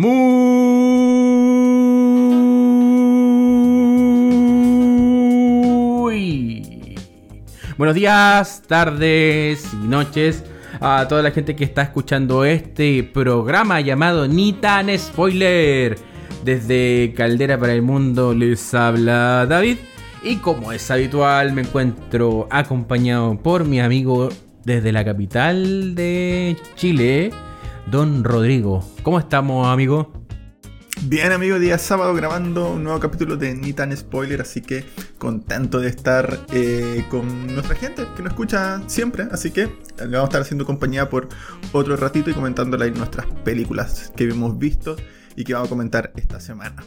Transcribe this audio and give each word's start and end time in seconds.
Muy 0.00 0.14
buenos 7.76 7.96
días, 7.96 8.62
tardes 8.68 9.74
y 9.74 9.88
noches 9.88 10.44
a 10.80 11.08
toda 11.08 11.22
la 11.22 11.32
gente 11.32 11.56
que 11.56 11.64
está 11.64 11.82
escuchando 11.82 12.44
este 12.44 13.02
programa 13.02 13.80
llamado 13.80 14.28
Ni 14.28 14.52
tan 14.52 14.96
spoiler. 14.96 15.98
Desde 16.44 17.12
Caldera 17.16 17.58
para 17.58 17.72
el 17.72 17.82
Mundo 17.82 18.34
les 18.34 18.72
habla 18.74 19.46
David. 19.46 19.78
Y 20.22 20.36
como 20.36 20.70
es 20.70 20.88
habitual, 20.92 21.52
me 21.52 21.62
encuentro 21.62 22.46
acompañado 22.52 23.36
por 23.36 23.64
mi 23.64 23.80
amigo 23.80 24.28
desde 24.64 24.92
la 24.92 25.04
capital 25.04 25.96
de 25.96 26.56
Chile, 26.76 27.32
Don 27.90 28.22
Rodrigo. 28.22 28.84
¿Cómo 29.02 29.18
estamos, 29.18 29.66
amigo? 29.66 30.12
Bien, 31.02 31.32
amigo, 31.32 31.58
día 31.58 31.78
sábado 31.78 32.12
grabando 32.12 32.72
un 32.72 32.84
nuevo 32.84 33.00
capítulo 33.00 33.36
de 33.36 33.54
Ni 33.54 33.72
tan 33.72 33.96
spoiler, 33.96 34.42
así 34.42 34.60
que 34.60 34.84
contento 35.16 35.80
de 35.80 35.88
estar 35.88 36.38
eh, 36.52 37.06
con 37.08 37.46
nuestra 37.54 37.76
gente 37.76 38.04
que 38.14 38.22
nos 38.22 38.32
escucha 38.32 38.82
siempre, 38.88 39.28
así 39.30 39.52
que 39.52 39.70
le 39.98 40.06
vamos 40.06 40.20
a 40.20 40.24
estar 40.24 40.42
haciendo 40.42 40.66
compañía 40.66 41.08
por 41.08 41.28
otro 41.72 41.96
ratito 41.96 42.28
y 42.28 42.34
comentándole 42.34 42.90
nuestras 42.90 43.26
películas 43.44 44.12
que 44.14 44.24
hemos 44.24 44.58
visto 44.58 44.96
y 45.34 45.44
que 45.44 45.54
vamos 45.54 45.68
a 45.68 45.70
comentar 45.70 46.12
esta 46.16 46.40
semana. 46.40 46.84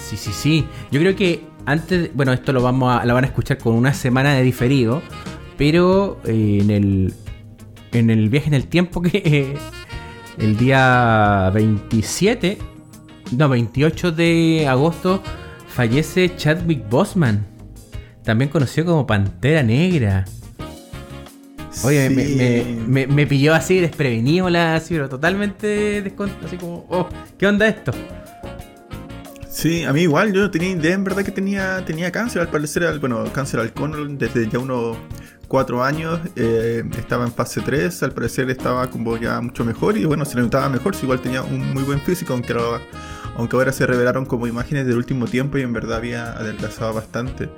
Sí, 0.00 0.16
sí, 0.16 0.30
sí. 0.32 0.66
Yo 0.92 1.00
creo 1.00 1.16
que 1.16 1.44
antes, 1.66 2.14
bueno, 2.14 2.32
esto 2.32 2.52
lo 2.52 2.62
vamos 2.62 2.94
a, 2.94 3.04
lo 3.04 3.14
van 3.14 3.24
a 3.24 3.26
escuchar 3.26 3.58
con 3.58 3.74
una 3.74 3.94
semana 3.94 4.34
de 4.34 4.42
diferido, 4.42 5.02
pero 5.56 6.20
eh, 6.24 6.58
en 6.60 6.70
el 6.70 7.14
en 7.92 8.10
el 8.10 8.28
viaje 8.28 8.48
en 8.48 8.54
el 8.54 8.66
tiempo 8.66 9.02
que 9.02 9.22
eh, 9.24 9.54
el 10.38 10.56
día 10.56 11.50
27, 11.52 12.58
no, 13.36 13.48
28 13.48 14.12
de 14.12 14.66
agosto 14.68 15.22
fallece 15.68 16.34
Chadwick 16.36 16.88
Boseman, 16.88 17.46
también 18.24 18.50
conocido 18.50 18.86
como 18.86 19.06
Pantera 19.06 19.62
Negra. 19.62 20.24
Oye, 21.84 22.10
me, 22.10 23.06
me, 23.06 23.26
pilló 23.26 23.54
así 23.54 23.78
desprevenido 23.78 24.50
la 24.50 24.74
así, 24.74 24.94
pero 24.94 25.08
totalmente 25.08 26.02
desconto, 26.02 26.44
así 26.44 26.56
como, 26.56 26.84
oh, 26.90 27.08
¿qué 27.38 27.46
onda 27.46 27.68
esto? 27.68 27.92
Sí, 29.48 29.84
a 29.84 29.92
mí 29.92 30.02
igual, 30.02 30.32
yo 30.32 30.40
no 30.40 30.50
tenía 30.50 30.70
idea 30.70 30.94
en 30.94 31.04
verdad 31.04 31.22
que 31.22 31.30
tenía, 31.30 31.84
tenía 31.84 32.10
cáncer, 32.10 32.42
al 32.42 32.48
parecer, 32.48 32.98
bueno, 32.98 33.24
cáncer 33.32 33.60
al 33.60 33.72
colon 33.72 34.18
desde 34.18 34.48
ya 34.48 34.58
unos 34.58 34.96
cuatro 35.50 35.82
años, 35.82 36.20
eh, 36.36 36.84
estaba 36.96 37.24
en 37.24 37.32
fase 37.32 37.60
3, 37.60 38.04
al 38.04 38.12
parecer 38.12 38.48
estaba 38.50 38.88
como 38.88 39.16
ya 39.16 39.40
mucho 39.40 39.64
mejor 39.64 39.98
y 39.98 40.04
bueno, 40.04 40.24
se 40.24 40.36
le 40.36 40.42
notaba 40.42 40.68
mejor, 40.68 40.94
si 40.94 41.02
igual 41.02 41.20
tenía 41.20 41.42
un 41.42 41.74
muy 41.74 41.82
buen 41.82 42.00
físico, 42.00 42.34
aunque, 42.34 42.54
aunque 43.36 43.56
ahora 43.56 43.72
se 43.72 43.84
revelaron 43.84 44.26
como 44.26 44.46
imágenes 44.46 44.86
del 44.86 44.96
último 44.96 45.26
tiempo 45.26 45.58
y 45.58 45.62
en 45.62 45.72
verdad 45.72 45.96
había 45.96 46.32
adelgazado 46.34 46.94
bastante. 46.94 47.50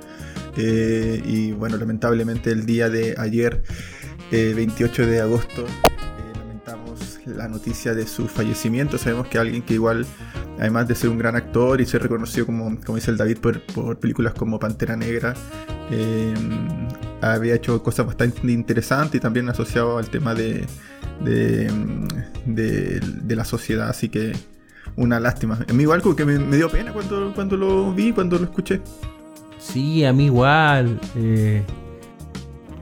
Eh, 0.57 1.21
y 1.23 1.51
bueno, 1.51 1.77
lamentablemente 1.77 2.51
el 2.51 2.65
día 2.65 2.89
de 2.89 3.13
ayer 3.19 3.61
28 4.31 5.03
eh, 5.03 5.05
de 5.05 5.21
agosto 5.21 5.65
eh, 5.65 6.37
lamentamos 6.37 7.19
la 7.27 7.47
noticia 7.47 7.93
de 7.93 8.07
su 8.07 8.27
fallecimiento. 8.27 8.97
Sabemos 8.97 9.27
que 9.27 9.37
alguien 9.37 9.61
que 9.61 9.75
igual, 9.75 10.07
además 10.59 10.87
de 10.87 10.95
ser 10.95 11.11
un 11.11 11.19
gran 11.19 11.35
actor 11.35 11.79
y 11.79 11.85
ser 11.85 12.01
reconocido 12.01 12.47
como, 12.47 12.75
como 12.81 12.95
dice 12.95 13.11
el 13.11 13.17
David 13.17 13.37
por, 13.37 13.99
películas 13.99 14.33
como 14.33 14.57
Pantera 14.59 14.95
Negra, 14.95 15.35
había 17.23 17.55
hecho 17.55 17.81
cosas 17.81 18.05
bastante 18.05 18.51
interesantes 18.51 19.15
y 19.15 19.19
también 19.19 19.49
asociado 19.49 19.97
al 19.97 20.09
tema 20.09 20.33
de, 20.33 20.65
de, 22.45 23.35
la 23.35 23.45
sociedad. 23.45 23.89
Así 23.89 24.09
que 24.09 24.33
una 24.95 25.19
lástima. 25.19 25.59
A 25.67 25.73
mí 25.73 25.83
igual 25.83 26.01
que 26.15 26.25
me, 26.25 26.57
dio 26.57 26.69
pena 26.69 26.91
cuando, 26.93 27.33
cuando 27.33 27.57
lo 27.57 27.93
vi, 27.93 28.11
cuando 28.11 28.37
lo 28.37 28.45
escuché. 28.45 28.81
Sí, 29.57 30.03
a 30.03 30.13
mí 30.13 30.25
igual. 30.25 30.99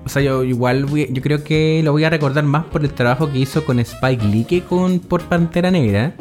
O 0.03 0.09
sea, 0.09 0.21
yo 0.21 0.43
igual 0.43 0.87
yo 0.87 1.21
creo 1.21 1.43
que 1.43 1.81
lo 1.83 1.91
voy 1.91 2.03
a 2.03 2.09
recordar 2.09 2.43
más 2.43 2.65
por 2.65 2.83
el 2.83 2.91
trabajo 2.91 3.31
que 3.31 3.37
hizo 3.37 3.63
con 3.63 3.79
Spike 3.79 4.25
Lee 4.25 4.45
que 4.45 4.63
con 4.63 4.99
por 4.99 5.21
Pantera 5.23 5.69
Negra. 5.69 6.13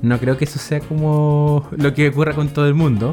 No 0.00 0.18
creo 0.20 0.36
que 0.36 0.44
eso 0.44 0.58
sea 0.58 0.80
como 0.80 1.68
lo 1.76 1.94
que 1.94 2.08
ocurra 2.08 2.34
con 2.34 2.48
todo 2.48 2.68
el 2.68 2.74
mundo. 2.74 3.12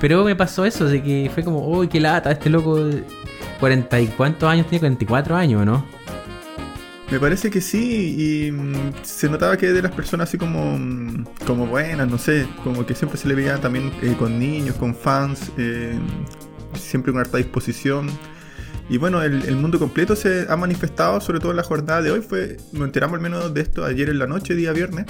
Pero 0.00 0.24
me 0.24 0.34
pasó 0.34 0.64
eso, 0.64 0.86
de 0.86 1.00
que 1.00 1.30
fue 1.32 1.44
como, 1.44 1.68
uy, 1.68 1.86
qué 1.86 2.00
lata, 2.00 2.32
este 2.32 2.50
loco, 2.50 2.76
¿cuarenta 3.62 4.00
y 4.00 4.08
cuántos 4.08 4.48
años 4.48 4.66
tiene? 4.66 4.80
44 4.80 5.36
años, 5.36 5.64
¿no? 5.64 5.86
Me 7.12 7.20
parece 7.20 7.48
que 7.48 7.60
sí, 7.60 8.16
y 8.48 8.50
mm, 8.50 8.92
se 9.02 9.28
notaba 9.28 9.56
que 9.56 9.68
de 9.68 9.80
las 9.80 9.92
personas 9.92 10.28
así 10.28 10.36
como, 10.36 10.76
mm, 10.76 11.26
como 11.46 11.68
buenas, 11.68 12.08
no 12.08 12.18
sé, 12.18 12.48
como 12.64 12.84
que 12.84 12.96
siempre 12.96 13.16
se 13.16 13.28
le 13.28 13.36
veía 13.36 13.58
también 13.58 13.92
eh, 14.02 14.16
con 14.18 14.36
niños, 14.36 14.74
con 14.74 14.96
fans, 14.96 15.52
eh, 15.58 15.96
siempre 16.74 17.12
con 17.12 17.20
harta 17.20 17.38
disposición. 17.38 18.10
Y 18.92 18.98
bueno, 18.98 19.22
el, 19.22 19.56
mundo 19.56 19.78
completo 19.78 20.14
se 20.14 20.44
ha 20.50 20.54
manifestado, 20.54 21.18
sobre 21.22 21.40
todo 21.40 21.52
en 21.52 21.56
la 21.56 21.62
jornada 21.62 22.02
de 22.02 22.10
hoy. 22.10 22.20
Fue, 22.20 22.58
nos 22.72 22.82
enteramos 22.84 23.14
al 23.14 23.22
menos 23.22 23.54
de 23.54 23.62
esto 23.62 23.86
ayer 23.86 24.10
en 24.10 24.18
la 24.18 24.26
noche, 24.26 24.54
día 24.54 24.70
viernes. 24.72 25.06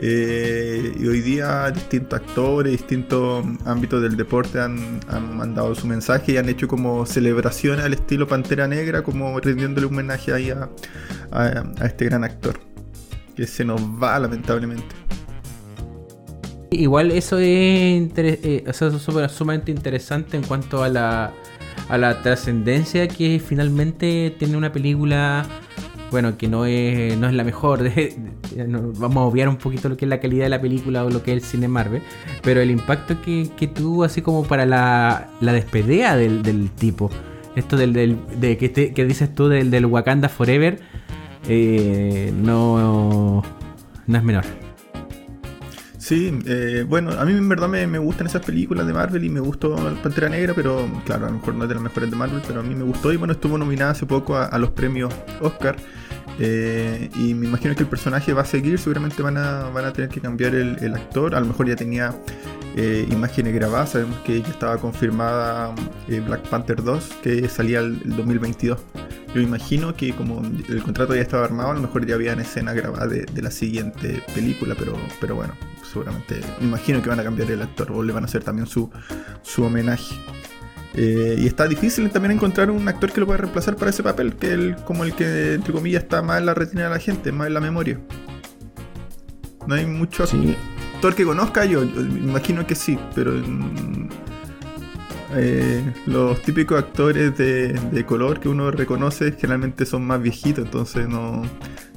Eh, 0.00 0.94
y 0.98 1.06
hoy 1.06 1.20
día 1.20 1.70
distintos 1.70 2.20
actores, 2.20 2.72
distintos 2.72 3.44
ámbitos 3.66 4.00
del 4.00 4.16
deporte 4.16 4.58
han, 4.58 5.00
mandado 5.36 5.74
su 5.74 5.86
mensaje 5.86 6.32
y 6.32 6.36
han 6.38 6.48
hecho 6.48 6.68
como 6.68 7.04
celebraciones 7.04 7.84
al 7.84 7.92
estilo 7.92 8.26
Pantera 8.26 8.66
Negra, 8.66 9.02
como 9.02 9.38
rindiéndole 9.38 9.88
homenaje 9.88 10.32
ahí 10.32 10.48
a, 10.48 10.70
a, 11.30 11.84
este 11.84 12.06
gran 12.06 12.24
actor, 12.24 12.58
que 13.36 13.46
se 13.46 13.62
nos 13.62 13.78
va 13.82 14.18
lamentablemente. 14.18 14.96
Igual 16.70 17.10
eso 17.10 17.36
es, 17.36 18.10
eh, 18.16 18.64
eso 18.66 18.86
es 18.86 19.32
sumamente 19.32 19.70
interesante 19.70 20.38
en 20.38 20.44
cuanto 20.44 20.82
a 20.82 20.88
la 20.88 21.34
a 21.88 21.98
la 21.98 22.22
trascendencia 22.22 23.08
que 23.08 23.40
finalmente 23.44 24.34
tiene 24.38 24.56
una 24.56 24.72
película, 24.72 25.46
bueno, 26.10 26.36
que 26.36 26.48
no 26.48 26.66
es, 26.66 27.16
no 27.18 27.28
es 27.28 27.34
la 27.34 27.44
mejor, 27.44 27.90
vamos 28.98 29.16
a 29.16 29.20
obviar 29.20 29.48
un 29.48 29.56
poquito 29.56 29.88
lo 29.88 29.96
que 29.96 30.04
es 30.04 30.08
la 30.08 30.20
calidad 30.20 30.44
de 30.44 30.50
la 30.50 30.60
película 30.60 31.04
o 31.04 31.10
lo 31.10 31.22
que 31.22 31.32
es 31.32 31.42
el 31.42 31.48
cine 31.48 31.68
Marvel, 31.68 32.02
pero 32.42 32.60
el 32.60 32.70
impacto 32.70 33.20
que, 33.22 33.48
tuvo 33.74 34.04
así 34.04 34.22
como 34.22 34.44
para 34.44 34.66
la, 34.66 35.28
la 35.40 35.52
despedida 35.52 36.16
del, 36.16 36.70
tipo, 36.70 37.10
esto 37.56 37.76
del, 37.76 37.92
de, 37.92 38.56
que, 38.58 38.92
que 38.92 39.04
dices 39.04 39.34
tú 39.34 39.48
del, 39.48 39.70
del 39.70 39.86
Wakanda 39.86 40.28
Forever, 40.28 40.80
eh, 41.48 42.32
no, 42.36 43.42
no 44.06 44.18
es 44.18 44.22
menor. 44.22 44.67
Sí, 46.08 46.32
eh, 46.46 46.86
bueno, 46.88 47.10
a 47.10 47.24
mí 47.26 47.32
en 47.32 47.46
verdad 47.50 47.68
me, 47.68 47.98
gustan 47.98 48.28
esas 48.28 48.42
películas 48.42 48.86
de 48.86 48.94
Marvel 48.94 49.22
y 49.24 49.28
me 49.28 49.40
gustó 49.40 49.76
Pantera 50.02 50.30
Negra, 50.30 50.54
pero 50.54 50.88
claro, 51.04 51.26
a 51.26 51.28
lo 51.28 51.34
mejor 51.34 51.54
no 51.54 51.64
es 51.64 51.68
de 51.68 51.74
las 51.74 51.84
mejores 51.84 52.10
de 52.10 52.16
Marvel, 52.16 52.40
pero 52.46 52.60
a 52.60 52.62
mí 52.62 52.74
me 52.74 52.82
gustó 52.82 53.12
y 53.12 53.18
bueno, 53.18 53.34
estuvo 53.34 53.58
nominada 53.58 53.90
hace 53.90 54.06
poco 54.06 54.34
a, 54.34 54.56
los 54.56 54.70
premios 54.70 55.12
Oscar. 55.42 55.76
Eh, 56.38 57.10
y 57.14 57.34
me 57.34 57.44
imagino 57.44 57.74
que 57.74 57.82
el 57.82 57.90
personaje 57.90 58.32
va 58.32 58.40
a 58.40 58.46
seguir, 58.46 58.78
seguramente 58.78 59.20
van 59.20 59.36
a, 59.36 59.64
van 59.68 59.84
a 59.84 59.92
tener 59.92 60.08
que 60.08 60.22
cambiar 60.22 60.54
el, 60.54 60.94
actor, 60.94 61.34
a 61.34 61.40
lo 61.40 61.46
mejor 61.46 61.68
ya 61.68 61.76
tenía 61.76 62.14
eh, 62.78 63.08
imágenes 63.10 63.52
grabadas, 63.54 63.90
sabemos 63.90 64.18
que 64.20 64.40
ya 64.40 64.48
estaba 64.48 64.78
confirmada 64.78 65.74
Black 66.06 66.48
Panther 66.48 66.82
2, 66.82 67.04
que 67.22 67.48
salía 67.48 67.80
el, 67.80 67.98
2022. 68.16 68.78
Yo 69.34 69.40
imagino 69.40 69.94
que 69.94 70.14
como 70.14 70.40
el 70.68 70.82
contrato 70.84 71.14
ya 71.14 71.22
estaba 71.22 71.44
armado, 71.44 71.72
a 71.72 71.74
lo 71.74 71.80
mejor 71.80 72.06
ya 72.06 72.14
habían 72.14 72.38
escena 72.40 72.72
grabada 72.72 73.08
de, 73.08 73.26
de 73.26 73.42
la 73.42 73.50
siguiente 73.50 74.22
película, 74.32 74.76
pero, 74.78 74.96
pero 75.20 75.34
bueno, 75.34 75.54
seguramente, 75.82 76.40
me 76.60 76.66
imagino 76.66 77.02
que 77.02 77.08
van 77.08 77.18
a 77.18 77.24
cambiar 77.24 77.50
el 77.50 77.62
actor 77.62 77.90
o 77.90 78.02
le 78.02 78.12
van 78.12 78.22
a 78.22 78.26
hacer 78.26 78.44
también 78.44 78.66
su, 78.66 78.90
su 79.42 79.64
homenaje. 79.64 80.14
Eh, 80.94 81.36
y 81.38 81.46
está 81.46 81.68
difícil 81.68 82.10
también 82.10 82.32
encontrar 82.32 82.70
un 82.70 82.86
actor 82.88 83.12
que 83.12 83.20
lo 83.20 83.26
pueda 83.26 83.38
reemplazar 83.38 83.76
para 83.76 83.90
ese 83.90 84.02
papel, 84.02 84.36
que 84.36 84.52
él, 84.52 84.76
como 84.84 85.04
el 85.04 85.14
que, 85.14 85.54
entre 85.54 85.72
comillas, 85.72 86.02
está 86.04 86.22
más 86.22 86.38
en 86.38 86.46
la 86.46 86.54
retina 86.54 86.84
de 86.84 86.90
la 86.90 86.98
gente, 86.98 87.32
más 87.32 87.48
en 87.48 87.54
la 87.54 87.60
memoria. 87.60 88.00
No 89.66 89.74
hay 89.74 89.86
mucho 89.86 90.24
actor 90.98 91.14
que 91.14 91.24
conozca, 91.24 91.64
yo, 91.64 91.82
me 91.82 92.18
imagino 92.18 92.66
que 92.66 92.74
sí, 92.74 92.98
pero 93.14 93.30
mm, 93.30 94.08
eh, 95.36 95.94
los 96.06 96.42
típicos 96.42 96.76
actores 96.76 97.38
de, 97.38 98.04
color 98.04 98.40
que 98.40 98.48
uno 98.48 98.72
reconoce 98.72 99.30
generalmente 99.30 99.86
son 99.86 100.04
más 100.04 100.20
viejitos, 100.20 100.64
entonces 100.64 101.08
no, 101.08 101.42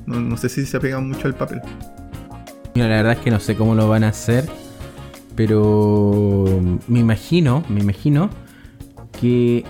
no, 0.05 0.19
no 0.19 0.37
sé 0.37 0.49
si 0.49 0.67
se 0.67 0.77
apegan 0.77 1.07
mucho 1.07 1.27
al 1.27 1.33
papel. 1.33 1.61
Mira, 2.75 2.89
la 2.89 2.97
verdad 2.97 3.13
es 3.13 3.19
que 3.19 3.31
no 3.31 3.39
sé 3.39 3.55
cómo 3.55 3.73
lo 3.73 3.89
van 3.89 4.03
a 4.03 4.09
hacer, 4.09 4.47
pero 5.35 6.61
me 6.87 6.99
imagino, 6.99 7.63
me 7.69 7.81
imagino 7.81 8.29
que... 9.19 9.65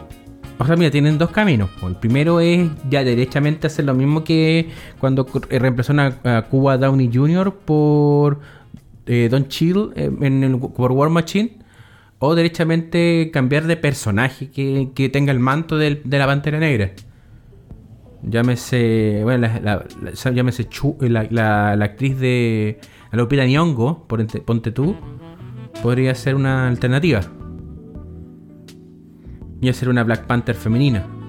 O 0.59 0.65
sea, 0.65 0.75
mira, 0.75 0.91
tienen 0.91 1.17
dos 1.17 1.31
caminos. 1.31 1.69
El 1.81 1.95
primero 1.95 2.41
es 2.41 2.69
ya 2.89 3.05
derechamente 3.05 3.65
hacer 3.65 3.85
lo 3.85 3.93
mismo 3.93 4.25
que 4.25 4.69
cuando 4.99 5.25
reemplazó 5.49 5.93
a, 5.97 6.41
Cuba 6.49 6.77
Downey 6.77 7.09
Jr. 7.11 7.55
por 7.65 8.41
eh, 9.05 9.27
Don 9.29 9.47
Chill 9.47 9.91
eh, 9.95 10.11
en 10.21 10.43
el, 10.43 10.59
por 10.59 10.91
War 10.91 11.09
Machine. 11.09 11.59
O 12.19 12.35
derechamente 12.35 13.31
cambiar 13.33 13.65
de 13.65 13.77
personaje 13.77 14.51
que, 14.51 15.09
tenga 15.11 15.31
el 15.31 15.39
manto 15.39 15.77
de 15.77 16.01
la 16.05 16.27
Pantera 16.27 16.59
Negra. 16.59 16.91
Llámese, 18.23 19.21
bueno, 19.23 19.47
la, 19.47 19.59
la, 20.03 20.31
llámese 20.31 20.67
la, 20.99 21.71
actriz 21.71 22.19
de 22.19 22.79
Lupita 23.11 23.45
Nyong'o, 23.45 24.05
ponte 24.07 24.71
tú, 24.71 24.95
podría 25.81 26.13
ser 26.13 26.35
una 26.35 26.67
alternativa. 26.67 27.21
Y 29.59 29.69
hacer 29.69 29.89
una 29.89 30.03
Black 30.03 30.27
Panther 30.27 30.55
femenina. 30.55 31.20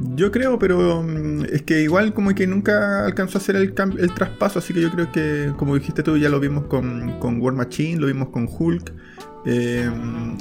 Yo 0.00 0.30
creo, 0.30 0.58
pero 0.58 1.02
mm, 1.02 1.44
es 1.50 1.62
que 1.62 1.82
igual 1.82 2.12
como 2.12 2.34
que 2.34 2.46
nunca 2.46 3.06
alcanzó 3.06 3.38
a 3.38 3.40
hacer 3.40 3.56
el, 3.56 3.74
el 3.98 4.14
traspaso, 4.14 4.58
así 4.58 4.74
que 4.74 4.80
yo 4.80 4.90
creo 4.90 5.10
que, 5.10 5.52
como 5.56 5.74
dijiste 5.74 6.02
tú, 6.02 6.16
ya 6.18 6.28
lo 6.28 6.38
vimos 6.38 6.64
con, 6.66 7.18
con 7.18 7.40
War 7.40 7.54
Machine, 7.54 7.98
lo 7.98 8.06
vimos 8.06 8.28
con 8.28 8.46
Hulk, 8.46 8.92
eh, 9.46 9.88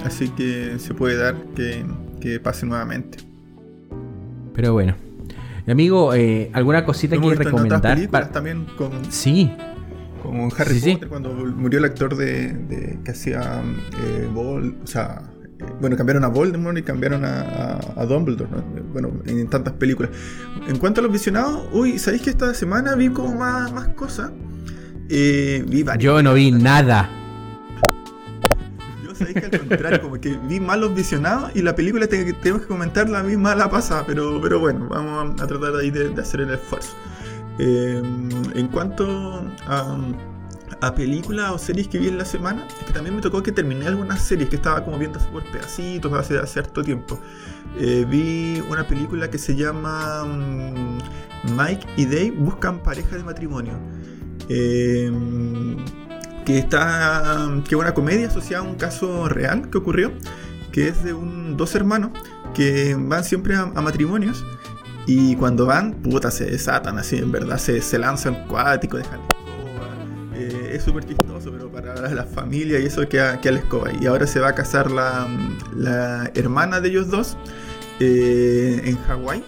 así 0.04 0.30
que 0.30 0.78
se 0.80 0.94
puede 0.94 1.16
dar 1.16 1.36
que, 1.56 1.86
que 2.20 2.40
pase 2.40 2.66
nuevamente. 2.66 3.20
Pero 4.54 4.74
bueno. 4.74 4.96
Amigo, 5.68 6.14
eh, 6.14 6.52
¿alguna 6.54 6.86
cosita 6.86 7.18
que 7.18 7.36
recomendar? 7.36 8.32
también 8.32 8.66
con... 8.78 8.92
Sí. 9.10 9.52
Con 10.22 10.50
Harry 10.58 10.80
Potter, 10.80 11.08
cuando 11.08 11.34
murió 11.34 11.80
el 11.80 11.86
actor 11.86 12.16
de, 12.16 12.98
que 13.04 13.12
hacía 13.12 13.62
eh, 14.04 14.28
Ball, 14.34 14.76
o 14.84 14.88
sea, 14.88 15.22
bueno, 15.80 15.96
cambiaron 15.96 16.24
a 16.24 16.28
Voldemort 16.28 16.78
y 16.78 16.84
cambiaron 16.84 17.24
a, 17.26 17.80
a, 17.96 18.06
Dumbledore, 18.06 18.50
bueno, 18.92 19.12
en 19.26 19.48
tantas 19.48 19.74
películas. 19.74 20.12
En 20.68 20.78
cuanto 20.78 21.02
a 21.02 21.04
los 21.04 21.12
visionados, 21.12 21.68
uy, 21.72 22.00
¿sabéis 22.00 22.24
que 22.24 22.30
esta 22.30 22.54
semana 22.54 22.96
vi 22.96 23.10
como 23.10 23.36
más, 23.36 23.72
más 23.72 23.90
cosas? 23.90 24.32
Eh, 25.10 25.66
Yo 26.00 26.22
no 26.24 26.34
vi 26.34 26.52
nada. 26.52 27.10
Yo 29.04 29.14
sabéis 29.16 29.36
que 29.36 29.46
al 29.46 29.68
contrario, 29.68 30.02
como 30.02 30.20
que 30.20 30.38
vi 30.48 30.60
malos 30.60 30.96
visionados 30.96 31.52
y 31.56 31.62
la 31.62 31.76
película 31.76 32.08
que, 32.08 32.34
tengo 32.34 32.60
que 32.60 32.68
comentar 32.68 33.10
la 33.10 33.24
misma 33.24 33.56
la 33.56 33.70
pasada, 33.70 34.04
pero, 34.06 34.40
pero 34.42 34.60
bueno, 34.60 34.88
vamos 34.90 35.42
a, 35.42 35.48
tratar 35.48 35.76
ahí 35.76 35.92
de, 35.92 36.14
hacer 36.20 36.42
el 36.42 36.54
esfuerzo. 36.54 36.94
Eh, 37.60 38.02
en 38.56 38.68
cuanto 38.68 39.46
a 39.68 39.98
a 40.82 40.96
películas 40.96 41.52
o 41.52 41.58
series 41.58 41.88
que 41.88 41.98
vi 41.98 42.08
en 42.08 42.18
la 42.18 42.26
semana, 42.26 42.66
es 42.68 42.86
que 42.86 42.94
también 42.94 43.16
me 43.16 43.22
tocó 43.22 43.42
que 43.44 43.52
terminé 43.52 43.88
algunas 43.88 44.22
series 44.22 44.50
que 44.50 44.56
estaba 44.56 44.84
como 44.84 44.98
viendo 44.98 45.20
por 45.32 45.44
pedacitos 45.52 46.12
hace, 46.14 46.46
cierto 46.48 46.84
tiempo. 46.84 47.20
Eh, 47.78 48.06
vi 48.10 48.64
una 48.70 48.88
película 48.88 49.30
que 49.30 49.38
se 49.38 49.56
llama 49.56 50.24
mm, 50.24 50.98
Mike 51.58 51.88
y 51.98 52.06
Dave 52.06 52.32
buscan 52.32 52.80
pareja 52.80 53.18
de 53.18 53.24
matrimonio. 53.24 53.74
Eh, 54.50 55.12
que 56.46 56.60
está 56.60 57.50
que 57.68 57.76
es 57.76 57.82
una 57.82 57.94
comedia 57.94 58.28
asociada 58.28 58.64
a 58.64 58.68
un 58.68 58.76
caso 58.76 59.28
real 59.28 59.70
que 59.70 59.80
ocurrió, 59.80 60.12
que 60.72 60.88
es 60.88 61.04
de 61.04 61.14
un, 61.14 61.58
dos 61.58 61.74
hermanos 61.76 62.12
que 62.54 62.96
van 62.98 63.24
siempre 63.24 63.56
a, 63.56 63.66
matrimonios 63.66 64.46
y 65.08 65.36
cuando 65.36 65.66
van, 65.66 65.94
puta, 65.94 66.32
se 66.32 66.46
desatan 66.46 66.98
así, 67.00 67.18
en 67.18 67.32
verdad, 67.32 67.58
se, 67.58 67.82
se 67.82 68.00
lanzan 68.00 68.48
cuáticos, 68.48 69.02
dejan 69.02 69.35
es 70.38 70.84
súper 70.84 71.06
chistoso, 71.06 71.52
pero 71.52 71.72
para 71.72 72.10
la 72.10 72.24
familia 72.24 72.80
y 72.80 72.86
eso 72.86 73.08
que 73.08 73.20
a, 73.20 73.40
la 73.44 73.60
escoba. 73.60 73.92
Y 74.00 74.06
ahora 74.06 74.28
se 74.28 74.40
va 74.40 74.50
a 74.50 74.56
casar 74.56 74.92
la, 74.92 75.28
la 75.76 76.32
hermana 76.36 76.82
de 76.82 76.90
ellos 76.90 77.10
dos 77.10 77.38
eh, 78.00 78.82
en 78.84 78.98
Hawái. 79.04 79.44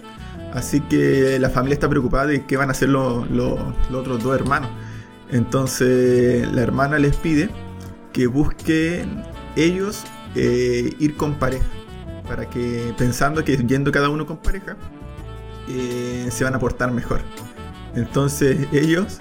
Así 0.54 0.80
que 0.80 1.38
la 1.38 1.50
familia 1.50 1.74
está 1.74 1.88
preocupada 1.88 2.26
de 2.26 2.46
qué 2.46 2.56
van 2.56 2.70
a 2.70 2.72
hacer 2.72 2.88
los, 2.88 3.30
los, 3.30 3.58
otros 3.92 4.22
dos 4.22 4.34
hermanos. 4.34 4.70
Entonces 5.30 6.50
la 6.52 6.62
hermana 6.62 6.98
les 6.98 7.16
pide 7.16 7.50
que 8.12 8.26
busquen 8.26 9.22
ellos 9.56 10.04
eh, 10.34 10.94
ir 10.98 11.16
con 11.16 11.34
pareja. 11.34 11.66
Para 12.26 12.48
que 12.48 12.94
pensando 12.96 13.44
que 13.44 13.56
yendo 13.56 13.92
cada 13.92 14.08
uno 14.08 14.26
con 14.26 14.38
pareja, 14.38 14.76
eh, 15.68 16.28
se 16.30 16.44
van 16.44 16.54
a 16.54 16.58
portar 16.58 16.90
mejor. 16.92 17.20
Entonces 17.94 18.66
ellos, 18.72 19.18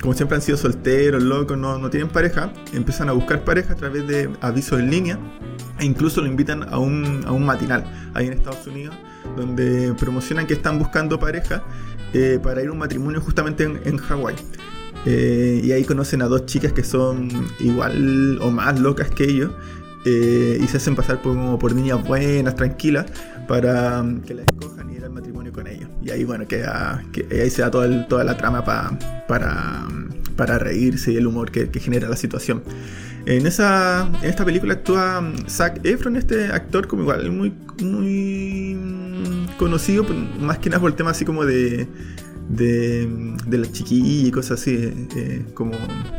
como 0.00 0.14
siempre 0.14 0.36
han 0.36 0.42
sido 0.42 0.56
solteros, 0.58 1.22
locos, 1.22 1.56
no, 1.58 1.90
tienen 1.90 2.08
pareja, 2.08 2.52
empiezan 2.72 3.08
a 3.08 3.12
buscar 3.12 3.44
pareja 3.44 3.72
a 3.72 3.76
través 3.76 4.06
de 4.06 4.30
avisos 4.40 4.78
en 4.78 4.90
línea 4.90 5.18
e 5.78 5.84
incluso 5.84 6.20
lo 6.20 6.26
invitan 6.26 6.62
a 6.68 6.78
un, 6.78 7.24
a 7.26 7.32
un 7.32 7.44
matinal 7.44 7.84
ahí 8.14 8.26
en 8.26 8.34
Estados 8.34 8.66
Unidos 8.66 8.94
donde 9.36 9.94
promocionan 9.94 10.46
que 10.46 10.54
están 10.54 10.78
buscando 10.78 11.18
pareja 11.18 11.62
eh, 12.12 12.38
para 12.42 12.62
ir 12.62 12.68
a 12.68 12.72
un 12.72 12.78
matrimonio 12.78 13.20
justamente 13.20 13.64
en, 13.64 13.80
en 13.84 13.96
Hawái. 13.96 14.36
Eh, 15.04 15.60
y 15.64 15.72
ahí 15.72 15.84
conocen 15.84 16.22
a 16.22 16.26
dos 16.26 16.46
chicas 16.46 16.72
que 16.72 16.84
son 16.84 17.28
igual 17.58 18.38
o 18.40 18.50
más 18.50 18.78
locas 18.78 19.10
que 19.10 19.24
ellos 19.24 19.50
eh, 20.04 20.58
y 20.62 20.66
se 20.68 20.76
hacen 20.76 20.94
pasar 20.94 21.20
por, 21.20 21.34
como 21.34 21.58
por 21.58 21.74
niñas 21.74 22.06
buenas, 22.06 22.54
tranquilas, 22.54 23.06
para 23.48 24.04
que 24.26 24.34
las 24.34 24.46
escojan 24.46 24.90
y 24.90 24.96
ir 24.96 25.04
al 25.04 25.10
matrimonio 25.10 25.52
con 25.52 25.66
ellos. 25.66 25.88
Y 26.04 26.10
ahí, 26.10 26.24
bueno, 26.24 26.46
que 26.48 26.64
ahí 26.64 27.50
se 27.50 27.62
da 27.62 27.70
toda 27.70 28.24
la 28.24 28.36
trama 28.36 28.64
para, 28.64 28.98
para 30.36 30.58
reírse 30.58 31.12
y 31.12 31.16
el 31.16 31.26
humor 31.26 31.50
que, 31.50 31.68
genera 31.78 32.08
la 32.08 32.16
situación. 32.16 32.62
En, 33.26 33.46
esa, 33.46 34.10
en 34.20 34.28
esta 34.28 34.44
película 34.44 34.74
actúa 34.74 35.20
um, 35.20 35.48
Zac 35.48 35.84
Efron, 35.84 36.16
este 36.16 36.46
actor 36.46 36.88
como 36.88 37.02
igual 37.02 37.30
muy, 37.30 37.52
muy 37.80 38.76
conocido, 39.58 40.04
pues, 40.04 40.18
más 40.40 40.58
que 40.58 40.70
nada 40.70 40.80
por 40.80 40.90
el 40.90 40.96
tema 40.96 41.10
así 41.10 41.24
como 41.24 41.44
de, 41.44 41.86
de, 42.48 43.36
de 43.46 43.58
la 43.58 43.70
chiquilla 43.70 44.28
y 44.28 44.30
cosas 44.32 44.60
así, 44.60 44.92
eh, 45.16 45.44
como, 45.54 45.72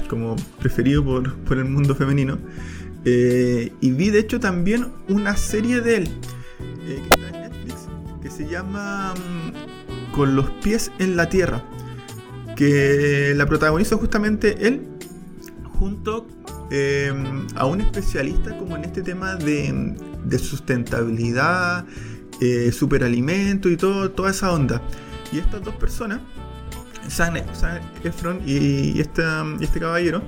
como 0.09 0.36
preferido 0.59 1.03
por, 1.03 1.33
por, 1.36 1.57
el 1.57 1.65
mundo 1.65 1.94
femenino. 1.95 2.38
Eh, 3.06 3.74
y 3.81 3.91
vi 3.91 4.09
de 4.09 4.19
hecho 4.19 4.39
también 4.39 4.88
una 5.09 5.36
serie 5.36 5.81
de 5.81 5.97
él 5.97 6.09
eh, 6.88 7.01
que 7.01 7.19
está 7.19 7.38
en 7.38 7.41
Netflix 7.41 7.88
que 8.21 8.31
se 8.31 8.50
llama 8.50 9.13
mm, 9.13 9.62
Con 10.13 10.36
los 10.36 10.50
pies 10.63 10.92
en 11.00 11.15
la 11.15 11.27
tierra. 11.27 11.63
Que 12.56 13.33
la 13.36 13.45
protagoniza 13.45 13.98
justamente 13.98 14.68
él 14.68 14.88
junto 15.80 16.27
em, 16.71 17.45
a 17.56 17.65
un 17.65 17.81
especialista 17.81 18.57
como 18.57 18.77
en 18.77 18.86
este 18.86 19.01
tema 19.01 19.36
de, 19.36 19.95
sustentabilidad, 20.38 21.86
eh, 22.39 22.71
superalimento 22.71 23.69
y 23.69 23.75
todo, 23.75 24.12
toda 24.12 24.31
esa 24.31 24.54
onda. 24.54 24.81
Y 25.31 25.39
estas 25.39 25.63
dos 25.63 25.75
personas, 25.75 26.21
San, 27.07 27.36
Efron 28.04 28.42
y, 28.45 29.00
este, 29.00 29.24
este 29.62 29.80
caballero, 29.80 30.21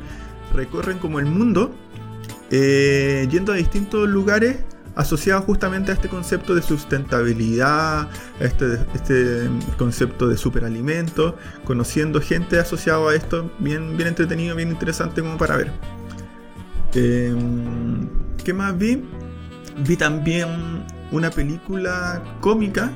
recorren 0.54 0.98
como 0.98 1.20
el 1.20 1.26
mundo 1.26 1.74
eh, 2.52 3.28
yendo 3.32 3.54
a 3.54 3.56
distintos 3.56 4.08
lugares 4.08 4.58
asociados 4.96 5.46
justamente 5.46 5.92
a 5.92 5.96
este 5.96 6.08
concepto 6.08 6.56
de 6.56 6.62
sustentabilidad, 6.62 8.10
este, 8.40 8.80
este 8.94 9.50
concepto 9.78 10.28
de 10.28 10.38
superalimento, 10.38 11.38
conociendo 11.64 12.22
gente 12.22 12.60
asociada 12.60 13.10
a 13.10 13.16
esto, 13.16 13.52
bien, 13.60 14.00
entretenido, 14.00 14.56
bien 14.56 14.70
interesante 14.70 15.22
como 15.22 15.38
para 15.38 15.58
ver. 15.58 15.72
Em, 16.94 18.08
¿Qué 18.44 18.54
más 18.54 18.78
vi? 18.78 19.04
Vi 19.86 19.98
también 19.98 20.86
una 21.12 21.30
película 21.30 22.24
cómica, 22.40 22.92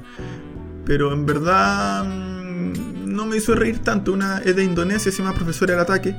pero 0.85 1.11
en 1.13 1.25
verdad 1.25 2.05
mm, 2.05 3.13
no 3.13 3.25
me 3.25 3.37
hizo 3.37 3.55
reír 3.55 3.79
tanto. 3.79 4.13
Una 4.13 4.37
es 4.39 4.55
de 4.55 4.63
Indonesia, 4.63 5.11
se 5.11 5.17
llama 5.17 5.33
Profesor 5.33 5.69
del 5.69 5.79
Ataque 5.79 6.15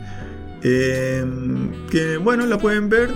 eh, 0.63 1.25
que 1.91 2.17
bueno, 2.19 2.47
la 2.47 2.59
pueden 2.59 2.89
ver. 2.89 3.11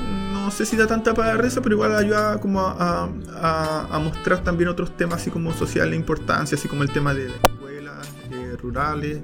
No 0.44 0.50
sé 0.50 0.66
si 0.66 0.76
da 0.76 0.86
tanta 0.86 1.14
para 1.14 1.38
risa, 1.38 1.62
pero 1.62 1.74
igual 1.74 1.96
ayuda 1.96 2.38
como 2.38 2.60
a, 2.60 3.08
mostrar 3.98 4.44
también 4.44 4.68
otros 4.68 4.94
temas 4.94 5.22
así 5.22 5.30
como 5.30 5.54
social 5.54 5.88
de 5.88 5.96
importancia, 5.96 6.58
así 6.58 6.68
como 6.68 6.82
el 6.82 6.90
tema 6.90 7.14
de 7.14 7.30
las 7.30 7.40
escuelas 7.42 8.06
rurales, 8.60 9.20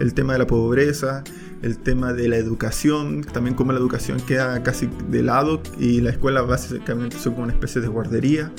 el 0.00 0.14
tema 0.14 0.32
de 0.32 0.40
la 0.40 0.48
pobreza, 0.48 1.22
el 1.62 1.78
tema 1.78 2.12
de 2.12 2.26
la 2.26 2.38
educación, 2.38 3.22
también 3.22 3.54
como 3.54 3.70
la 3.70 3.78
educación 3.78 4.18
queda 4.20 4.64
casi 4.64 4.90
de 5.08 5.22
lado 5.22 5.62
y 5.78 6.00
la 6.00 6.10
escuela 6.10 6.42
básicamente 6.42 7.20
son 7.20 7.34
como 7.34 7.44
una 7.44 7.52
especie 7.52 7.80
de 7.80 7.86
guardería. 7.86 8.50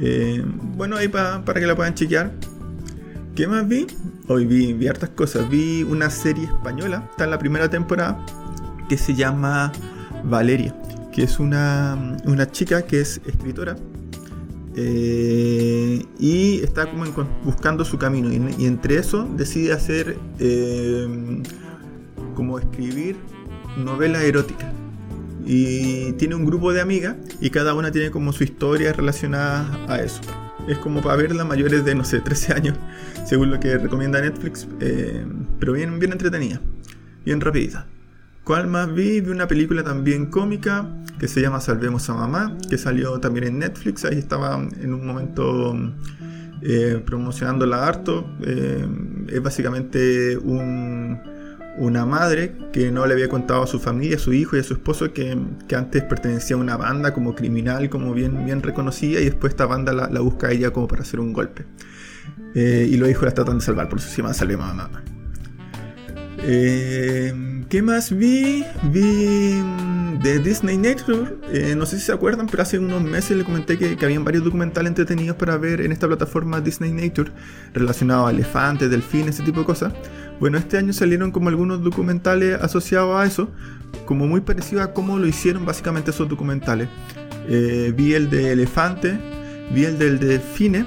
Eh, 0.00 0.44
bueno, 0.76 0.96
ahí 0.96 1.08
para 1.08 1.42
que 1.42 1.66
la 1.66 1.74
puedan 1.74 1.94
chequear. 1.94 2.30
¿Qué 3.34 3.48
más 3.48 3.66
vi? 3.66 3.88
Hoy 4.28 4.46
vi, 4.46 4.72
vi 4.72 4.86
hartas 4.86 5.10
cosas. 5.10 5.50
Vi 5.50 5.82
una 5.82 6.10
serie 6.10 6.44
española, 6.44 7.08
está 7.10 7.24
en 7.24 7.30
la 7.30 7.40
primera 7.40 7.68
temporada, 7.68 8.24
que 8.88 8.96
se 8.96 9.14
llama 9.14 9.72
Valeria, 10.24 10.74
que 11.16 11.22
es 11.22 11.40
una, 11.40 12.18
chica 12.52 12.82
que 12.82 13.00
es 13.00 13.22
escritora 13.24 13.78
eh, 14.74 16.04
y 16.18 16.60
está 16.60 16.90
como 16.90 17.06
buscando 17.42 17.86
su 17.86 17.96
camino 17.96 18.30
y, 18.30 18.66
entre 18.66 18.98
eso 18.98 19.26
decide 19.34 19.72
hacer 19.72 20.18
eh, 20.38 21.42
como 22.34 22.58
escribir 22.58 23.16
novela 23.78 24.22
erótica. 24.24 24.70
Y 25.46 26.12
tiene 26.14 26.34
un 26.34 26.44
grupo 26.44 26.74
de 26.74 26.82
amigas 26.82 27.16
y 27.40 27.48
cada 27.48 27.72
una 27.72 27.90
tiene 27.90 28.10
como 28.10 28.34
su 28.34 28.44
historia 28.44 28.92
relacionada 28.92 29.86
a 29.88 30.02
eso. 30.02 30.20
Es 30.68 30.76
como 30.76 31.00
para 31.00 31.16
verla 31.16 31.46
mayores 31.46 31.82
de 31.86 31.94
no 31.94 32.04
sé 32.04 32.20
13 32.20 32.52
años 32.52 32.76
según 33.24 33.50
lo 33.50 33.58
que 33.58 33.78
recomienda 33.78 34.20
Netflix 34.20 34.68
eh, 34.80 35.24
pero 35.58 35.72
bien, 35.72 35.98
bien 35.98 36.12
entretenida 36.12 36.60
bien 37.24 37.40
rapidita 37.40 37.86
¿Cuál 38.46 38.68
más 38.68 38.94
vi? 38.94 39.20
Vi 39.20 39.30
una 39.30 39.48
película 39.48 39.82
también 39.82 40.26
cómica 40.26 40.88
que 41.18 41.26
se 41.26 41.40
llama 41.40 41.60
Salvemos 41.60 42.08
a 42.10 42.14
Mamá, 42.14 42.56
que 42.70 42.78
salió 42.78 43.18
también 43.18 43.48
en 43.48 43.58
Netflix. 43.58 44.04
Ahí 44.04 44.18
estaba 44.18 44.54
en 44.80 44.94
un 44.94 45.04
momento 45.04 45.76
eh, 46.62 47.02
promocionándola 47.04 47.84
harto. 47.84 48.24
Eh, 48.42 48.86
es 49.32 49.42
básicamente 49.42 50.38
una 50.38 52.06
madre 52.06 52.56
que 52.72 52.92
no 52.92 53.04
le 53.08 53.14
había 53.14 53.28
contado 53.28 53.64
a 53.64 53.66
su 53.66 53.80
familia, 53.80 54.14
a 54.14 54.20
su 54.20 54.32
hijo 54.32 54.56
y 54.56 54.60
a 54.60 54.62
su 54.62 54.74
esposo 54.74 55.12
que, 55.12 55.36
antes 55.74 56.04
pertenecía 56.04 56.54
a 56.54 56.60
una 56.60 56.76
banda 56.76 57.12
como 57.12 57.34
criminal, 57.34 57.90
como 57.90 58.14
bien, 58.14 58.44
bien 58.44 58.62
reconocida, 58.62 59.20
y 59.20 59.24
después 59.24 59.54
esta 59.54 59.66
banda 59.66 59.92
la, 59.92 60.20
busca 60.20 60.46
a 60.46 60.52
ella 60.52 60.70
como 60.70 60.86
para 60.86 61.02
hacer 61.02 61.18
un 61.18 61.32
golpe. 61.32 61.64
Eh, 62.54 62.86
y 62.88 62.96
los 62.96 63.10
hijos 63.10 63.24
la 63.24 63.34
tratan 63.34 63.58
de 63.58 63.64
salvar, 63.64 63.88
por 63.88 63.98
eso 63.98 64.08
se 64.08 64.18
llama 64.18 64.34
Salve 64.34 64.56
Mamá. 64.56 65.15
¿Qué 66.38 67.82
más 67.82 68.16
vi? 68.16 68.64
Vi 68.92 69.62
de 70.22 70.38
Disney 70.38 70.76
Nature. 70.76 71.36
Eh, 71.52 71.74
no 71.76 71.86
sé 71.86 71.98
si 71.98 72.06
se 72.06 72.12
acuerdan, 72.12 72.46
pero 72.46 72.62
hace 72.62 72.78
unos 72.78 73.02
meses 73.02 73.36
le 73.36 73.44
comenté 73.44 73.78
que, 73.78 73.96
que 73.96 74.04
habían 74.04 74.24
varios 74.24 74.44
documentales 74.44 74.88
entretenidos 74.90 75.36
para 75.36 75.56
ver 75.56 75.80
en 75.80 75.92
esta 75.92 76.06
plataforma 76.06 76.60
Disney 76.60 76.92
Nature 76.92 77.32
relacionados 77.74 78.28
a 78.28 78.30
elefantes, 78.30 78.90
delfines, 78.90 79.34
ese 79.36 79.42
tipo 79.42 79.60
de 79.60 79.66
cosas. 79.66 79.92
Bueno, 80.40 80.58
este 80.58 80.78
año 80.78 80.92
salieron 80.92 81.32
como 81.32 81.48
algunos 81.48 81.82
documentales 81.82 82.60
asociados 82.60 83.16
a 83.16 83.26
eso, 83.26 83.50
como 84.04 84.26
muy 84.26 84.40
parecido 84.40 84.82
a 84.82 84.92
cómo 84.92 85.18
lo 85.18 85.26
hicieron 85.26 85.64
básicamente 85.64 86.10
esos 86.10 86.28
documentales. 86.28 86.88
Eh, 87.48 87.92
vi 87.96 88.14
el 88.14 88.28
de 88.30 88.52
elefante, 88.52 89.18
vi 89.74 89.84
el 89.84 89.98
del 89.98 90.18
delfine. 90.18 90.86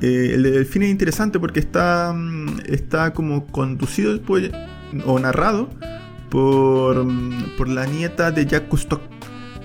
Eh, 0.00 0.30
el 0.34 0.42
de 0.44 0.50
delfine 0.52 0.86
es 0.86 0.92
interesante 0.92 1.40
porque 1.40 1.60
está, 1.60 2.12
mm, 2.14 2.60
está 2.66 3.12
como 3.12 3.46
conducido 3.46 4.20
o 5.04 5.18
narrado 5.18 5.68
por, 6.30 7.06
por 7.56 7.68
la 7.68 7.86
nieta 7.86 8.30
de 8.30 8.46
Jack 8.46 8.68
Cousteau, 8.68 9.00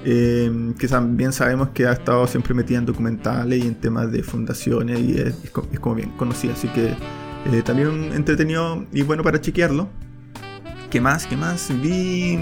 eh, 0.05 0.73
que 0.77 0.87
también 0.87 1.33
sabemos 1.33 1.69
que 1.69 1.85
ha 1.85 1.93
estado 1.93 2.25
siempre 2.27 2.53
metida 2.53 2.79
en 2.79 2.85
documentales 2.85 3.63
y 3.63 3.67
en 3.67 3.75
temas 3.75 4.11
de 4.11 4.23
fundaciones 4.23 4.99
y 4.99 5.19
es, 5.19 5.35
como 5.79 5.95
bien 5.95 6.09
conocida, 6.11 6.53
así 6.53 6.67
que 6.69 6.87
eh, 7.51 7.61
también 7.63 8.11
entretenido 8.13 8.85
y 8.91 9.03
bueno 9.03 9.23
para 9.23 9.39
chequearlo. 9.39 9.89
¿Qué 10.89 11.01
más? 11.01 11.25
¿Qué 11.25 11.35
más? 11.35 11.69
Vi 11.81 12.37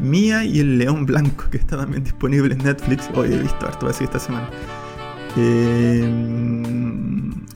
Mía 0.00 0.44
y 0.44 0.60
el 0.60 0.78
León 0.78 1.06
Blanco, 1.06 1.44
que 1.50 1.58
está 1.58 1.76
también 1.76 2.04
disponible 2.04 2.54
en 2.54 2.62
Netflix. 2.62 3.08
Hoy 3.14 3.32
he 3.32 3.38
visto 3.38 3.66
harto 3.66 3.88
así 3.88 4.04
esta 4.04 4.18
semana. 4.18 4.48
Eh, 5.40 6.28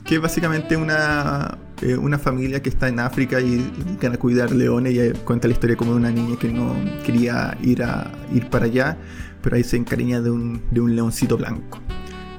que 0.05 0.19
básicamente 0.19 0.77
una, 0.77 1.59
eh, 1.81 1.97
una 1.97 2.19
familia 2.19 2.63
que 2.63 2.69
está 2.69 2.89
en 2.89 3.01
África 3.01 3.41
y, 3.41 3.73
y 4.01 4.07
a 4.07 4.17
cuidar 4.19 4.53
leones 4.53 4.95
y 4.95 5.19
cuenta 5.25 5.49
la 5.49 5.55
historia 5.55 5.77
como 5.77 5.93
de 5.93 5.97
una 5.97 6.11
niña 6.11 6.37
que 6.39 6.49
no 6.49 6.77
quería 7.05 7.57
ir, 7.63 7.83
a, 7.83 8.13
ir 8.33 8.49
para 8.49 8.67
allá, 8.67 8.99
pero 9.43 9.57
ahí 9.57 9.65
se 9.65 9.77
encariña 9.77 10.21
de 10.21 10.31
un, 10.31 10.63
de 10.71 10.81
un 10.81 10.95
leoncito 10.95 11.37
blanco 11.37 11.81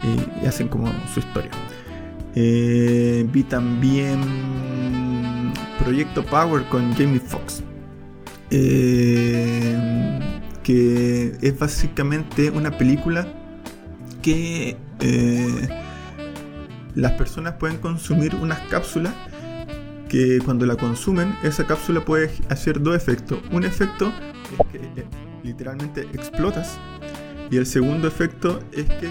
y, 0.04 0.46
hacen 0.46 0.68
como 0.68 0.88
su 1.14 1.20
historia. 1.20 1.52
Eh, 2.36 3.28
vi 3.32 3.44
también 3.44 4.22
Proyecto 5.80 6.24
Power 6.26 6.64
con 6.70 6.94
Jamie 6.94 7.20
Foxx. 7.20 7.64
Eh, 8.50 10.20
que 10.64 11.36
es 11.42 11.58
básicamente 11.58 12.50
una 12.50 12.72
película 12.78 13.28
que 14.22 14.78
las 16.96 17.12
personas 17.14 17.56
pueden 17.56 17.78
consumir 17.78 18.36
unas 18.36 18.60
cápsulas 18.70 19.14
que 20.14 20.40
cuando 20.46 20.68
la 20.68 20.76
consumen, 20.76 21.36
esa 21.42 21.66
cápsula 21.66 22.06
puede 22.06 22.30
hacer 22.50 22.80
dos 22.80 22.96
efectos. 22.96 23.40
Un 23.52 23.64
efecto 23.64 24.14
es 24.52 24.68
que 24.72 24.78
eh, 25.02 25.06
literalmente 25.44 26.02
explotas. 26.14 26.78
Y 27.50 27.58
el 27.58 27.66
segundo 27.66 28.08
efecto 28.08 28.60
es 28.72 28.86
que 28.86 29.10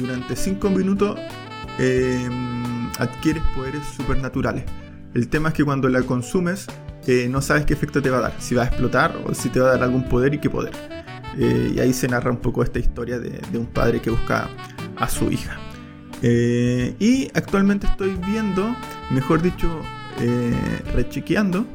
durante 0.00 0.34
5 0.34 0.70
minutos 0.70 1.20
em, 1.78 2.86
adquieres 2.98 3.42
poderes 3.54 3.82
supernaturales. 3.94 4.64
El 5.12 5.28
tema 5.28 5.50
es 5.50 5.54
que 5.54 5.64
cuando 5.64 5.90
la 5.90 6.00
consumes 6.00 6.68
eh, 7.06 7.28
no 7.28 7.42
sabes 7.42 7.66
qué 7.66 7.74
efecto 7.74 8.00
te 8.00 8.08
va 8.08 8.16
a 8.16 8.22
dar. 8.22 8.32
Si 8.38 8.54
va 8.54 8.62
a 8.62 8.66
explotar 8.68 9.14
o 9.26 9.34
si 9.34 9.50
te 9.50 9.60
va 9.60 9.68
a 9.68 9.72
dar 9.72 9.82
algún 9.82 10.08
poder 10.08 10.32
y 10.32 10.38
qué 10.38 10.48
poder. 10.48 10.72
Eh, 11.36 11.72
y 11.76 11.80
ahí 11.80 11.92
se 11.92 12.08
narra 12.08 12.30
un 12.30 12.38
poco 12.38 12.62
esta 12.62 12.78
historia 12.78 13.18
de 13.18 13.58
un 13.58 13.66
padre 13.66 14.00
que 14.00 14.08
busca 14.08 14.48
a 14.96 15.08
su 15.08 15.30
hija. 15.30 15.58
y 16.22 17.30
actualmente 17.34 17.86
estoy 17.86 18.16
viendo, 18.26 18.74
mejor 19.10 19.42
dicho, 19.42 19.82
eh, 20.20 20.80
rechequeando 20.94 21.66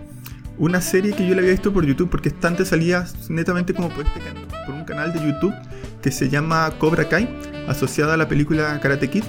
una 0.57 0.81
serie 0.81 1.13
que 1.13 1.27
yo 1.27 1.35
le 1.35 1.41
había 1.41 1.51
visto 1.51 1.73
por 1.73 1.85
YouTube, 1.85 2.09
porque 2.09 2.29
esta 2.29 2.47
antes 2.47 2.69
salía 2.69 3.05
netamente 3.29 3.73
como 3.73 3.89
por, 3.89 4.05
este 4.05 4.19
por 4.65 4.75
un 4.75 4.83
canal 4.85 5.13
de 5.13 5.19
YouTube 5.19 5.53
que 6.01 6.11
se 6.11 6.29
llama 6.29 6.71
Cobra 6.77 7.07
Kai, 7.07 7.29
asociada 7.67 8.13
a 8.13 8.17
la 8.17 8.27
película 8.27 8.79
Karate 8.81 9.09
Kid, 9.09 9.23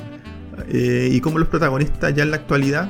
eh, 0.69 1.09
y 1.11 1.21
como 1.21 1.39
los 1.39 1.49
protagonistas 1.49 2.15
ya 2.15 2.23
en 2.23 2.31
la 2.31 2.37
actualidad 2.37 2.89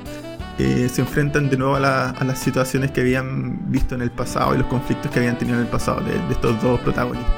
eh, 0.58 0.88
se 0.90 1.00
enfrentan 1.00 1.48
de 1.48 1.56
nuevo 1.56 1.76
a, 1.76 1.80
las 1.80 2.38
situaciones 2.38 2.90
que 2.90 3.00
habían 3.00 3.70
visto 3.70 3.94
en 3.94 4.02
el 4.02 4.10
pasado 4.10 4.54
y 4.54 4.58
los 4.58 4.66
conflictos 4.66 5.10
que 5.10 5.20
habían 5.20 5.38
tenido 5.38 5.58
en 5.58 5.64
el 5.64 5.70
pasado 5.70 6.00
de, 6.00 6.16
estos 6.30 6.60
dos 6.62 6.80
protagonistas, 6.80 7.34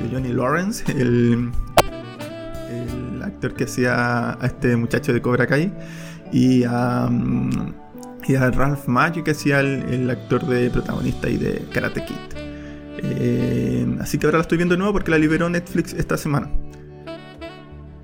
de, 0.00 0.08
Johnny 0.10 0.32
Lawrence, 0.32 0.84
el 0.92 1.50
que 3.40 3.64
hacía 3.64 4.32
a 4.32 4.46
este 4.46 4.76
muchacho 4.76 5.12
de 5.12 5.20
Cobra 5.20 5.46
Kai, 5.46 5.72
y 6.32 6.64
a, 6.64 7.08
mm, 7.10 7.74
y 8.28 8.34
a 8.34 8.50
Ralph 8.50 8.86
Macchio 8.86 9.24
que 9.24 9.32
hacía 9.32 9.60
el, 9.60 10.08
actor 10.10 10.46
de 10.46 10.70
protagonista 10.70 11.28
y 11.28 11.36
de 11.36 11.64
Karate 11.72 12.04
Kid. 12.04 12.16
Eh, 13.02 13.96
así 14.00 14.18
que 14.18 14.26
ahora 14.26 14.38
la 14.38 14.42
estoy 14.42 14.58
viendo 14.58 14.74
de 14.74 14.78
nuevo 14.78 14.92
porque 14.92 15.10
la 15.10 15.18
liberó 15.18 15.48
Netflix 15.48 15.94
esta 15.94 16.16
semana. 16.16 16.50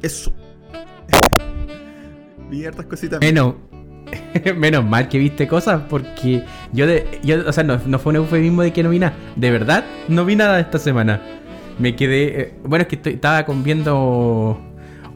Eso. 0.03 0.33
Vi 2.51 2.65
hartas 2.65 2.87
cositas. 2.87 3.21
Menos, 3.21 3.55
menos 4.57 4.85
mal 4.85 5.09
que 5.09 5.19
viste 5.19 5.47
cosas 5.47 5.83
porque 5.89 6.45
yo, 6.73 6.87
de, 6.87 7.21
yo 7.23 7.47
o 7.47 7.53
sea, 7.53 7.65
no, 7.65 7.79
no, 7.87 7.99
fue 7.99 8.11
un 8.11 8.17
eufemismo 8.17 8.63
de 8.63 8.73
que 8.73 8.83
no 8.83 8.91
vi 8.91 8.99
nada. 8.99 9.15
De 9.37 9.51
verdad, 9.51 9.85
no 10.09 10.25
vi 10.25 10.37
nada 10.37 10.61
esta 10.61 10.79
semana. 10.79 11.21
Me 11.79 11.95
quedé. 11.95 12.41
Eh, 12.41 12.55
bueno, 12.65 12.87
es 12.89 12.89
que 12.89 13.11
estaba 13.11 13.45
con 13.45 13.63
viendo 13.63 14.66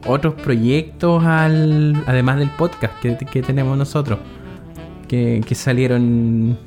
otros 0.05 0.33
proyectos 0.35 1.23
al, 1.23 2.03
además 2.07 2.37
del 2.37 2.49
podcast 2.51 2.93
que, 3.01 3.41
tenemos 3.41 3.77
nosotros. 3.77 4.19
Que, 5.07 5.43
salieron. 5.53 6.57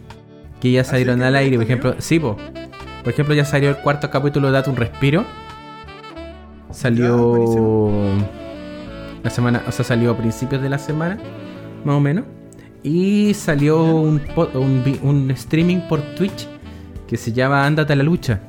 Que 0.61 0.73
ya 0.73 0.85
salieron 0.85 1.23
al 1.23 1.37
aire. 1.37 1.57
Por 1.57 1.64
ejemplo, 1.64 1.95
sí, 1.99 2.19
por 2.19 2.38
ejemplo, 3.07 3.35
ya 3.35 3.45
salió 3.45 3.71
el 3.71 3.76
cuarto 3.76 4.11
capítulo 4.11 4.49
de 4.49 4.53
Date 4.55 4.71
un 4.71 4.76
Respiro. 4.76 5.25
Salió. 6.71 7.99
la 9.23 9.31
semana. 9.31 9.62
O 9.67 9.73
sea, 9.73 9.85
salió 9.85 10.12
a 10.12 10.17
principios 10.17 10.62
de 10.62 10.69
la 10.69 10.79
semana. 10.79 11.19
Más 11.85 11.97
o 11.97 12.00
menos. 12.00 12.25
Y 12.83 13.33
salió 13.35 13.83
un, 13.83 14.21
un, 14.37 14.99
un 15.03 15.31
streaming 15.31 15.81
por 15.88 16.03
Twitch 16.14 16.47
que 17.09 17.17
se 17.17 17.33
llama 17.33 17.64
Ándate 17.64 17.95
a 17.95 17.97
la 17.97 18.03
lucha 18.03 18.41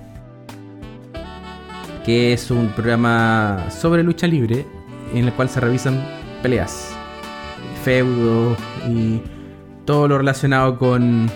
que 2.06 2.34
es 2.34 2.52
un 2.52 2.68
programa 2.68 3.66
sobre 3.72 4.04
lucha 4.04 4.28
libre 4.28 4.64
en 5.20 5.26
el 5.26 5.34
cual 5.34 5.50
se 5.50 5.60
revisan 5.60 6.04
peleas, 6.42 6.96
feudos 7.84 8.58
y 8.88 9.22
todo 9.86 10.08
lo 10.08 10.18
relacionado 10.18 10.78
con, 10.78 11.30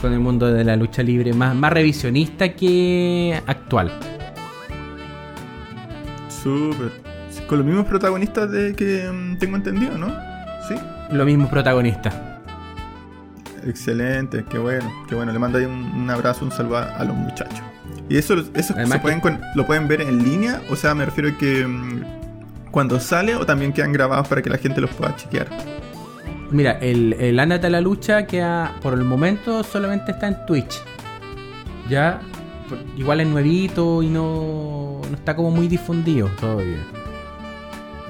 con 0.00 0.12
el 0.12 0.20
mundo 0.20 0.52
de 0.52 0.64
la 0.64 0.76
lucha 0.76 1.02
libre, 1.02 1.32
más, 1.32 1.54
más 1.54 1.72
revisionista 1.72 2.54
que 2.54 3.40
actual. 3.46 3.92
Súper. 6.28 6.92
Con 7.46 7.58
los 7.58 7.66
mismos 7.66 7.86
protagonistas 7.86 8.50
de 8.50 8.74
que 8.74 9.10
mm, 9.10 9.38
tengo 9.38 9.56
entendido, 9.56 9.98
¿no? 9.98 10.08
Sí. 10.68 10.74
Los 11.10 11.26
mismos 11.26 11.48
protagonistas. 11.48 12.14
Excelente, 13.66 14.44
qué 14.48 14.58
bueno, 14.58 14.90
qué 15.08 15.14
bueno. 15.14 15.32
Le 15.32 15.38
mando 15.38 15.58
ahí 15.58 15.64
un, 15.64 16.08
abrazo, 16.08 16.44
un 16.44 16.52
saludo 16.52 16.78
a, 16.78 17.04
los 17.04 17.14
muchachos. 17.14 17.60
¿Y 18.08 18.16
eso, 18.16 18.34
eso 18.54 18.74
se 18.74 18.98
pueden, 19.00 19.20
lo 19.54 19.66
pueden 19.66 19.86
ver 19.86 20.00
en 20.00 20.22
línea? 20.22 20.62
O 20.70 20.76
sea, 20.76 20.94
me 20.94 21.04
refiero 21.04 21.28
a 21.30 21.38
que 21.38 21.66
mm, 21.66 22.19
cuando 22.70 23.00
sale 23.00 23.34
o 23.34 23.44
también 23.44 23.72
quedan 23.72 23.92
grabados 23.92 24.28
para 24.28 24.42
que 24.42 24.50
la 24.50 24.58
gente 24.58 24.80
los 24.80 24.90
pueda 24.90 25.16
chequear? 25.16 25.48
Mira, 26.50 26.72
el, 26.80 27.14
el 27.14 27.38
Ándate 27.38 27.70
la 27.70 27.80
lucha 27.80 28.26
queda 28.26 28.76
por 28.82 28.94
el 28.94 29.04
momento 29.04 29.62
solamente 29.62 30.12
está 30.12 30.28
en 30.28 30.46
Twitch. 30.46 30.80
Ya, 31.88 32.20
igual 32.96 33.20
es 33.20 33.26
nuevito 33.26 34.02
y 34.02 34.08
no, 34.08 35.00
no 35.08 35.16
está 35.16 35.36
como 35.36 35.50
muy 35.50 35.68
difundido 35.68 36.28
todavía. 36.40 36.78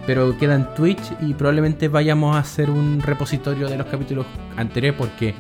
Pero 0.07 0.37
queda 0.39 0.55
en 0.55 0.75
Twitch 0.75 1.03
y 1.21 1.35
probablemente 1.35 1.89
vayamos 1.89 2.35
a 2.35 2.41
hacer 2.41 2.71
un 2.71 3.01
repositorio 3.01 3.69
de 3.69 3.77
los 3.77 3.87
capítulos 3.87 4.27
anteriores 4.57 4.99
porque 4.99 5.35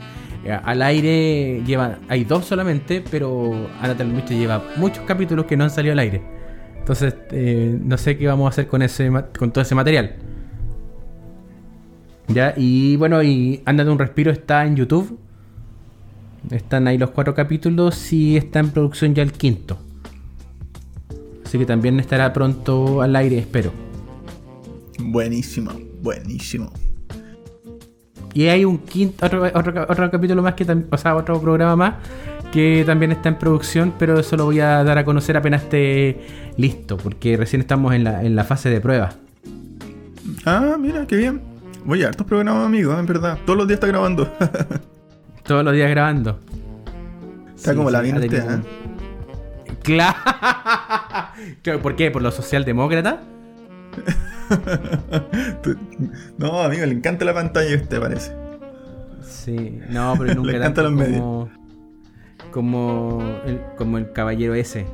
eh, 0.45 0.59
al 0.63 0.83
aire 0.83 1.63
lleva 1.67 1.99
hay 2.09 2.25
dos 2.25 2.45
solamente, 2.45 3.03
pero 3.11 3.69
Ándate 3.81 4.03
a 4.03 4.07
la 4.07 4.13
lucha 4.13 4.35
lleva 4.35 4.63
muchos 4.77 5.05
capítulos 5.05 5.47
que 5.47 5.57
no 5.57 5.65
han 5.65 5.71
salido 5.71 5.93
al 5.93 5.99
aire. 6.01 6.40
Entonces, 6.91 7.15
eh, 7.31 7.79
no 7.81 7.97
sé 7.97 8.19
qué 8.19 8.27
vamos 8.27 8.47
a 8.47 8.49
hacer 8.49 8.67
con 8.67 8.83
ese 8.83 9.09
con 9.39 9.53
todo 9.53 9.63
ese 9.63 9.77
material. 9.77 10.17
Ya, 12.27 12.53
y 12.57 12.97
bueno, 12.97 13.23
y 13.23 13.63
Ándate 13.65 13.91
un 13.91 13.99
respiro 13.99 14.33
está 14.33 14.67
en 14.67 14.75
YouTube. 14.75 15.17
Están 16.51 16.89
ahí 16.89 16.99
los 16.99 17.11
cuatro 17.11 17.33
capítulos 17.33 18.13
y 18.13 18.37
está 18.37 18.59
en 18.59 18.71
producción 18.71 19.15
ya 19.15 19.23
el 19.23 19.31
quinto. 19.31 19.79
Así 21.47 21.59
que 21.59 21.65
también 21.65 22.01
estará 22.01 22.33
pronto 22.33 23.03
al 23.03 23.15
aire, 23.15 23.39
espero. 23.39 23.71
Buenísimo, 24.99 25.71
buenísimo. 26.03 26.73
Y 28.35 28.49
hay 28.49 28.65
un 28.65 28.79
quinto, 28.79 29.25
otro, 29.25 29.45
otro, 29.45 29.87
otro 29.89 30.11
capítulo 30.11 30.43
más 30.43 30.55
que 30.55 30.65
también, 30.65 30.89
o 30.91 30.99
sea, 30.99 31.15
otro 31.15 31.41
programa 31.41 31.77
más 31.77 31.95
que 32.53 32.83
también 32.85 33.13
está 33.13 33.29
en 33.29 33.39
producción, 33.39 33.95
pero 33.99 34.19
eso 34.19 34.37
lo 34.37 34.45
voy 34.45 34.61
a 34.61 34.83
dar 34.85 34.99
a 34.99 35.05
conocer 35.05 35.37
apenas 35.37 35.63
esté 35.63 36.21
listo, 36.57 36.97
porque 36.97 37.37
recién 37.37 37.61
estamos 37.63 37.95
en 37.95 38.05
la, 38.05 38.23
en 38.23 38.37
la 38.37 38.45
fase 38.45 38.71
de 38.71 38.81
prueba. 38.81 39.11
Ah, 40.45 40.77
mira, 40.79 41.07
qué 41.07 41.17
bien. 41.17 41.41
Voy 41.85 42.03
a 42.03 42.09
hartos 42.09 42.27
programas, 42.27 42.67
amigos, 42.67 42.99
en 42.99 43.07
verdad. 43.07 43.39
Todos 43.45 43.59
los 43.59 43.69
días 43.69 43.77
está 43.77 43.87
grabando. 43.87 44.31
Todos 45.45 45.65
los 45.65 45.75
días 45.75 45.91
grabando. 45.91 46.39
Está 47.55 47.75
como 47.75 47.91
la 47.91 48.01
usted, 48.01 48.33
¿eh? 48.33 48.61
Claro. 49.83 50.19
¿Por 51.83 51.97
qué? 51.97 52.11
¿Por 52.11 52.23
los 52.23 52.35
socialdemócratas? 52.35 53.17
no, 56.39 56.63
amigo, 56.63 56.85
le 56.85 56.93
encanta 56.93 57.25
la 57.25 57.33
pantalla 57.33 57.73
a 57.73 57.77
usted, 57.77 58.01
parece. 58.01 58.33
Sí, 59.23 59.81
no, 59.89 60.15
pero 60.19 60.35
nunca 60.35 60.53
le 60.53 60.59
encanta 60.59 60.83
los 60.83 60.93
como, 60.93 61.05
medios. 61.05 61.60
Como 62.51 63.41
el, 63.47 63.61
como 63.77 63.99
el 63.99 64.13
caballero 64.13 64.55
ese. 64.55 64.87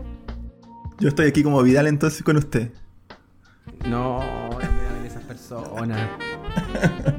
Yo 0.98 1.08
estoy 1.08 1.28
aquí 1.28 1.42
como 1.42 1.62
Vidal 1.62 1.86
entonces 1.86 2.22
con 2.22 2.36
usted. 2.36 2.70
No, 3.88 4.20
no 4.50 4.58
me 4.58 4.64
dan 4.64 5.06
esas 5.06 5.22
personas. 5.24 6.08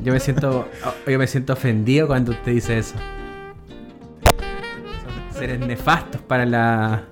Yo 0.03 0.13
me 0.13 0.19
siento 0.19 0.67
yo 1.05 1.19
me 1.19 1.27
siento 1.27 1.53
ofendido 1.53 2.07
cuando 2.07 2.31
usted 2.31 2.53
dice 2.53 2.77
eso. 2.79 2.95
Son 5.03 5.39
seres 5.39 5.59
nefastos 5.59 6.21
para 6.21 6.45
la 6.45 7.03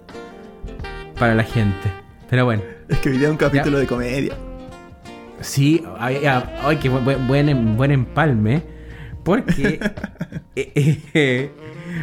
para 1.19 1.35
la 1.35 1.43
gente. 1.43 1.91
Pero 2.29 2.45
bueno. 2.45 2.63
Es 2.89 2.99
que 2.99 3.09
es 3.09 3.29
un 3.29 3.37
capítulo 3.37 3.79
de 3.79 3.87
comedia. 3.87 4.35
Sí, 5.41 5.83
ay, 5.99 6.25
ay, 6.25 6.43
ay, 6.63 6.77
qué 6.77 6.89
buen, 6.89 7.27
buen, 7.27 7.77
buen 7.77 7.91
empalme. 7.91 8.63
Porque 9.23 9.79
eh, 10.55 11.01
eh, 11.13 11.51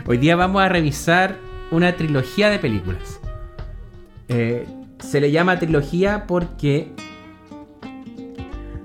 hoy 0.07 0.19
día 0.19 0.37
vamos 0.37 0.63
a 0.63 0.69
revisar 0.69 1.37
una 1.71 1.97
trilogía 1.97 2.51
de 2.51 2.59
películas. 2.59 3.21
Eh, 4.29 4.67
se 4.99 5.21
le 5.21 5.31
llama 5.31 5.59
trilogía 5.59 6.27
porque 6.27 6.93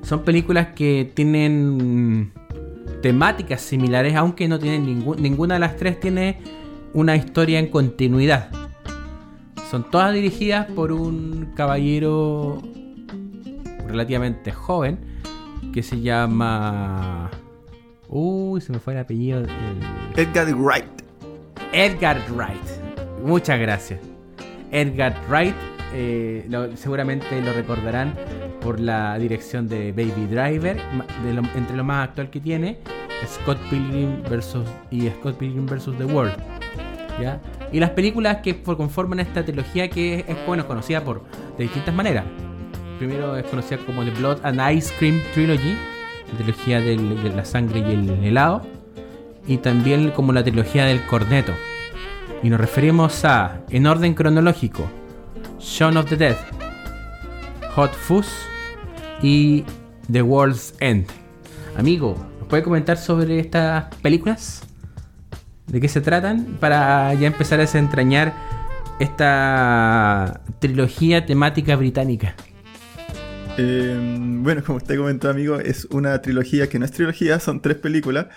son 0.02 0.24
películas 0.24 0.68
que 0.76 1.12
tienen 1.14 2.32
temáticas 3.02 3.62
similares, 3.62 4.16
aunque 4.16 4.48
no 4.48 4.58
tienen 4.60 4.86
ninguna 5.20 5.56
de 5.56 5.60
las 5.60 5.76
tres 5.76 6.00
tiene 6.00 6.40
una 6.94 7.16
historia 7.16 7.60
en 7.60 7.68
continuidad. 7.68 8.50
Son 9.70 9.90
todas 9.92 10.14
dirigidas 10.14 10.66
por 10.72 10.92
un 10.94 11.52
caballero 11.56 12.62
relativamente 13.88 14.52
joven 14.52 14.98
que 15.74 15.84
se 15.84 16.00
llama. 16.02 17.30
Uy, 18.08 18.62
se 18.62 18.72
me 18.72 18.80
fue 18.80 18.94
el 18.94 19.00
apellido. 19.00 19.40
el- 19.42 19.50
Edgar 20.16 20.48
Wright. 20.56 20.97
Edgar 21.72 22.22
Wright. 22.30 22.62
Muchas 23.24 23.60
gracias. 23.60 24.00
Edgar 24.72 25.16
Wright, 25.30 25.56
eh, 25.94 26.48
seguramente 26.76 27.42
lo 27.42 27.54
recordarán 27.54 28.14
por 28.62 28.80
la 28.80 29.18
dirección 29.18 29.68
de 29.68 29.92
Baby 29.92 30.28
Driver, 30.30 30.78
entre 31.56 31.76
lo 31.78 31.84
más 31.84 32.10
actual 32.10 32.30
que 32.30 32.40
tiene, 32.40 32.80
Scott 33.26 33.58
Pilgrim 33.70 34.22
versus 34.30 34.66
y 34.92 35.08
Scott 35.10 35.38
Pilgrim 35.38 35.66
versus 35.66 35.98
The 35.98 36.06
World. 36.06 36.36
¿ya? 37.22 37.40
Y 37.72 37.80
las 37.80 37.92
películas 37.92 38.38
que 38.38 38.54
for- 38.54 38.78
conforman 38.78 39.20
esta 39.20 39.44
trilogía 39.44 39.90
que 39.90 40.26
es, 40.28 40.38
bueno 40.46 40.68
conocida 40.68 41.04
por 41.04 41.24
de 41.58 41.64
distintas 41.64 41.94
maneras. 41.96 42.26
Primero 43.00 43.36
es 43.38 43.46
conocida 43.46 43.78
como 43.86 44.04
The 44.04 44.12
Blood 44.12 44.40
and 44.44 44.60
Ice 44.78 44.94
Cream 45.00 45.22
Trilogy, 45.34 45.76
la 46.32 46.38
trilogía 46.38 46.82
de 46.82 46.96
la 47.36 47.46
sangre 47.46 47.80
y 47.80 47.92
el 47.94 48.24
helado 48.24 48.62
y 49.48 49.58
también 49.58 50.12
como 50.12 50.34
la 50.34 50.44
trilogía 50.44 50.86
del 50.86 51.02
corneto. 51.06 51.54
Y 52.43 52.50
nos 52.50 52.60
referimos 52.60 53.26
a, 53.26 53.62
en 53.69 53.88
orden 53.88 54.13
cronológico, 54.13 54.84
Shaun 55.60 55.97
of 55.97 56.08
the 56.08 56.17
Dead, 56.17 56.36
Hot 57.76 57.93
Fuzz 57.93 58.28
y 59.21 59.63
The 60.12 60.21
World's 60.21 60.76
End. 60.80 61.08
Amigo, 61.78 62.15
¿nos 62.39 62.47
puede 62.47 62.63
comentar 62.63 62.97
sobre 62.97 63.39
estas 63.39 63.93
películas? 64.02 64.63
¿De 65.65 65.82
qué 65.82 65.88
se 65.88 66.02
tratan? 66.02 66.58
Para 66.60 67.13
ya 67.15 67.28
empezar 67.28 67.60
a 67.60 67.63
desentrañar 67.63 68.34
esta 69.00 70.41
trilogía 70.60 71.26
temática 71.26 71.76
británica. 71.76 72.36
Eh, 73.58 74.17
bueno, 74.20 74.63
como 74.65 74.78
usted 74.78 74.98
comentó, 74.98 75.30
amigo, 75.30 75.60
es 75.60 75.86
una 75.86 76.22
trilogía 76.22 76.70
que 76.70 76.80
no 76.80 76.86
es 76.86 76.91
trilogía, 76.91 77.39
son 77.39 77.62
tres 77.62 77.78
películas. 77.78 78.28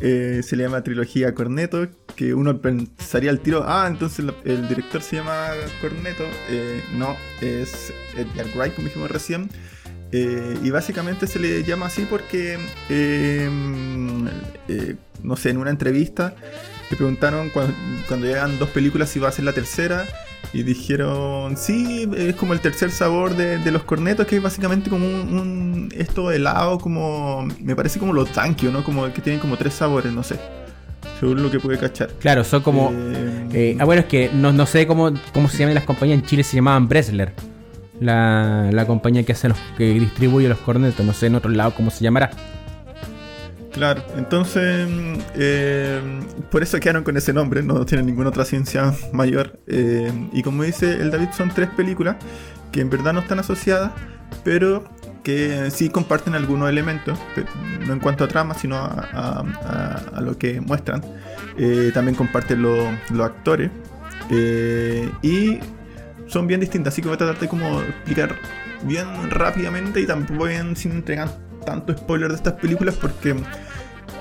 Eh, 0.00 0.40
se 0.42 0.56
le 0.56 0.64
llama 0.64 0.82
trilogía 0.82 1.34
Corneto, 1.34 1.88
que 2.16 2.34
uno 2.34 2.60
pensaría 2.60 3.30
al 3.30 3.40
tiro, 3.40 3.64
ah, 3.66 3.86
entonces 3.88 4.24
el 4.44 4.68
director 4.68 5.02
se 5.02 5.16
llama 5.16 5.48
Corneto. 5.80 6.24
Eh, 6.48 6.82
no, 6.94 7.16
es 7.40 7.92
Edgar 8.16 8.46
Wright, 8.54 8.74
como 8.74 8.88
dijimos 8.88 9.10
recién. 9.10 9.50
Eh, 10.12 10.58
y 10.64 10.70
básicamente 10.70 11.28
se 11.28 11.38
le 11.38 11.62
llama 11.62 11.86
así 11.86 12.04
porque, 12.08 12.58
eh, 12.88 13.48
no 15.22 15.36
sé, 15.36 15.50
en 15.50 15.58
una 15.58 15.70
entrevista 15.70 16.34
le 16.90 16.96
preguntaron 16.96 17.50
cuando 17.50 18.26
llegan 18.26 18.58
dos 18.58 18.70
películas 18.70 19.10
si 19.10 19.20
va 19.20 19.28
a 19.28 19.32
ser 19.32 19.44
la 19.44 19.52
tercera. 19.52 20.08
Y 20.52 20.64
dijeron, 20.64 21.56
sí, 21.56 22.08
es 22.16 22.34
como 22.34 22.52
el 22.54 22.60
tercer 22.60 22.90
sabor 22.90 23.36
de, 23.36 23.58
de 23.58 23.70
los 23.70 23.84
cornetos, 23.84 24.26
que 24.26 24.36
es 24.36 24.42
básicamente 24.42 24.90
como 24.90 25.06
un, 25.06 25.38
un- 25.38 25.88
esto 25.96 26.32
helado, 26.32 26.78
como, 26.78 27.46
me 27.60 27.76
parece 27.76 28.00
como 28.00 28.12
los 28.12 28.30
tankio, 28.32 28.72
¿no? 28.72 28.82
Como 28.82 29.12
que 29.12 29.20
tienen 29.20 29.40
como 29.40 29.56
tres 29.56 29.74
sabores, 29.74 30.12
no 30.12 30.22
sé. 30.24 30.40
Según 31.20 31.42
lo 31.42 31.50
que 31.50 31.60
pude 31.60 31.78
cachar. 31.78 32.08
Claro, 32.18 32.42
son 32.42 32.62
como... 32.62 32.90
Eh, 32.92 33.46
eh, 33.52 33.76
ah, 33.78 33.84
bueno, 33.84 34.00
es 34.00 34.08
que 34.08 34.30
no, 34.34 34.52
no 34.52 34.66
sé 34.66 34.86
cómo, 34.86 35.12
cómo 35.32 35.48
se 35.48 35.58
llaman 35.58 35.74
las 35.74 35.84
compañías. 35.84 36.18
En 36.18 36.24
Chile 36.26 36.42
se 36.42 36.56
llamaban 36.56 36.88
Bresler. 36.88 37.32
La, 38.00 38.70
la 38.72 38.86
compañía 38.86 39.22
que 39.22 39.32
hace 39.32 39.48
los 39.50 39.58
que 39.76 39.84
distribuye 39.92 40.48
los 40.48 40.58
cornetos. 40.58 41.04
No 41.04 41.12
sé 41.12 41.26
en 41.26 41.34
otro 41.34 41.50
lado 41.50 41.74
cómo 41.76 41.90
se 41.90 42.02
llamará. 42.02 42.30
Claro, 43.72 44.02
entonces 44.16 44.88
eh, 45.36 46.00
por 46.50 46.62
eso 46.62 46.80
quedaron 46.80 47.04
con 47.04 47.16
ese 47.16 47.32
nombre, 47.32 47.62
no 47.62 47.86
tienen 47.86 48.06
ninguna 48.06 48.30
otra 48.30 48.44
ciencia 48.44 48.92
mayor. 49.12 49.60
Eh, 49.68 50.10
y 50.32 50.42
como 50.42 50.64
dice 50.64 50.94
el 50.94 51.10
David, 51.10 51.28
son 51.36 51.50
tres 51.50 51.68
películas 51.70 52.16
que 52.72 52.80
en 52.80 52.90
verdad 52.90 53.12
no 53.12 53.20
están 53.20 53.38
asociadas, 53.38 53.92
pero 54.44 54.84
que 55.22 55.70
sí 55.70 55.88
comparten 55.88 56.34
algunos 56.34 56.68
elementos, 56.68 57.18
no 57.86 57.92
en 57.92 58.00
cuanto 58.00 58.24
a 58.24 58.28
trama, 58.28 58.54
sino 58.54 58.76
a, 58.76 59.44
lo 60.20 60.36
que 60.36 60.60
muestran. 60.60 61.02
Eh, 61.56 61.90
también 61.94 62.16
comparten 62.16 62.62
lo- 62.62 62.90
los 63.10 63.26
actores. 63.26 63.70
y 65.22 65.58
son 66.26 66.46
bien 66.46 66.60
distintas, 66.60 66.94
así 66.94 67.02
que 67.02 67.08
voy 67.08 67.14
a 67.16 67.18
tratar 67.18 67.38
de 67.40 67.48
como 67.48 67.80
explicar 67.82 68.36
bien 68.82 69.06
rápidamente 69.30 70.00
y 70.00 70.06
tampoco 70.06 70.44
bien 70.44 70.76
sin 70.76 70.92
entregar 70.92 71.28
tanto 71.64 71.96
spoiler 71.96 72.28
de 72.30 72.36
estas 72.36 72.54
películas 72.54 72.96
porque 72.96 73.36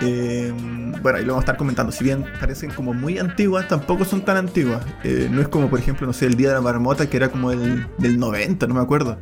eh, 0.02 0.54
bueno, 1.02 1.18
ahí 1.18 1.26
lo 1.26 1.34
vamos 1.34 1.44
a 1.44 1.46
estar 1.46 1.58
comentando. 1.58 1.92
Si 1.92 2.04
bien 2.04 2.26
parecen 2.40 2.72
como 2.72 2.94
muy 2.94 3.18
antiguas, 3.20 3.68
tampoco 3.68 4.06
son 4.06 4.22
tan 4.22 4.38
antiguas. 4.38 4.86
Eh, 5.04 5.28
no 5.30 5.42
es 5.42 5.48
como, 5.48 5.70
por 5.70 5.80
ejemplo, 5.80 6.08
no 6.08 6.14
sé, 6.14 6.26
el 6.26 6.36
Día 6.36 6.50
de 6.50 6.56
la 6.56 6.62
Marmota, 6.62 7.10
que 7.10 7.18
era 7.18 7.30
como 7.30 7.52
el, 7.52 7.88
del 7.98 8.18
90, 8.20 8.68
no 8.68 8.76
me 8.76 8.82
acuerdo. 8.82 9.20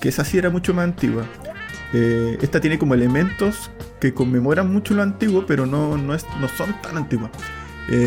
Que 0.00 0.08
esa 0.08 0.24
sí 0.24 0.38
era 0.38 0.50
mucho 0.50 0.74
más 0.74 0.84
antigua. 0.84 1.24
Eh, 1.92 2.38
esta 2.40 2.60
tiene 2.60 2.78
como 2.78 2.94
elementos 2.94 3.70
que 4.00 4.14
conmemoran 4.14 4.72
mucho 4.72 4.94
lo 4.94 5.02
antiguo, 5.02 5.44
pero 5.46 5.66
no, 5.66 5.96
no, 5.98 6.14
es, 6.14 6.24
no 6.40 6.48
son 6.48 6.74
tan 6.82 6.96
antiguas. 6.96 7.30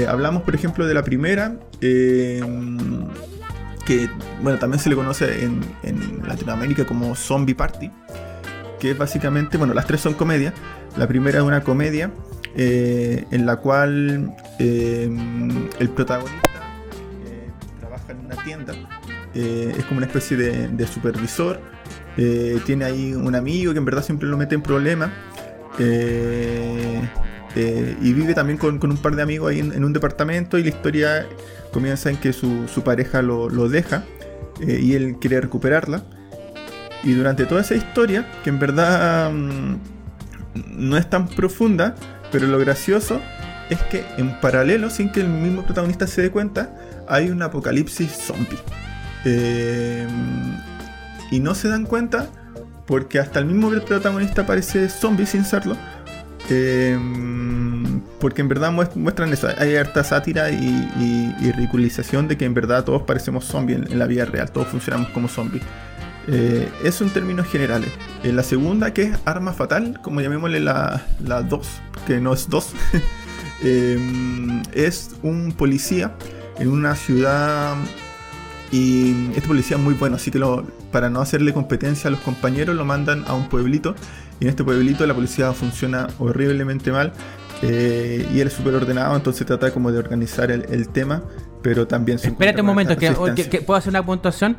Hablamos, 0.07 0.43
por 0.43 0.55
ejemplo, 0.55 0.87
de 0.87 0.93
la 0.93 1.03
primera, 1.03 1.57
que 1.81 2.39
bueno, 4.41 4.57
también 4.57 4.79
se 4.79 4.89
le 4.89 4.95
conoce 4.95 5.43
en, 5.43 5.59
en 5.83 6.25
Latinoamérica 6.25 6.85
como 6.85 7.13
Zombie 7.15 7.53
Party, 7.53 7.91
que 8.83 8.91
es 8.91 8.97
básicamente, 8.97 9.57
bueno, 9.57 9.73
las 9.73 9.87
tres 9.87 10.01
son 10.01 10.13
comedias. 10.13 10.53
La 10.97 11.07
primera 11.07 11.37
es 11.37 11.43
una 11.45 11.61
comedia 11.61 12.11
eh, 12.53 13.23
en 13.31 13.45
la 13.45 13.55
cual 13.55 14.35
eh, 14.59 15.09
el 15.79 15.89
protagonista 15.89 16.49
eh, 17.25 17.49
trabaja 17.79 18.11
en 18.11 18.25
una 18.25 18.35
tienda, 18.43 18.73
es 19.33 19.85
como 19.85 19.99
una 19.99 20.07
especie 20.07 20.35
de, 20.35 20.85
supervisor, 20.85 21.61
tiene 22.65 22.83
ahí 22.83 23.13
un 23.13 23.35
amigo 23.35 23.71
que 23.71 23.79
en 23.79 23.85
verdad 23.85 24.03
siempre 24.03 24.27
lo 24.27 24.35
mete 24.35 24.55
en 24.55 24.61
problemas. 24.61 25.11
y 25.79 26.99
vive 28.11 28.33
también 28.33 28.57
con, 28.57 28.79
con 28.79 28.91
un 28.91 28.97
par 28.97 29.15
de 29.15 29.21
amigos 29.21 29.49
ahí 29.49 29.59
en, 29.59 29.81
un 29.81 29.93
departamento 29.93 30.57
y 30.57 30.63
la 30.63 30.69
historia 30.69 31.25
comienza 31.71 32.09
en 32.09 32.17
que 32.17 32.33
su, 32.33 32.67
su 32.67 32.83
pareja 32.83 33.21
lo, 33.21 33.49
lo 33.49 33.69
deja 33.69 34.03
y 34.59 34.95
él 34.95 35.15
quiere 35.21 35.39
recuperarla. 35.39 36.03
Y 37.03 37.13
durante 37.13 37.45
toda 37.45 37.61
esa 37.61 37.75
historia, 37.75 38.25
que 38.43 38.49
en 38.49 38.59
verdad 38.59 39.31
mm, 39.31 39.77
no 40.69 40.97
es 40.97 41.09
tan 41.09 41.27
profunda, 41.27 41.95
pero 42.31 42.47
lo 42.47 42.57
gracioso 42.59 43.21
es 43.69 43.81
que 43.83 44.05
en 44.17 44.39
paralelo, 44.39 44.89
sin 44.89 45.11
que 45.11 45.21
el 45.21 45.27
mismo 45.27 45.63
protagonista 45.63 46.07
se 46.07 46.21
dé 46.21 46.31
cuenta, 46.31 46.75
hay 47.07 47.29
un 47.29 47.41
apocalipsis 47.41 48.11
zombie. 48.11 48.59
Eh, 49.25 50.07
y 51.31 51.39
no 51.39 51.55
se 51.55 51.67
dan 51.67 51.85
cuenta 51.85 52.27
porque 52.85 53.19
hasta 53.19 53.39
el 53.39 53.45
mismo 53.45 53.69
protagonista 53.69 54.45
parece 54.45 54.89
zombie 54.89 55.25
sin 55.25 55.45
serlo. 55.45 55.75
Eh, 56.49 56.97
porque 58.19 58.41
en 58.41 58.47
verdad 58.47 58.71
muestran 58.71 59.33
eso, 59.33 59.49
hay 59.57 59.75
harta 59.75 60.03
sátira 60.03 60.49
y, 60.49 61.51
ridiculización 61.55 62.27
de 62.27 62.37
que 62.37 62.45
en 62.45 62.53
verdad 62.53 62.83
todos 62.83 63.01
parecemos 63.03 63.45
zombies 63.45 63.79
en, 63.89 63.99
la 63.99 64.07
vida 64.07 64.25
real, 64.25 64.49
todos 64.51 64.67
funcionamos 64.67 65.09
como 65.09 65.27
zombies. 65.27 65.63
Eh, 66.27 66.69
eso 66.83 67.03
en 67.03 67.09
términos 67.09 67.47
generales. 67.47 67.89
En 68.23 68.35
la 68.35 68.43
segunda, 68.43 68.93
que 68.93 69.03
es 69.03 69.19
Arma 69.25 69.53
Fatal, 69.53 69.99
como 70.01 70.21
llamémosle 70.21 70.59
la 70.59 71.01
2, 71.19 71.67
que 72.07 72.19
no 72.19 72.33
es 72.33 72.49
2, 72.49 72.73
eh, 73.63 74.61
es 74.73 75.11
un 75.21 75.51
policía 75.51 76.15
en 76.59 76.69
una 76.69 76.95
ciudad 76.95 77.75
y 78.71 79.29
este 79.35 79.47
policía 79.47 79.77
es 79.77 79.83
muy 79.83 79.93
bueno, 79.93 80.15
así 80.15 80.31
que 80.31 80.41
para 80.91 81.09
no 81.09 81.21
hacerle 81.21 81.53
competencia 81.53 82.07
a 82.07 82.11
los 82.11 82.19
compañeros 82.21 82.75
lo 82.75 82.85
mandan 82.85 83.23
a 83.27 83.33
un 83.35 83.47
pueblito. 83.47 83.93
Y 84.39 84.45
en 84.45 84.49
este 84.49 84.63
pueblito 84.63 85.05
la 85.05 85.13
policía 85.13 85.53
funciona 85.53 86.07
horriblemente 86.17 86.91
mal. 86.91 87.13
Eh, 87.61 88.27
y 88.33 88.39
él 88.39 88.47
es 88.47 88.53
súper 88.53 88.73
ordenado, 88.73 89.15
entonces 89.15 89.45
trata 89.45 89.71
como 89.71 89.91
de 89.91 89.99
organizar 89.99 90.51
el, 90.51 90.89
tema. 90.89 91.23
Pero 91.61 91.87
también 91.87 92.17
Espérate 92.21 92.61
un 92.61 92.67
momento, 92.67 92.97
que, 92.97 93.11
¿puedo 93.61 93.77
hacer 93.77 93.91
una 93.91 94.03
puntuación? 94.03 94.57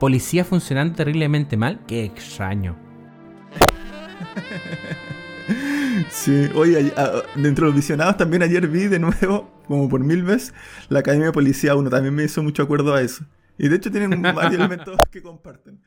Policía 0.00 0.44
funcionando 0.44 0.96
terriblemente 0.96 1.56
mal. 1.56 1.80
Qué 1.86 2.04
extraño. 2.04 2.76
Sí, 6.10 6.48
oye, 6.54 6.92
dentro 7.36 7.66
de 7.66 7.70
los 7.70 7.74
visionados 7.74 8.16
también 8.16 8.42
ayer 8.42 8.66
vi 8.68 8.86
de 8.86 8.98
nuevo, 8.98 9.50
como 9.66 9.88
por 9.88 10.00
mil 10.00 10.22
veces, 10.22 10.54
la 10.88 11.00
Academia 11.00 11.26
de 11.26 11.32
Policía 11.32 11.74
1. 11.74 11.90
También 11.90 12.14
me 12.14 12.24
hizo 12.24 12.42
mucho 12.42 12.62
acuerdo 12.62 12.94
a 12.94 13.02
eso. 13.02 13.24
Y 13.58 13.68
de 13.68 13.76
hecho 13.76 13.90
tienen 13.90 14.22
varios 14.22 14.54
elementos 14.54 14.96
que 15.10 15.22
comparten. 15.22 15.80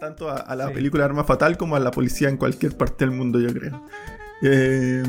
Tanto 0.00 0.30
a, 0.30 0.56
la 0.56 0.72
película 0.72 1.04
Arma 1.04 1.22
Fatal 1.22 1.56
como 1.56 1.76
a 1.76 1.80
la 1.80 1.90
policía 1.90 2.28
en 2.28 2.36
cualquier 2.36 2.76
parte 2.76 3.04
del 3.04 3.14
mundo, 3.14 3.38
yo 3.38 3.52
creo. 3.52 3.84
Eh, 4.42 5.04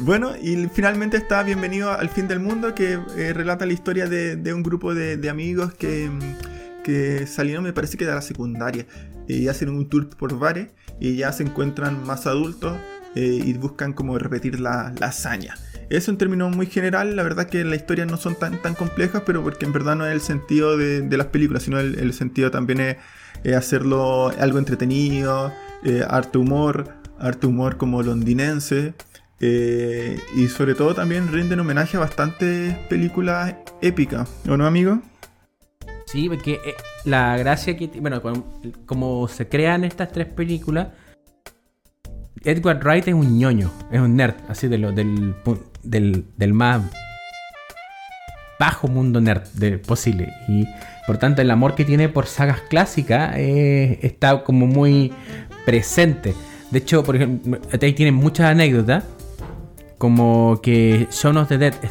bueno, 0.00 0.32
y 0.36 0.68
finalmente 0.68 1.16
está 1.16 1.42
Bienvenido 1.42 1.90
al 1.92 2.10
Fin 2.10 2.28
del 2.28 2.40
Mundo, 2.40 2.74
que 2.74 2.98
eh, 3.16 3.32
relata 3.32 3.64
la 3.64 3.72
historia 3.72 4.06
de, 4.06 4.52
un 4.52 4.62
grupo 4.62 4.94
de, 4.94 5.30
amigos 5.30 5.72
que, 5.72 6.10
que, 6.86 7.26
salieron, 7.26 7.64
me 7.64 7.72
parece 7.72 7.98
que 7.98 8.06
de 8.06 8.14
la 8.14 8.22
secundaria, 8.22 8.86
y 9.26 9.48
hacen 9.48 9.70
un 9.70 9.88
tour 9.88 10.08
por 10.08 10.38
bares 10.38 10.68
y 11.00 11.16
ya 11.16 11.32
se 11.32 11.42
encuentran 11.42 12.06
más 12.06 12.28
adultos 12.28 12.78
eh, 13.16 13.42
y 13.44 13.52
buscan 13.54 13.92
como 13.92 14.16
repetir 14.18 14.60
la, 14.60 14.94
hazaña. 15.00 15.56
Eso 15.90 16.12
en 16.12 16.16
términos 16.16 16.54
muy 16.54 16.66
general, 16.66 17.16
la 17.16 17.24
verdad 17.24 17.48
que 17.48 17.64
las 17.64 17.80
historias 17.80 18.08
no 18.08 18.16
son 18.16 18.36
tan, 18.36 18.62
tan 18.62 18.74
complejas, 18.74 19.22
pero 19.26 19.42
porque 19.42 19.66
en 19.66 19.72
verdad 19.72 19.96
no 19.96 20.06
es 20.06 20.12
el 20.12 20.20
sentido 20.20 20.76
de, 20.76 21.16
las 21.16 21.26
películas, 21.26 21.64
sino 21.64 21.80
el, 21.80 22.12
sentido 22.12 22.52
también 22.52 22.80
es, 22.80 23.56
hacerlo 23.56 24.28
algo 24.38 24.58
entretenido, 24.58 25.52
eh, 25.84 26.04
arte 26.08 26.38
humor, 26.38 26.94
arte 27.18 27.48
humor 27.48 27.76
como 27.76 28.00
londinense. 28.02 28.94
Eh, 29.40 30.18
y 30.36 30.46
sobre 30.48 30.74
todo 30.74 30.94
también 30.94 31.30
rinden 31.32 31.60
homenaje 31.60 31.96
a 31.96 32.00
bastantes 32.00 32.74
películas 32.88 33.54
épicas, 33.82 34.30
¿o 34.48 34.56
no, 34.56 34.66
amigo? 34.66 35.02
Sí, 36.06 36.28
porque 36.28 36.60
la 37.04 37.36
gracia 37.36 37.76
que, 37.76 37.88
bueno, 38.00 38.22
como 38.86 39.26
se 39.26 39.48
crean 39.48 39.84
estas 39.84 40.12
tres 40.12 40.26
películas, 40.26 40.88
Edward 42.44 42.80
Wright 42.84 43.08
es 43.08 43.14
un 43.14 43.38
ñoño, 43.38 43.72
es 43.90 44.00
un 44.00 44.14
nerd, 44.14 44.36
así 44.48 44.68
de 44.68 44.78
lo, 44.78 44.92
del, 44.92 45.34
del, 45.82 46.54
más 46.54 46.82
bajo 48.60 48.86
mundo 48.86 49.20
nerd 49.20 49.42
posible. 49.84 50.32
Y 50.46 50.66
por 51.08 51.18
tanto, 51.18 51.42
el 51.42 51.50
amor 51.50 51.74
que 51.74 51.84
tiene 51.84 52.08
por 52.08 52.26
sagas 52.26 52.60
clásicas 52.62 53.34
eh, 53.36 53.98
está 54.02 54.44
como 54.44 54.66
muy 54.68 55.12
presente. 55.64 56.34
De 56.70 56.78
hecho, 56.78 57.02
por 57.02 57.16
ejemplo, 57.16 57.58
ahí 57.82 57.92
tienen 57.94 58.14
muchas 58.14 58.46
anécdotas. 58.46 59.04
Como 59.98 60.60
que 60.62 61.08
Shaun 61.10 61.38
of 61.38 61.48
the 61.48 61.58
Dead 61.58 61.74
es, 61.82 61.90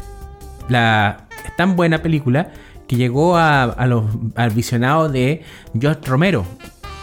la, 0.68 1.26
tan 1.56 1.76
buena 1.76 2.02
película 2.02 2.50
que 2.86 2.96
llegó 2.96 3.36
a, 3.36 3.86
los, 3.86 4.04
al 4.34 4.50
visionado 4.50 5.08
de 5.08 5.42
George 5.78 6.00
Romero. 6.04 6.44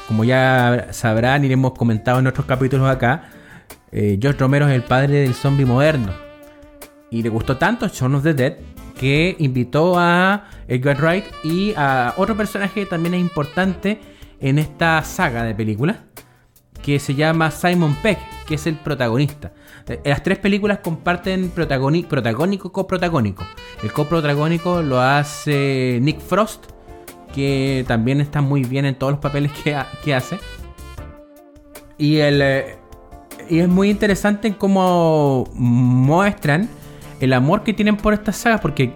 Como 0.08 0.24
ya 0.24 0.88
sabrán 0.92 1.46
y 1.46 1.52
hemos 1.52 1.74
comentado 1.74 2.20
en 2.20 2.28
otros 2.28 2.46
capítulos 2.46 2.90
acá, 2.90 3.30
eh, 3.92 4.18
George 4.22 4.40
Romero 4.40 4.68
es 4.68 4.76
el 4.76 4.84
padre 4.84 5.22
del 5.22 5.34
zombie 5.34 5.66
moderno. 5.66 6.12
Y 7.10 7.22
le 7.22 7.30
gustó 7.30 7.58
tanto 7.58 7.88
Shaun 7.88 8.16
of 8.16 8.24
the 8.24 8.34
Dead 8.34 8.54
que 9.00 9.36
invitó 9.40 9.98
a 9.98 10.46
Edgar 10.68 10.98
Wright 11.02 11.26
y 11.44 11.74
a 11.76 12.14
otro 12.18 12.36
personaje 12.38 12.82
que 12.82 12.86
también 12.86 13.16
es 13.16 13.22
importante 13.22 14.00
en 14.40 14.60
esta 14.60 15.04
saga 15.04 15.44
de 15.44 15.56
películas, 15.56 15.98
que 16.82 17.00
se 17.00 17.16
llama 17.16 17.50
Simon 17.50 17.96
Peck, 18.02 18.20
que 18.46 18.56
es 18.56 18.68
el 18.68 18.76
protagonista. 18.76 19.54
Las 20.06 20.24
tres 20.24 20.38
películas 20.40 20.80
comparten 20.80 21.50
protagónico 21.50 22.72
coprotagónico. 22.72 23.44
El 23.82 23.92
coprotagónico 23.92 24.82
lo 24.82 25.02
hace 25.02 26.00
Nick 26.02 26.20
Frost, 26.22 26.68
que 27.34 27.84
también 27.88 28.22
está 28.22 28.42
muy 28.42 28.64
bien 28.64 28.86
en 28.86 28.96
todos 28.96 29.12
los 29.14 29.20
papeles 29.20 29.52
que, 29.52 29.78
que 30.04 30.16
hace. 30.16 30.40
Y 31.98 32.18
el, 32.18 32.42
eh, 32.42 32.78
y 33.50 33.60
es 33.60 33.68
muy 33.68 33.90
interesante 33.90 34.56
cómo 34.56 35.46
muestran 35.54 36.70
el 37.20 37.34
amor 37.34 37.64
que 37.64 37.74
tienen 37.74 37.98
por 37.98 38.14
estas 38.14 38.38
sagas, 38.38 38.62
porque 38.62 38.94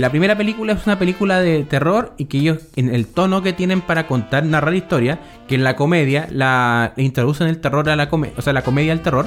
la 0.00 0.10
primera 0.10 0.36
película 0.36 0.74
es 0.74 0.86
una 0.86 0.98
película 0.98 1.40
de 1.40 1.64
terror 1.64 2.12
y 2.18 2.26
que 2.26 2.38
ellos, 2.38 2.58
en 2.76 2.94
el 2.94 3.06
tono 3.06 3.42
que 3.42 3.52
tienen 3.52 3.80
para 3.80 4.06
contar, 4.06 4.44
narrar 4.44 4.74
historia, 4.74 5.20
que 5.48 5.54
en 5.54 5.64
la 5.64 5.74
comedia 5.74 6.28
la 6.30 6.92
introducen 6.96 7.48
el 7.48 7.60
terror 7.60 7.88
a 7.88 7.96
la 7.96 8.08
comedia, 8.08 8.34
o 8.36 8.42
sea, 8.42 8.52
la 8.52 8.62
comedia 8.62 8.92
al 8.92 9.00
terror. 9.00 9.26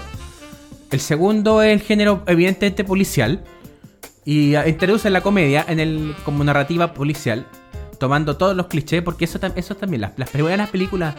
El 0.91 0.99
segundo 0.99 1.61
es 1.61 1.73
el 1.73 1.81
género 1.81 2.23
evidentemente 2.27 2.83
policial 2.83 3.43
y 4.25 4.55
introducen 4.55 5.13
la 5.13 5.21
comedia 5.21 5.65
en 5.67 5.79
el 5.79 6.15
como 6.23 6.43
narrativa 6.43 6.93
policial, 6.93 7.47
tomando 7.99 8.37
todos 8.37 8.55
los 8.55 8.67
clichés, 8.67 9.01
porque 9.01 9.25
eso, 9.25 9.39
eso 9.55 9.75
también, 9.75 10.01
las, 10.01 10.17
las 10.17 10.29
primeras 10.29 10.69
películas 10.69 11.15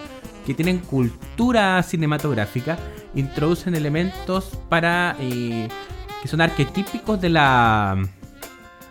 que 0.47 0.55
tienen 0.55 0.79
cultura 0.79 1.83
cinematográfica, 1.83 2.79
introducen 3.17 3.75
elementos 3.75 4.59
para 4.69 5.17
eh, 5.21 5.69
que 6.23 6.29
son 6.29 6.41
arquetípicos 6.41 7.21
de 7.21 7.31
la 7.31 8.01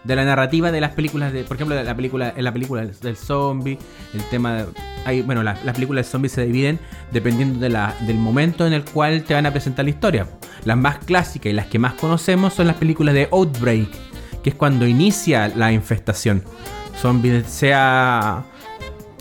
de 0.10 0.16
la 0.16 0.26
narrativa 0.26 0.72
de 0.72 0.82
las 0.82 0.92
películas 0.92 1.32
de, 1.32 1.44
por 1.44 1.56
ejemplo, 1.56 1.82
la 1.82 1.96
película 1.96 2.34
en 2.36 2.44
la 2.44 2.52
película 2.52 2.84
del 2.84 3.16
zombie, 3.16 3.78
el 4.14 4.24
tema 4.24 4.56
de, 4.56 4.66
hay, 5.06 5.22
bueno, 5.22 5.44
las 5.44 5.60
películas 5.60 6.08
de 6.08 6.12
zombies 6.12 6.34
se 6.34 6.46
dividen 6.46 6.80
dependiendo 7.12 7.60
de 7.60 7.70
la, 7.70 7.96
del 8.08 8.18
momento 8.18 8.66
en 8.66 8.74
el 8.74 8.84
cual 8.84 9.24
te 9.24 9.36
van 9.36 9.46
a 9.46 9.52
presentar 9.52 9.86
la 9.86 9.92
historia. 9.92 10.28
Las 10.66 10.78
más 10.78 10.98
clásicas 10.98 11.52
y 11.52 11.54
las 11.54 11.68
que 11.68 11.78
más 11.78 11.94
conocemos 11.94 12.56
son 12.56 12.66
las 12.66 12.76
películas 12.78 13.14
de 13.14 13.30
Outbreak, 13.32 13.88
que 14.44 14.50
es 14.50 14.56
cuando 14.56 14.88
inicia 14.88 15.48
la 15.50 15.72
infestación. 15.72 16.44
Zombies 17.00 17.46
sea 17.46 18.44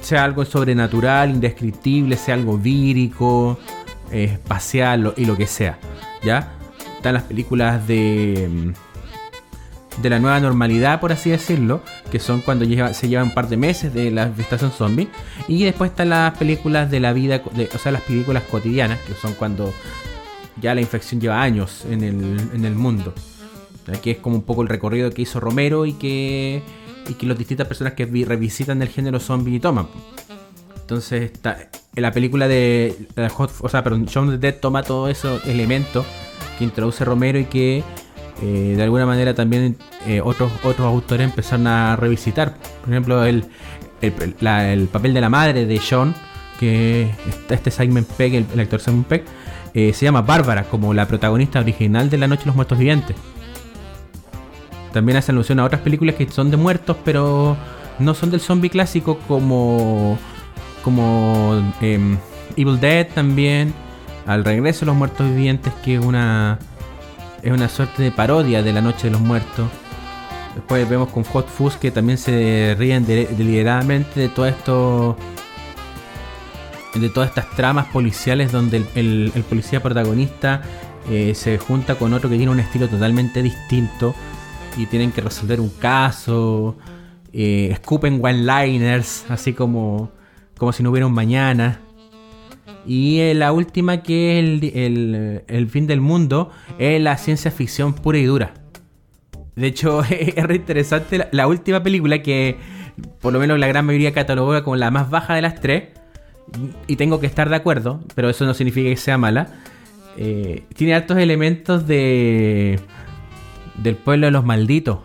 sea 0.00 0.24
algo 0.24 0.44
sobrenatural, 0.46 1.30
indescriptible, 1.30 2.16
sea 2.16 2.34
algo 2.34 2.56
vírico, 2.56 3.58
eh, 4.10 4.24
espacial 4.24 5.12
y 5.18 5.26
lo 5.26 5.36
que 5.36 5.46
sea. 5.46 5.78
¿Ya? 6.22 6.54
Están 6.96 7.12
las 7.12 7.24
películas 7.24 7.86
de. 7.86 8.72
De 10.02 10.10
la 10.10 10.18
nueva 10.20 10.38
normalidad, 10.40 11.00
por 11.00 11.12
así 11.12 11.30
decirlo, 11.30 11.82
que 12.10 12.20
son 12.20 12.40
cuando 12.40 12.64
se 12.92 13.08
llevan 13.08 13.28
un 13.28 13.34
par 13.34 13.48
de 13.48 13.56
meses 13.56 13.92
de 13.92 14.10
la 14.10 14.26
infestación 14.26 14.70
zombie. 14.70 15.08
Y 15.48 15.64
después 15.64 15.90
están 15.90 16.10
las 16.10 16.36
películas 16.38 16.90
de 16.90 17.00
la 17.00 17.12
vida, 17.12 17.42
o 17.74 17.78
sea, 17.78 17.92
las 17.92 18.02
películas 18.02 18.44
cotidianas, 18.44 19.00
que 19.00 19.14
son 19.14 19.34
cuando 19.34 19.72
ya 20.60 20.74
la 20.74 20.80
infección 20.80 21.20
lleva 21.20 21.42
años 21.42 21.84
en 21.90 22.04
el, 22.04 22.50
en 22.54 22.64
el 22.64 22.74
mundo. 22.74 23.12
Aquí 23.92 24.10
es 24.10 24.18
como 24.18 24.36
un 24.36 24.42
poco 24.42 24.62
el 24.62 24.68
recorrido 24.68 25.10
que 25.10 25.22
hizo 25.22 25.40
Romero 25.40 25.86
y 25.86 25.94
que 25.94 26.62
y 27.08 27.14
que 27.14 27.26
las 27.26 27.38
distintas 27.38 27.66
personas 27.66 27.94
que 27.94 28.04
revisitan 28.06 28.80
el 28.82 28.88
género 28.88 29.18
zombie 29.18 29.58
toman. 29.58 29.88
Entonces, 30.80 31.22
está, 31.32 31.68
en 31.94 32.02
la 32.02 32.12
película 32.12 32.48
de 32.48 32.94
Hot, 33.34 33.52
o 33.60 33.68
sea, 33.68 33.82
perdón, 33.82 34.04
of 34.04 34.30
the 34.30 34.38
Dead 34.38 34.54
toma 34.60 34.82
todos 34.82 35.10
esos 35.10 35.44
elementos 35.46 36.06
que 36.58 36.64
introduce 36.64 37.04
Romero 37.04 37.38
y 37.38 37.44
que 37.44 37.82
eh, 38.42 38.74
de 38.76 38.82
alguna 38.82 39.04
manera 39.04 39.34
también 39.34 39.76
eh, 40.06 40.20
otros, 40.20 40.52
otros 40.62 40.86
autores 40.86 41.28
empezaron 41.28 41.66
a 41.66 41.96
revisitar. 41.96 42.54
Por 42.80 42.90
ejemplo, 42.90 43.24
el, 43.24 43.44
el, 44.00 44.88
papel 44.88 45.14
de 45.14 45.20
la 45.20 45.28
madre 45.28 45.66
de 45.66 45.78
Sean, 45.78 46.14
que 46.60 47.10
este 47.48 47.70
Simon 47.70 48.06
Pegg, 48.16 48.46
el, 48.52 48.60
actor 48.60 48.80
Simon 48.80 49.04
Pegg, 49.04 49.24
eh, 49.74 49.92
se 49.92 50.04
llama 50.04 50.22
Bárbara, 50.22 50.64
como 50.64 50.94
la 50.94 51.06
protagonista 51.06 51.60
original 51.60 52.10
de 52.10 52.18
La 52.18 52.28
Noche 52.28 52.42
de 52.42 52.46
los 52.46 52.56
Muertos 52.56 52.78
Vivientes. 52.78 53.16
También 54.92 55.18
hace 55.18 55.32
alusión 55.32 55.58
a 55.60 55.64
otras 55.64 55.82
películas 55.82 56.14
que 56.14 56.28
son 56.30 56.50
de 56.50 56.56
muertos, 56.56 56.96
pero 57.04 57.56
no 57.98 58.14
son 58.14 58.30
del 58.30 58.40
zombie 58.40 58.70
clásico 58.70 59.18
como, 59.26 60.18
como 60.82 61.72
em, 61.80 62.16
Evil 62.56 62.80
Dead 62.80 63.08
también. 63.08 63.74
Al 64.26 64.44
regreso 64.44 64.80
de 64.80 64.86
los 64.86 64.96
muertos 64.96 65.26
vivientes, 65.26 65.72
que 65.82 65.94
es 65.94 66.04
una, 66.04 66.58
es 67.42 67.52
una 67.52 67.68
suerte 67.68 68.02
de 68.02 68.10
parodia 68.10 68.62
de 68.62 68.72
la 68.72 68.80
Noche 68.80 69.08
de 69.08 69.10
los 69.12 69.20
Muertos. 69.20 69.68
Después 70.54 70.88
vemos 70.88 71.10
con 71.10 71.24
Hot 71.24 71.48
Fuzz 71.48 71.76
que 71.76 71.90
también 71.90 72.18
se 72.18 72.74
ríen 72.78 73.06
deliberadamente 73.06 74.20
de 74.20 74.28
todo 74.28 74.46
esto 74.46 75.16
de 76.94 77.08
todas 77.10 77.28
estas 77.28 77.48
tramas 77.50 77.86
policiales 77.86 78.50
donde 78.50 78.84
el, 78.94 79.44
policía 79.48 79.80
protagonista 79.80 80.62
eh, 81.08 81.34
se 81.34 81.58
junta 81.58 81.94
con 81.94 82.12
otro 82.12 82.28
que 82.28 82.36
tiene 82.36 82.50
un 82.50 82.58
estilo 82.58 82.88
totalmente 82.88 83.42
distinto 83.42 84.14
y 84.76 84.86
tienen 84.86 85.12
que 85.12 85.20
resolver 85.20 85.60
un 85.60 85.70
caso, 85.70 86.76
eh, 87.32 87.68
escupen 87.70 88.20
one-liners, 88.22 89.26
así 89.28 89.52
como, 89.52 90.10
como 90.56 90.72
si 90.72 90.82
no 90.82 90.90
hubiera 90.90 91.06
un 91.06 91.12
mañana. 91.12 91.80
Y 92.88 93.20
eh, 93.20 93.34
la 93.34 93.52
última 93.52 94.02
que 94.02 94.38
es 94.38 95.44
el, 95.46 95.68
fin 95.68 95.86
del 95.86 96.00
mundo 96.00 96.50
es 96.78 96.98
la 97.02 97.18
ciencia 97.18 97.50
ficción 97.50 97.92
pura 97.92 98.16
y 98.16 98.24
dura. 98.24 98.54
De 99.54 99.66
hecho, 99.66 100.02
es 100.10 100.42
re 100.42 100.56
interesante 100.56 101.28
la, 101.30 101.46
última 101.46 101.82
película 101.82 102.22
que 102.22 102.56
por 103.20 103.34
lo 103.34 103.38
menos 103.38 103.58
la 103.58 103.68
gran 103.68 103.84
mayoría 103.84 104.12
catalogó 104.12 104.64
como 104.64 104.76
la 104.76 104.90
más 104.90 105.10
baja 105.10 105.34
de 105.34 105.42
las 105.42 105.60
tres. 105.60 105.90
Y 106.86 106.96
tengo 106.96 107.20
que 107.20 107.26
estar 107.26 107.50
de 107.50 107.56
acuerdo, 107.56 108.00
pero 108.14 108.30
eso 108.30 108.46
no 108.46 108.54
significa 108.54 108.88
que 108.88 108.96
sea 108.96 109.18
mala. 109.18 109.48
Eh, 110.16 110.64
tiene 110.74 110.94
altos 110.94 111.18
elementos 111.18 111.86
de 111.86 112.80
del 113.76 113.96
pueblo 113.96 114.26
de 114.26 114.32
los 114.32 114.44
malditos, 114.44 115.00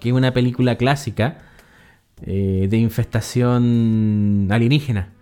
que 0.00 0.10
es 0.10 0.14
una 0.14 0.32
película 0.32 0.76
clásica 0.76 1.38
eh, 2.24 2.68
de 2.70 2.76
infestación 2.76 4.48
alienígena, 4.50 5.12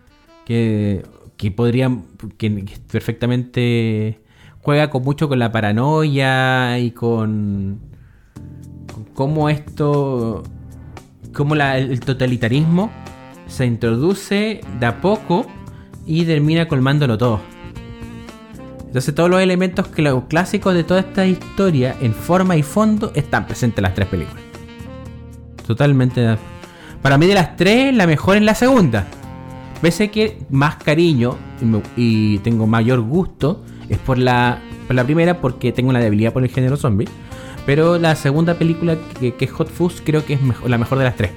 que, 0.44 1.02
que 1.40 1.50
podría, 1.50 1.90
que, 2.36 2.66
perfectamente 2.92 4.20
juega 4.60 4.90
con 4.90 5.02
mucho 5.02 5.26
con 5.26 5.38
la 5.38 5.50
paranoia 5.50 6.78
y 6.78 6.90
con, 6.90 7.80
con 8.92 9.04
cómo 9.14 9.48
esto, 9.48 10.42
cómo 11.32 11.54
el 11.54 11.98
totalitarismo 12.00 12.90
se 13.46 13.64
introduce 13.64 14.60
de 14.78 14.86
a 14.86 15.00
poco 15.00 15.46
y 16.04 16.26
termina 16.26 16.68
colmándolo 16.68 17.16
todo. 17.16 17.40
Entonces 18.88 19.14
todos 19.14 19.30
los 19.30 19.40
elementos 19.40 19.88
clásicos 20.28 20.74
de 20.74 20.84
toda 20.84 21.00
esta 21.00 21.24
historia 21.24 21.96
en 22.02 22.12
forma 22.12 22.54
y 22.54 22.62
fondo 22.62 23.12
están 23.14 23.46
presentes 23.46 23.78
en 23.78 23.84
las 23.84 23.94
tres 23.94 24.08
películas. 24.08 24.42
Totalmente. 25.66 26.36
Para 27.00 27.16
mí 27.16 27.26
de 27.26 27.34
las 27.34 27.56
tres, 27.56 27.94
la 27.94 28.06
mejor 28.06 28.36
es 28.36 28.42
la 28.42 28.54
segunda. 28.54 29.06
Pese 29.82 30.10
que 30.10 30.38
más 30.50 30.76
cariño 30.76 31.36
y, 31.96 32.38
tengo 32.38 32.66
mayor 32.66 33.00
gusto 33.00 33.64
es 33.88 33.98
por 33.98 34.18
la, 34.18 34.60
la 34.88 35.04
primera 35.04 35.40
porque 35.40 35.72
tengo 35.72 35.88
una 35.88 36.00
debilidad 36.00 36.32
por 36.32 36.42
el 36.42 36.50
género 36.50 36.76
zombie. 36.76 37.08
Pero 37.66 37.98
la 37.98 38.14
segunda 38.16 38.54
película 38.54 38.96
que, 39.18 39.34
es 39.38 39.50
Hot 39.52 39.70
Fuzz 39.70 40.02
creo 40.04 40.24
que 40.24 40.34
es 40.34 40.40
la 40.66 40.78
mejor 40.78 40.98
de 40.98 41.04
las 41.04 41.16
tres. 41.16 41.30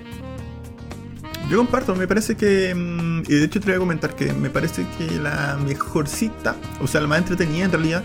Yo 1.49 1.57
comparto, 1.57 1.95
me 1.95 2.07
parece 2.07 2.35
que. 2.35 2.73
Mm, 2.73 3.23
y 3.27 3.35
de 3.35 3.45
hecho 3.45 3.59
te 3.59 3.67
voy 3.67 3.75
a 3.75 3.79
comentar 3.79 4.15
que 4.15 4.31
me 4.33 4.49
parece 4.49 4.85
que 4.97 5.19
la 5.19 5.57
mejorcita, 5.63 6.55
o 6.81 6.87
sea, 6.87 7.01
la 7.01 7.07
más 7.07 7.19
entretenida 7.19 7.65
en 7.65 7.71
realidad, 7.71 8.03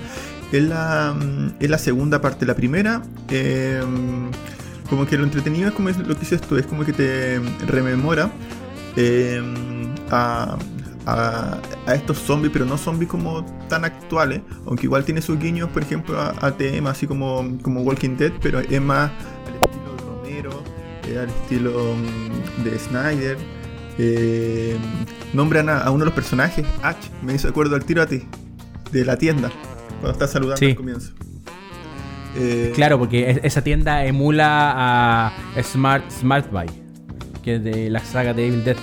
es 0.52 0.62
la, 0.62 1.14
mm, 1.18 1.54
es 1.60 1.70
la 1.70 1.78
segunda 1.78 2.20
parte. 2.20 2.46
La 2.46 2.54
primera, 2.54 3.02
eh, 3.30 3.80
como 4.90 5.06
que 5.06 5.16
lo 5.16 5.24
entretenido 5.24 5.68
es 5.68 5.74
como 5.74 5.88
lo 5.90 6.14
que 6.14 6.20
dices 6.20 6.40
tú, 6.40 6.56
es 6.56 6.66
como 6.66 6.84
que 6.84 6.92
te 6.92 7.40
rememora 7.66 8.30
eh, 8.96 9.42
a, 10.10 10.58
a, 11.06 11.94
estos 11.94 12.18
zombies, 12.18 12.52
pero 12.52 12.64
no 12.64 12.76
zombies 12.76 13.10
como 13.10 13.44
tan 13.68 13.84
actuales, 13.84 14.42
aunque 14.66 14.84
igual 14.84 15.04
tiene 15.04 15.22
sus 15.22 15.38
guiños, 15.38 15.68
por 15.70 15.82
ejemplo, 15.82 16.20
a, 16.20 16.34
a 16.40 16.56
temas 16.56 16.96
así 16.96 17.06
como, 17.06 17.58
como 17.62 17.82
Walking 17.82 18.16
Dead, 18.16 18.32
pero 18.40 18.60
es 18.60 18.80
más 18.80 19.10
al 21.16 21.28
estilo 21.28 21.94
mm, 21.94 22.64
de 22.64 22.78
Snyder. 22.78 23.36
Eh, 23.98 24.76
nombran 25.32 25.68
a, 25.68 25.90
uno 25.90 26.00
de 26.00 26.04
los 26.06 26.14
personajes, 26.14 26.64
H, 26.82 26.98
me 27.22 27.34
hizo 27.34 27.48
acuerdo 27.48 27.74
al 27.74 27.84
tiro 27.84 28.02
a 28.02 28.06
ti, 28.06 28.22
de 28.92 29.04
la 29.04 29.16
tienda, 29.16 29.50
cuando 30.00 30.12
estás 30.12 30.30
saludando 30.30 30.64
al 30.64 30.76
comienzo. 30.76 31.12
Eh, 32.36 32.72
claro, 32.74 32.98
porque 32.98 33.40
esa 33.42 33.62
tienda 33.62 34.04
emula 34.04 34.74
a 34.76 35.32
Smart, 35.62 36.08
Smart 36.10 36.48
Buy, 36.52 36.66
de 37.48 37.90
la 37.90 38.00
saga 38.00 38.34
de 38.34 38.48
Evil 38.48 38.64
Dead. 38.64 38.76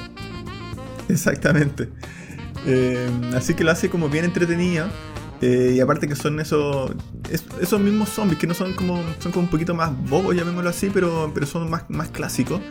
Exactamente. 1.09 1.89
Eh, 2.65 3.09
así 3.35 3.53
que 3.53 3.63
lo 3.63 3.71
hace 3.71 3.89
como 3.89 4.09
bien 4.09 4.25
entretenida. 4.25 4.89
Eh, 5.41 5.73
y 5.75 5.79
aparte 5.79 6.07
que 6.07 6.15
son 6.15 6.39
esos, 6.39 6.91
esos 7.61 7.79
mismos 7.79 8.09
zombies 8.09 8.39
que 8.39 8.47
no 8.47 8.53
son 8.53 8.73
como, 8.73 9.03
son 9.19 9.31
como 9.31 9.43
un 9.43 9.49
poquito 9.49 9.75
más 9.75 9.91
bobos, 10.09 10.35
llamémoslo 10.35 10.69
así, 10.69 10.89
pero, 10.93 11.31
pero 11.33 11.45
son 11.45 11.69
más, 11.69 11.83
más 11.89 12.09
clásicos. 12.09 12.61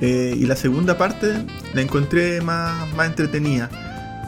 Eh, 0.00 0.34
y 0.36 0.46
la 0.46 0.56
segunda 0.56 0.98
parte 0.98 1.34
la 1.74 1.82
encontré 1.82 2.40
más, 2.40 2.92
más 2.94 3.06
entretenida. 3.06 3.70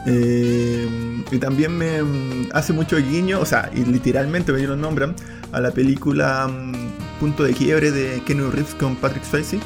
Eh, 0.05 0.87
y 1.31 1.37
también 1.39 1.77
me 1.77 2.01
mm, 2.01 2.49
hace 2.53 2.73
mucho 2.73 2.97
guiño, 2.97 3.39
o 3.39 3.45
sea, 3.45 3.69
y 3.75 3.83
literalmente 3.83 4.51
me 4.51 4.61
lo 4.61 4.75
nombran, 4.75 5.15
a 5.51 5.59
la 5.59 5.71
película 5.71 6.47
mm, 6.47 7.19
Punto 7.19 7.43
de 7.43 7.53
Quiebre 7.53 7.91
de 7.91 8.21
Kenny 8.23 8.43
Reeves 8.49 8.75
con 8.75 8.95
Patrick 8.95 9.23
Swayze. 9.23 9.59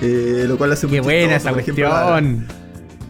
Lo 0.00 0.58
cual 0.58 0.72
hace 0.72 0.86
Qué 0.86 1.00
buena 1.00 1.36
esa 1.36 1.52
cuestión. 1.52 2.46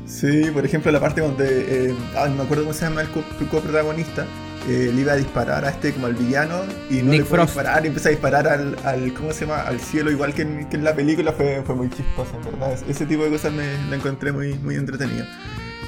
Sí, 0.06 0.44
por 0.52 0.64
ejemplo, 0.64 0.92
la 0.92 1.00
parte 1.00 1.20
donde. 1.20 1.88
Eh, 1.88 1.94
no 2.14 2.34
me 2.34 2.42
acuerdo 2.44 2.64
cómo 2.64 2.74
se 2.74 2.84
llama 2.84 3.02
el 3.02 3.08
coprotagonista. 3.50 4.26
Eh, 4.68 4.90
le 4.94 5.02
iba 5.02 5.12
a 5.12 5.16
disparar 5.16 5.62
a 5.66 5.68
este 5.68 5.92
como 5.92 6.06
al 6.06 6.14
villano 6.14 6.62
y 6.88 7.02
no 7.02 7.12
le 7.12 7.22
fue 7.24 7.38
disparar 7.38 7.84
y 7.84 7.88
empieza 7.88 8.08
a 8.08 8.12
disparar 8.12 8.48
al, 8.48 8.74
al, 8.82 9.12
¿cómo 9.12 9.30
se 9.30 9.44
llama? 9.44 9.60
al 9.60 9.78
cielo 9.78 10.10
igual 10.10 10.32
que 10.32 10.40
en, 10.40 10.82
la 10.82 10.94
película 10.94 11.32
fue, 11.32 11.62
fue 11.66 11.74
muy 11.74 11.90
chistoso 11.90 12.34
en 12.38 12.44
verdad 12.50 12.78
ese 12.88 13.04
tipo 13.04 13.24
de 13.24 13.30
cosas 13.30 13.52
me 13.52 13.66
la 13.90 13.96
encontré 13.96 14.32
muy, 14.32 14.54
muy 14.54 14.76
entretenida 14.76 15.28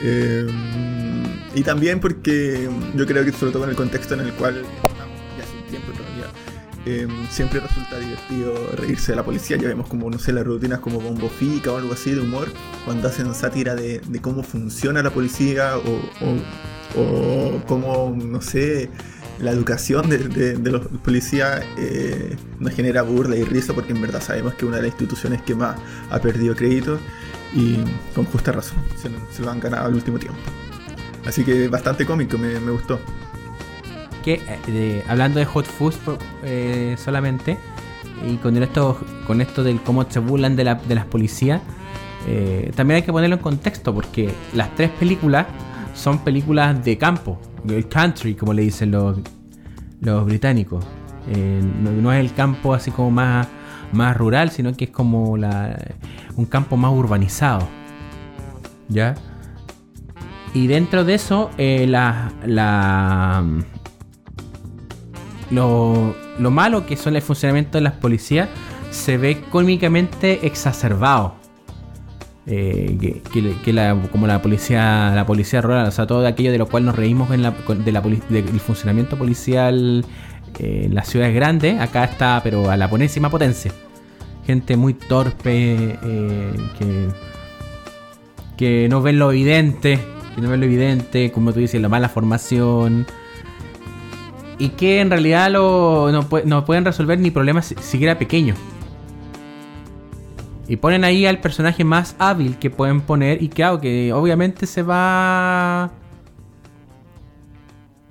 eh, 0.03 0.47
y 1.55 1.63
también 1.63 2.01
porque 2.01 2.69
yo 2.95 3.07
creo 3.07 3.25
que 3.25 3.33
sobre 3.33 3.53
todo 3.53 3.65
en 3.65 3.71
el 3.71 3.77
contexto 3.77 4.13
en 4.13 4.21
el 4.21 4.33
cual 4.35 4.63
Em, 6.87 7.11
siempre 7.31 7.59
resulta 7.59 7.99
divertido 7.99 8.55
reírse 8.77 9.11
de 9.11 9.17
la 9.17 9.25
policía. 9.25 9.57
Ya 9.57 9.67
vemos 9.67 9.89
como, 9.89 10.09
no 10.09 10.21
sé, 10.21 10.33
las 10.33 10.45
rutinas 10.45 10.79
como 10.79 11.01
Bombo 11.01 11.29
Fica 11.29 11.73
o 11.73 11.79
algo 11.79 11.93
así 11.93 12.13
de 12.13 12.21
humor, 12.21 12.49
cuando 12.85 13.09
hacen 13.09 13.35
sátira 13.35 13.75
de, 13.75 14.01
cómo 14.23 14.45
funciona 14.45 15.03
la 15.03 15.11
policía 15.11 15.73
o, 15.79 17.61
cómo, 17.67 18.15
no 18.17 18.41
sé, 18.41 18.89
la 19.41 19.51
educación 19.51 20.09
de, 20.09 20.71
los 20.71 20.87
policías 21.03 21.61
eh, 21.77 22.37
nos 22.61 22.73
genera 22.73 23.03
burla 23.03 23.35
y 23.35 23.43
risa 23.43 23.75
porque 23.75 23.93
en 23.93 24.01
verdad 24.01 24.23
sabemos 24.23 24.55
que 24.55 24.65
una 24.65 24.77
de 24.77 24.83
las 24.83 24.93
instituciones 24.93 25.43
que 25.43 25.57
más 25.57 25.77
ha 26.11 26.21
perdido 26.21 26.55
crédito 26.55 27.01
y 27.53 27.79
con 28.15 28.27
justa 28.27 28.53
razón 28.53 28.79
se, 29.33 29.43
lo 29.43 29.51
han 29.51 29.59
ganado 29.59 29.87
al 29.87 29.95
último 29.95 30.21
tiempo. 30.21 30.39
Así 31.27 31.43
que 31.43 31.67
bastante 31.67 32.07
cómico, 32.07 32.39
me 32.39 32.71
gustó 32.71 33.01
que, 34.27 35.05
hablando 35.09 35.39
de 35.39 35.45
Hot 35.45 35.67
Fuzz 35.67 35.97
eh, 36.43 36.97
solamente, 36.99 37.57
y 38.29 38.37
con 38.39 38.61
esto, 38.61 38.99
con 39.25 39.41
esto 39.41 39.63
del 39.63 39.81
cómo 39.81 40.05
se 40.09 40.19
burlan 40.19 40.57
de, 40.57 40.65
la, 40.65 40.75
de 40.75 40.97
las 40.97 41.05
policías, 41.05 41.63
eh, 42.27 42.73
también 42.75 42.97
hay 42.97 43.03
que 43.03 43.13
ponerlo 43.13 43.37
en 43.37 43.43
contexto, 43.43 43.95
porque 43.95 44.35
las 44.53 44.75
tres 44.75 44.91
películas 44.91 45.47
son 45.95 46.19
películas 46.19 46.85
de 46.85 46.99
campo, 46.99 47.39
el 47.69 47.89
country, 47.89 48.35
como 48.35 48.53
le 48.53 48.63
dicen 48.63 48.91
los, 48.91 49.19
los 50.01 50.25
británicos. 50.27 50.85
Eh, 51.29 51.63
no, 51.63 52.13
es 52.13 52.19
el 52.19 52.35
campo 52.35 52.75
así 52.75 52.91
como 52.91 53.13
más, 53.13 53.47
más 53.93 54.17
rural, 54.17 54.51
sino 54.51 54.73
que 54.77 54.87
es 54.87 54.91
como 54.91 55.35
un 55.35 56.47
campo 56.47 56.77
más 56.77 56.93
urbanizado. 56.93 57.69
¿Ya? 58.89 59.15
Y 60.53 60.67
dentro 60.67 61.05
de 61.05 61.15
eso, 61.15 61.51
la, 61.59 62.33
lo, 65.51 66.15
malo 66.39 66.87
que 66.87 66.97
son 66.97 67.17
el 67.17 67.23
funcionamiento 67.23 67.79
de 67.79 67.83
las 67.83 67.95
policías 67.95 68.49
se 68.91 69.19
ve 69.19 69.43
cómicamente 69.51 70.47
exacerbado. 70.47 71.35
Eh, 72.49 73.21
que, 73.65 73.73
la, 73.73 74.01
como 74.13 74.29
la 74.29 74.41
policía 74.41 75.11
la 75.17 75.27
policía 75.27 75.61
rural, 75.61 75.89
o 75.89 75.91
sea, 75.91 76.07
todo 76.07 76.25
aquello 76.25 76.53
de 76.53 76.59
lo 76.59 76.69
cual 76.69 76.85
nos 76.85 76.95
reímos 76.95 77.33
en 77.33 77.43
la, 77.43 77.51
de 77.51 77.91
la, 77.91 78.01
del 78.01 78.61
funcionamiento 78.61 79.17
policial 79.19 80.05
eh, 80.61 80.83
en 80.85 80.95
las 80.95 81.09
ciudades 81.09 81.35
grandes, 81.35 81.81
acá 81.81 82.05
está, 82.05 82.41
pero 82.45 82.71
a 82.71 82.77
la 82.77 82.89
ponésima 82.89 83.31
potencia. 83.31 83.73
Gente 84.47 84.77
muy 84.77 84.95
torpe, 84.95 85.99
eh, 86.03 86.53
que, 86.79 87.09
que 88.57 88.89
no 88.89 89.03
ven 89.03 89.19
lo 89.19 89.33
evidente, 89.33 89.99
que 90.37 90.41
no 90.41 90.49
ven 90.49 90.61
lo 90.61 90.67
evidente, 90.67 91.33
como 91.33 91.53
tú 91.53 91.59
dices, 91.59 91.81
la 91.83 91.89
mala 91.89 92.09
formación 92.09 93.07
y 94.59 94.71
que 94.71 95.01
en 95.01 95.11
realidad 95.11 95.51
lo, 95.51 96.11
no, 96.13 96.65
pueden 96.65 96.85
resolver 96.85 97.19
ni 97.19 97.31
problemas 97.31 97.75
siquiera 97.81 98.19
pequeños. 98.19 98.59
Y 100.69 100.77
ponen 100.77 101.05
ahí 101.05 101.27
al 101.27 101.41
personaje 101.41 101.85
más 101.85 102.17
hábil 102.19 102.59
que 102.59 102.71
pueden 102.71 103.01
poner 103.01 103.43
y 103.43 103.49
claro 103.49 103.81
que 103.81 104.13
obviamente 104.13 104.67
se 104.67 104.83
va... 104.83 105.93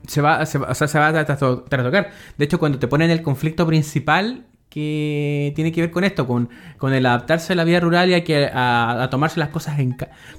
Se 0.07 0.21
va, 0.21 0.45
se 0.45 0.59
va, 0.59 0.69
o 0.69 0.75
sea, 0.75 0.87
se 0.87 0.99
va 0.99 1.07
a 1.07 1.25
trastocar. 1.25 2.11
De 2.37 2.45
hecho, 2.45 2.59
cuando 2.59 2.77
te 2.77 2.87
ponen 2.87 3.09
el 3.09 3.23
conflicto 3.23 3.65
principal, 3.65 4.45
que 4.69 5.53
tiene 5.55 5.71
que 5.71 5.81
ver 5.81 5.89
con 5.89 6.03
esto, 6.03 6.27
con, 6.27 6.49
con 6.77 6.93
el 6.93 7.05
adaptarse 7.05 7.53
a 7.53 7.55
la 7.55 7.63
vida 7.63 7.79
rural 7.79 8.09
y 8.09 8.13
a, 8.13 9.03
a, 9.03 9.09
tomarse 9.09 9.39
las 9.39 9.47
cosas 9.47 9.79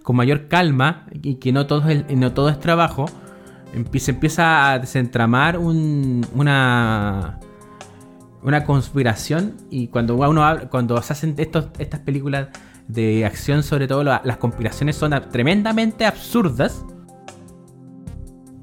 con 0.03 0.15
mayor 0.15 0.49
calma 0.49 1.07
y 1.23 1.37
que 1.37 1.53
no 1.53 1.67
todo 1.67 1.85
no 2.15 2.33
todo 2.33 2.51
es 2.51 2.61
trabajo. 2.61 3.07
Se 3.99 4.11
empieza 4.11 4.73
a 4.73 4.79
desentramar 4.79 5.59
una, 5.59 7.39
una 8.43 8.65
conspiración 8.65 9.57
y 9.71 9.89
cuando 9.89 10.17
uno 10.17 10.69
cuando 10.71 11.01
se 11.03 11.13
hacen 11.13 11.35
estas 11.39 12.01
películas 12.01 12.49
de 12.89 13.27
acción 13.27 13.63
sobre 13.63 13.87
todo 13.87 14.05
las 14.05 14.37
conspiraciones 14.39 14.97
son 14.97 15.13
tremendamente 15.31 16.07
absurdas 16.07 16.85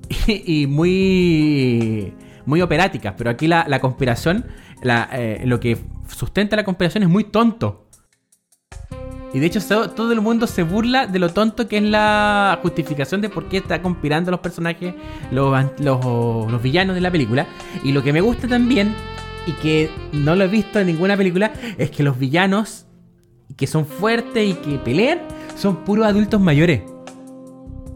y, 0.28 0.65
muy 0.67 2.13
muy 2.45 2.62
operáticas 2.62 3.13
pero 3.17 3.30
aquí 3.30 3.47
la, 3.47 3.65
la 3.67 3.80
conspiración 3.80 4.45
eh, 4.84 5.41
lo 5.45 5.60
que 5.60 5.78
sustenta 6.08 6.56
la 6.56 6.63
conspiración 6.63 7.04
es 7.04 7.10
muy 7.10 7.23
tonto. 7.26 7.82
Y 9.33 9.39
de 9.39 9.47
hecho 9.47 9.59
todo, 9.87 10.11
el 10.11 10.21
mundo 10.21 10.45
se 10.45 10.61
burla 10.61 11.07
de 11.07 11.17
lo 11.17 11.29
tonto 11.29 11.67
que 11.67 11.77
es 11.77 11.83
la 11.83 12.59
justificación 12.61 13.19
de 13.19 13.29
por 13.29 13.45
qué 13.49 13.57
está 13.57 13.81
conspirando 13.81 14.29
los 14.29 14.39
personajes, 14.41 14.93
los, 15.31 15.51
los, 15.79 16.61
villanos 16.61 16.93
de 16.93 17.01
la 17.01 17.09
película. 17.09 17.47
Y 17.83 17.93
lo 17.93 18.03
que 18.03 18.13
me 18.13 18.21
gusta 18.21 18.47
también, 18.47 18.93
y 19.47 19.53
que 19.53 19.89
no 20.11 20.35
lo 20.35 20.43
he 20.43 20.47
visto 20.47 20.79
en 20.79 20.87
ninguna 20.87 21.17
película, 21.17 21.51
es 21.79 21.89
que 21.89 22.03
los 22.03 22.19
villanos 22.19 22.85
que 23.57 23.65
son 23.65 23.87
fuertes 23.87 24.49
y 24.49 24.53
que 24.53 24.77
pelean 24.77 25.19
son 25.55 25.77
puros 25.83 26.05
adultos 26.05 26.39
mayores. 26.39 26.83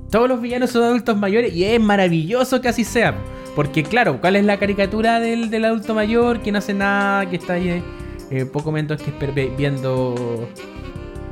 Todos 0.10 0.28
los 0.28 0.42
villanos 0.42 0.72
son 0.72 0.84
adultos 0.84 1.18
mayores 1.18 1.54
y 1.54 1.66
es 1.66 1.80
maravilloso 1.80 2.62
que 2.62 2.70
así 2.70 2.84
sea. 2.84 3.16
Porque 3.56 3.84
claro, 3.84 4.22
¿cuál 4.22 4.38
es 4.38 4.46
la 4.46 4.58
caricatura 4.58 5.20
del, 5.20 5.66
adulto 5.66 5.94
mayor 5.94 6.42
que 6.42 6.52
no 6.52 6.60
hace 6.60 6.74
nada, 6.74 7.30
que 7.30 7.36
está 7.36 7.54
ahí 7.54 7.84
eh, 8.32 8.46
poco 8.46 8.72
menos 8.72 9.02
que 9.02 9.12
viendo 9.58 10.48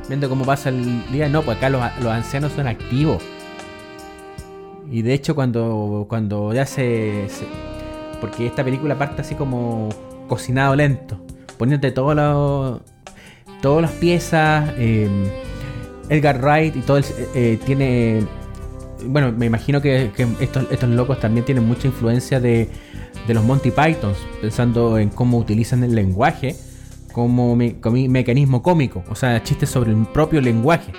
viendo 0.08 0.28
cómo 0.28 0.44
pasa 0.44 0.68
el 0.68 1.10
día? 1.10 1.28
No, 1.28 1.42
pues 1.42 1.58
acá 1.58 1.70
los, 1.70 1.82
ancianos 1.82 2.52
son 2.52 2.66
activos. 2.66 3.22
Y 4.90 5.02
de 5.02 5.14
hecho 5.14 5.34
cuando, 5.34 6.06
cuando 6.08 6.52
ya 6.54 6.64
se, 6.64 7.26
Porque 8.20 8.46
esta 8.46 8.62
película 8.62 8.96
parte 8.96 9.22
así 9.22 9.34
como 9.34 9.88
cocinado 10.28 10.76
lento. 10.76 11.20
Poniéndote 11.58 11.92
todas 11.92 12.80
las 13.62 13.90
piezas. 13.92 14.72
Eh, 14.78 15.08
Edgar 16.08 16.40
Wright 16.40 16.76
y 16.76 16.80
todo 16.80 16.98
el, 16.98 17.04
eh, 17.34 17.58
tiene 17.66 18.22
bueno, 19.04 19.32
me 19.32 19.46
imagino 19.46 19.80
que, 19.80 20.10
estos, 20.40 20.88
locos 20.88 21.20
también 21.20 21.44
tienen 21.44 21.64
mucha 21.64 21.86
influencia 21.86 22.40
de, 22.40 22.68
los 23.28 23.44
Monty 23.44 23.70
Pythons, 23.70 24.18
pensando 24.40 24.98
en 24.98 25.08
cómo 25.10 25.38
utilizan 25.38 25.82
el 25.82 25.94
lenguaje 25.94 26.56
como, 27.16 27.56
mecanismo 27.56 28.62
cómico, 28.62 29.02
o 29.08 29.14
sea, 29.14 29.42
chistes 29.42 29.70
sobre 29.70 29.90
el 29.90 30.04
propio 30.04 30.42
lenguaje. 30.42 30.92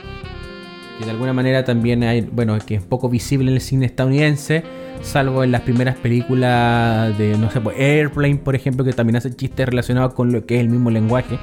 Que 0.97 1.05
de 1.05 1.11
alguna 1.11 1.31
manera 1.31 1.63
también 1.63 2.01
hay, 2.01 2.21
bueno, 2.21 2.57
que 2.57 2.73
es 2.73 2.81
poco 2.81 3.07
visible 3.07 3.51
en 3.51 3.57
el 3.57 3.61
cine 3.61 3.85
estadounidense, 3.85 4.63
salvo 5.03 5.43
en 5.43 5.51
las 5.51 5.61
primeras 5.61 5.95
películas 5.97 7.15
de, 7.19 7.37
no 7.37 7.51
sé, 7.51 7.61
pues 7.61 7.77
Airplane, 7.79 8.37
por 8.37 8.55
ejemplo, 8.55 8.83
que 8.83 8.93
también 8.93 9.17
hace 9.17 9.35
chistes 9.35 9.69
relacionados 9.69 10.15
con 10.15 10.31
lo 10.31 10.43
que 10.47 10.55
es 10.55 10.61
el 10.61 10.69
mismo 10.69 10.89
lenguaje. 10.89 11.37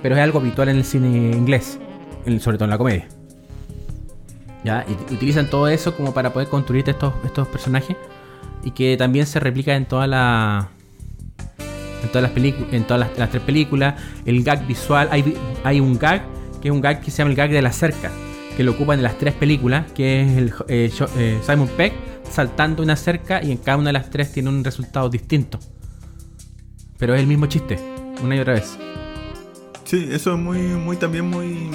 Pero 0.00 0.14
es 0.14 0.22
algo 0.22 0.38
habitual 0.38 0.70
en 0.70 0.76
el 0.76 0.84
cine 0.84 1.36
inglés, 1.36 1.78
sobre 2.38 2.56
todo 2.56 2.64
en 2.64 2.70
la 2.70 2.78
comedia. 2.78 3.06
¿ya? 4.64 4.86
Y 4.88 5.12
utilizan 5.12 5.50
todo 5.50 5.68
eso 5.68 5.94
como 5.94 6.14
para 6.14 6.32
poder 6.32 6.48
construir 6.48 6.88
estos, 6.88 7.12
estos 7.22 7.46
personajes 7.48 7.98
y 8.62 8.70
que 8.70 8.96
también 8.96 9.26
se 9.26 9.40
replica 9.40 9.76
en 9.76 9.84
toda 9.84 10.06
la 10.06 10.70
todas 12.14 12.32
las 12.32 12.44
en 12.72 12.84
todas 12.84 13.10
las, 13.16 13.30
tres 13.30 13.42
películas 13.42 14.00
el 14.24 14.42
gag 14.44 14.66
visual 14.66 15.08
hay, 15.10 15.36
hay 15.64 15.80
un 15.80 15.98
gag 15.98 16.22
que 16.62 16.68
es 16.68 16.72
un 16.72 16.80
gag 16.80 17.00
que 17.00 17.10
se 17.10 17.18
llama 17.18 17.30
el 17.30 17.36
gag 17.36 17.50
de 17.50 17.60
la 17.60 17.72
cerca 17.72 18.12
que 18.56 18.62
lo 18.62 18.72
ocupan 18.72 18.98
en 18.98 19.02
las 19.02 19.18
tres 19.18 19.34
películas 19.34 19.90
que 19.92 20.22
es 20.22 20.36
el 20.36 20.52
eh, 20.68 20.90
eh, 21.18 21.40
Simon 21.44 21.68
Peck 21.76 21.92
saltando 22.30 22.82
una 22.82 22.94
cerca 22.94 23.42
y 23.42 23.50
en 23.50 23.58
cada 23.58 23.78
una 23.78 23.88
de 23.88 23.94
las 23.94 24.10
tres 24.10 24.32
tiene 24.32 24.48
un 24.48 24.62
resultado 24.62 25.08
distinto 25.08 25.58
pero 26.98 27.14
es 27.14 27.20
el 27.20 27.26
mismo 27.26 27.46
chiste 27.46 27.78
una 28.22 28.36
y 28.36 28.38
otra 28.38 28.54
vez 28.54 28.78
sí 29.84 30.08
eso 30.12 30.34
es 30.34 30.38
muy 30.38 30.58
muy 30.58 30.96
también 30.96 31.28
muy 31.28 31.68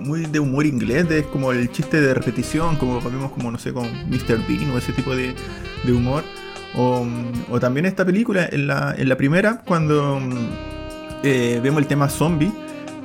muy 0.00 0.26
de 0.26 0.40
humor 0.40 0.64
inglés, 0.64 1.08
de 1.08 1.24
como 1.24 1.52
el 1.52 1.70
chiste 1.70 2.00
de 2.00 2.14
repetición, 2.14 2.76
como 2.76 3.00
vemos 3.00 3.32
como, 3.32 3.50
no 3.50 3.58
sé, 3.58 3.72
con 3.72 3.86
Mr. 4.08 4.46
Bean 4.48 4.70
o 4.70 4.78
ese 4.78 4.92
tipo 4.92 5.14
de, 5.14 5.34
humor. 5.86 6.24
O, 6.74 7.06
también 7.60 7.86
esta 7.86 8.04
película, 8.04 8.48
en 8.50 8.66
la, 8.66 9.16
primera, 9.16 9.62
cuando 9.64 10.20
eh, 11.22 11.60
vemos 11.62 11.80
el 11.80 11.88
tema 11.88 12.08
zombie, 12.08 12.52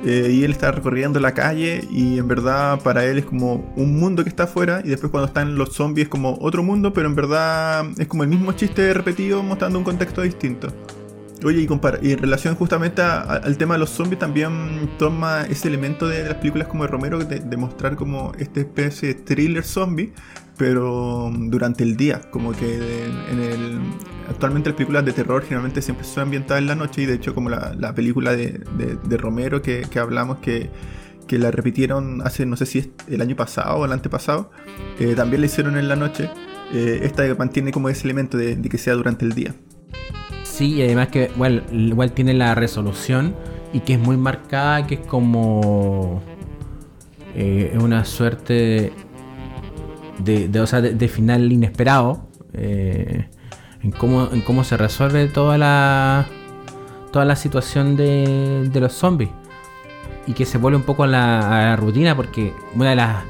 eh, 0.04 0.30
y 0.30 0.44
él 0.44 0.50
está 0.50 0.70
recorriendo 0.70 1.18
la 1.18 1.32
calle 1.32 1.82
y 1.90 2.18
en 2.18 2.28
verdad 2.28 2.78
para 2.82 3.06
él 3.06 3.16
es 3.16 3.24
como 3.24 3.72
un 3.74 3.98
mundo 3.98 4.22
que 4.22 4.28
está 4.28 4.42
afuera 4.42 4.82
y 4.84 4.90
después 4.90 5.10
cuando 5.10 5.28
están 5.28 5.56
los 5.56 5.72
zombies 5.72 6.06
es 6.06 6.10
como 6.10 6.36
otro 6.42 6.62
mundo, 6.62 6.92
pero 6.92 7.08
en 7.08 7.14
verdad 7.14 7.86
es 7.96 8.06
como 8.06 8.22
el 8.22 8.28
mismo 8.28 8.52
chiste 8.52 8.92
repetido 8.92 9.42
mostrando 9.42 9.78
un 9.78 9.84
contexto 9.84 10.20
distinto. 10.20 10.68
Oye, 11.44 11.60
y, 11.60 12.06
y 12.08 12.12
en 12.12 12.18
relación 12.18 12.54
justamente 12.54 13.02
al 13.02 13.56
tema 13.58 13.74
de 13.74 13.80
los 13.80 13.90
zombies, 13.90 14.18
también 14.18 14.90
toma 14.98 15.42
ese 15.42 15.68
elemento 15.68 16.08
de, 16.08 16.24
las 16.24 16.36
películas 16.36 16.68
como 16.68 16.84
de 16.84 16.88
Romero 16.88 17.18
de, 17.18 17.56
mostrar 17.56 17.96
como 17.96 18.32
esta 18.38 18.60
especie 18.60 19.08
de 19.08 19.14
thriller 19.14 19.62
zombie, 19.62 20.12
pero 20.56 21.30
durante 21.34 21.84
el 21.84 21.96
día. 21.96 22.22
Como 22.30 22.52
que 22.52 22.76
en 23.30 23.40
el, 23.40 23.78
actualmente 24.28 24.70
las 24.70 24.76
películas 24.76 25.04
de 25.04 25.12
terror 25.12 25.42
generalmente 25.42 25.82
siempre 25.82 26.06
son 26.06 26.24
ambientadas 26.24 26.62
en 26.62 26.66
la 26.66 26.74
noche, 26.74 27.02
y 27.02 27.06
de 27.06 27.14
hecho, 27.14 27.34
como 27.34 27.50
la, 27.50 27.94
película 27.94 28.34
de, 28.34 28.64
Romero 29.18 29.60
que, 29.60 29.86
hablamos 30.00 30.38
que 30.38 30.70
que 31.26 31.38
la 31.38 31.50
repitieron 31.50 32.20
hace, 32.22 32.44
no 32.46 32.56
sé 32.56 32.66
si 32.66 32.78
es 32.80 32.88
el 33.08 33.20
año 33.20 33.34
pasado 33.34 33.76
o 33.76 33.84
el 33.84 33.92
antepasado, 33.92 34.50
eh, 34.98 35.14
también 35.14 35.40
la 35.40 35.46
hicieron 35.46 35.76
en 35.76 35.88
la 35.88 35.96
noche. 35.96 36.30
Eh, 36.72 37.00
esta 37.02 37.22
mantiene 37.34 37.72
como 37.72 37.88
ese 37.88 38.04
elemento 38.04 38.36
de, 38.36 38.60
que 38.60 38.78
sea 38.78 38.94
durante 38.94 39.24
el 39.24 39.32
día. 39.32 39.54
Sí, 40.54 40.74
y 40.74 40.82
además 40.82 41.08
que 41.08 41.32
igual, 41.34 42.12
tiene 42.12 42.32
la 42.32 42.54
resolución 42.54 43.34
y 43.72 43.80
que 43.80 43.94
es 43.94 43.98
muy 43.98 44.16
marcada, 44.16 44.86
que 44.86 44.94
es 44.94 45.00
como 45.00 46.22
eh, 47.34 47.76
una 47.80 48.04
suerte 48.04 48.92
de, 50.20 50.48
de, 50.48 51.08
final 51.08 51.50
inesperado 51.50 52.28
eh, 52.52 53.26
en, 53.82 53.90
cómo, 53.90 54.28
en 54.32 54.42
cómo 54.42 54.62
se 54.62 54.76
resuelve 54.76 55.26
toda 55.26 55.58
la 55.58 56.28
toda 57.10 57.24
la 57.24 57.34
situación 57.34 57.96
de, 57.96 58.68
de 58.72 58.80
los 58.80 58.92
zombies. 58.92 59.30
Y 60.28 60.34
que 60.34 60.46
se 60.46 60.58
vuelve 60.58 60.76
un 60.76 60.84
poco 60.84 61.02
a 61.02 61.08
la, 61.08 61.74
rutina 61.74 62.14
porque 62.14 62.52
una 62.76 62.90
de 62.90 62.96
las 62.96 63.24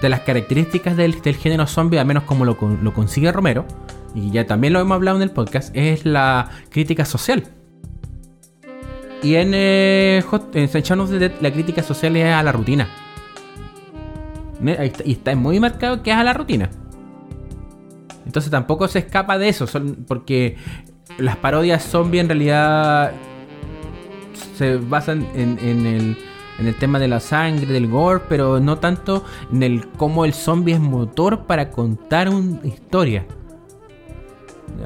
de 0.00 0.08
las 0.08 0.20
características 0.20 0.96
del, 0.96 1.20
del 1.20 1.34
género 1.34 1.66
zombie, 1.66 1.98
al 1.98 2.06
menos 2.06 2.22
como 2.22 2.44
lo, 2.44 2.56
lo 2.80 2.94
consigue 2.94 3.32
Romero, 3.32 3.66
y 4.14 4.30
ya 4.30 4.46
también 4.46 4.72
lo 4.72 4.80
hemos 4.80 4.96
hablado 4.96 5.16
en 5.16 5.22
el 5.22 5.30
podcast, 5.30 5.74
es 5.76 6.04
la 6.04 6.50
crítica 6.70 7.04
social. 7.04 7.44
Y 9.22 9.34
en, 9.34 9.52
eh, 9.54 10.24
en 10.54 11.32
la 11.40 11.52
crítica 11.52 11.82
social 11.82 12.16
es 12.16 12.32
a 12.32 12.42
la 12.42 12.52
rutina. 12.52 12.88
Y 15.04 15.12
está 15.12 15.34
muy 15.36 15.60
marcado 15.60 16.02
que 16.02 16.10
es 16.10 16.16
a 16.16 16.24
la 16.24 16.32
rutina. 16.32 16.70
Entonces 18.26 18.50
tampoco 18.50 18.88
se 18.88 19.00
escapa 19.00 19.38
de 19.38 19.48
eso, 19.48 19.66
son 19.66 20.04
porque 20.06 20.56
las 21.18 21.36
parodias 21.36 21.84
zombie 21.84 22.20
en 22.20 22.28
realidad 22.28 23.12
se 24.56 24.76
basan 24.76 25.26
en, 25.34 25.58
el, 25.58 26.16
en 26.58 26.66
el 26.66 26.74
tema 26.76 26.98
de 26.98 27.08
la 27.08 27.18
sangre, 27.20 27.66
del 27.66 27.88
gore, 27.88 28.22
pero 28.28 28.60
no 28.60 28.78
tanto 28.78 29.24
en 29.52 29.62
el 29.62 29.88
cómo 29.88 30.24
el 30.24 30.32
zombie 30.32 30.74
es 30.74 30.80
motor 30.80 31.46
para 31.46 31.70
contar 31.70 32.28
una 32.28 32.64
historia. 32.66 33.26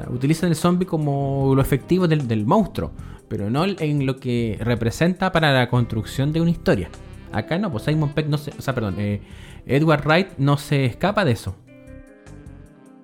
Utilizan 0.09 0.49
el 0.49 0.55
zombie 0.55 0.85
como 0.85 1.53
lo 1.55 1.61
efectivo 1.61 2.07
del, 2.07 2.45
monstruo, 2.45 2.91
pero 3.27 3.49
no 3.49 3.65
en 3.65 4.05
lo 4.05 4.17
que 4.17 4.57
representa 4.61 5.31
para 5.31 5.51
la 5.53 5.69
construcción 5.69 6.33
de 6.33 6.41
una 6.41 6.51
historia. 6.51 6.89
Acá 7.31 7.57
no, 7.57 7.71
pues 7.71 7.83
Simon 7.83 8.09
Peck 8.09 8.27
no 8.27 8.37
se. 8.37 8.51
O 8.57 8.61
sea, 8.61 8.73
perdón, 8.73 8.95
eh, 8.97 9.21
Edward 9.65 10.05
Wright 10.05 10.27
no 10.37 10.57
se 10.57 10.85
escapa 10.85 11.25
de 11.25 11.31
eso. 11.31 11.55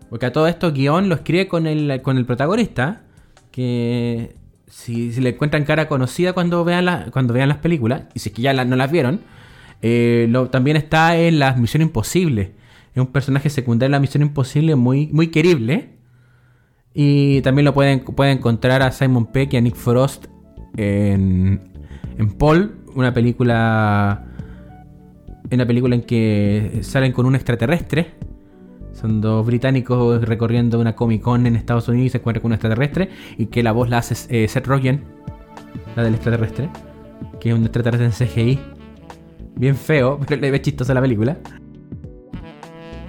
Porque 0.09 0.25
a 0.25 0.33
todo 0.33 0.47
esto, 0.47 0.71
guion 0.71 1.09
lo 1.09 1.15
escribe 1.15 1.47
con 1.47 1.67
el, 1.67 2.01
con 2.01 2.17
el 2.17 2.25
protagonista. 2.25 3.03
Que 3.51 4.35
si, 4.67 5.11
le 5.19 5.29
encuentran 5.29 5.65
cara 5.65 5.87
conocida 5.87 6.33
cuando 6.33 6.63
vean, 6.63 6.85
la, 6.85 7.07
cuando 7.11 7.33
vean 7.33 7.49
las 7.49 7.57
películas, 7.57 8.03
y 8.13 8.19
si 8.19 8.29
es 8.29 8.35
que 8.35 8.41
ya 8.41 8.53
no 8.53 8.75
las 8.75 8.91
vieron, 8.91 9.21
eh, 9.81 10.31
también 10.51 10.77
está 10.77 11.17
en 11.17 11.39
la 11.39 11.53
Misión 11.53 11.81
Imposible. 11.81 12.53
Es 12.93 13.01
un 13.01 13.07
personaje 13.07 13.49
secundario 13.49 13.87
en 13.87 13.91
la 13.93 13.99
Misión 13.99 14.21
Imposible 14.21 14.75
muy, 14.75 15.07
muy 15.07 15.27
querible. 15.27 15.89
Y 16.93 17.41
también 17.41 17.65
lo 17.65 17.73
pueden, 17.73 18.01
pueden 18.01 18.37
encontrar 18.37 18.81
a 18.81 18.91
Simon 18.91 19.25
Peck 19.27 19.53
y 19.53 19.57
a 19.57 19.61
Nick 19.61 19.75
Frost 19.75 20.25
en, 20.75 21.61
en 22.17 22.31
Paul, 22.33 22.75
una 22.95 23.13
película. 23.13 24.27
Una 25.51 25.65
película 25.65 25.95
en 25.95 26.03
que 26.03 26.79
salen 26.81 27.11
con 27.11 27.25
un 27.25 27.35
extraterrestre. 27.35 28.13
Son 28.93 29.19
dos 29.19 29.45
británicos 29.45 30.21
recorriendo 30.21 30.79
una 30.79 30.95
Comic 30.95 31.21
Con 31.21 31.45
en 31.45 31.55
Estados 31.55 31.87
Unidos 31.89 32.07
y 32.07 32.09
se 32.09 32.17
encuentran 32.19 32.41
con 32.41 32.49
un 32.51 32.53
extraterrestre. 32.53 33.09
Y 33.37 33.47
que 33.47 33.61
la 33.61 33.73
voz 33.73 33.89
la 33.89 33.97
hace 33.97 34.15
eh, 34.29 34.47
Seth 34.47 34.67
Rogen. 34.67 35.03
la 35.95 36.03
del 36.03 36.13
extraterrestre, 36.13 36.69
que 37.39 37.49
es 37.49 37.55
un 37.55 37.63
extraterrestre 37.63 38.05
en 38.05 38.29
CGI. 38.29 38.59
Bien 39.57 39.75
feo, 39.75 40.19
pero 40.27 40.39
le 40.39 40.51
ve 40.51 40.61
chistosa 40.61 40.93
la 40.93 41.01
película. 41.01 41.37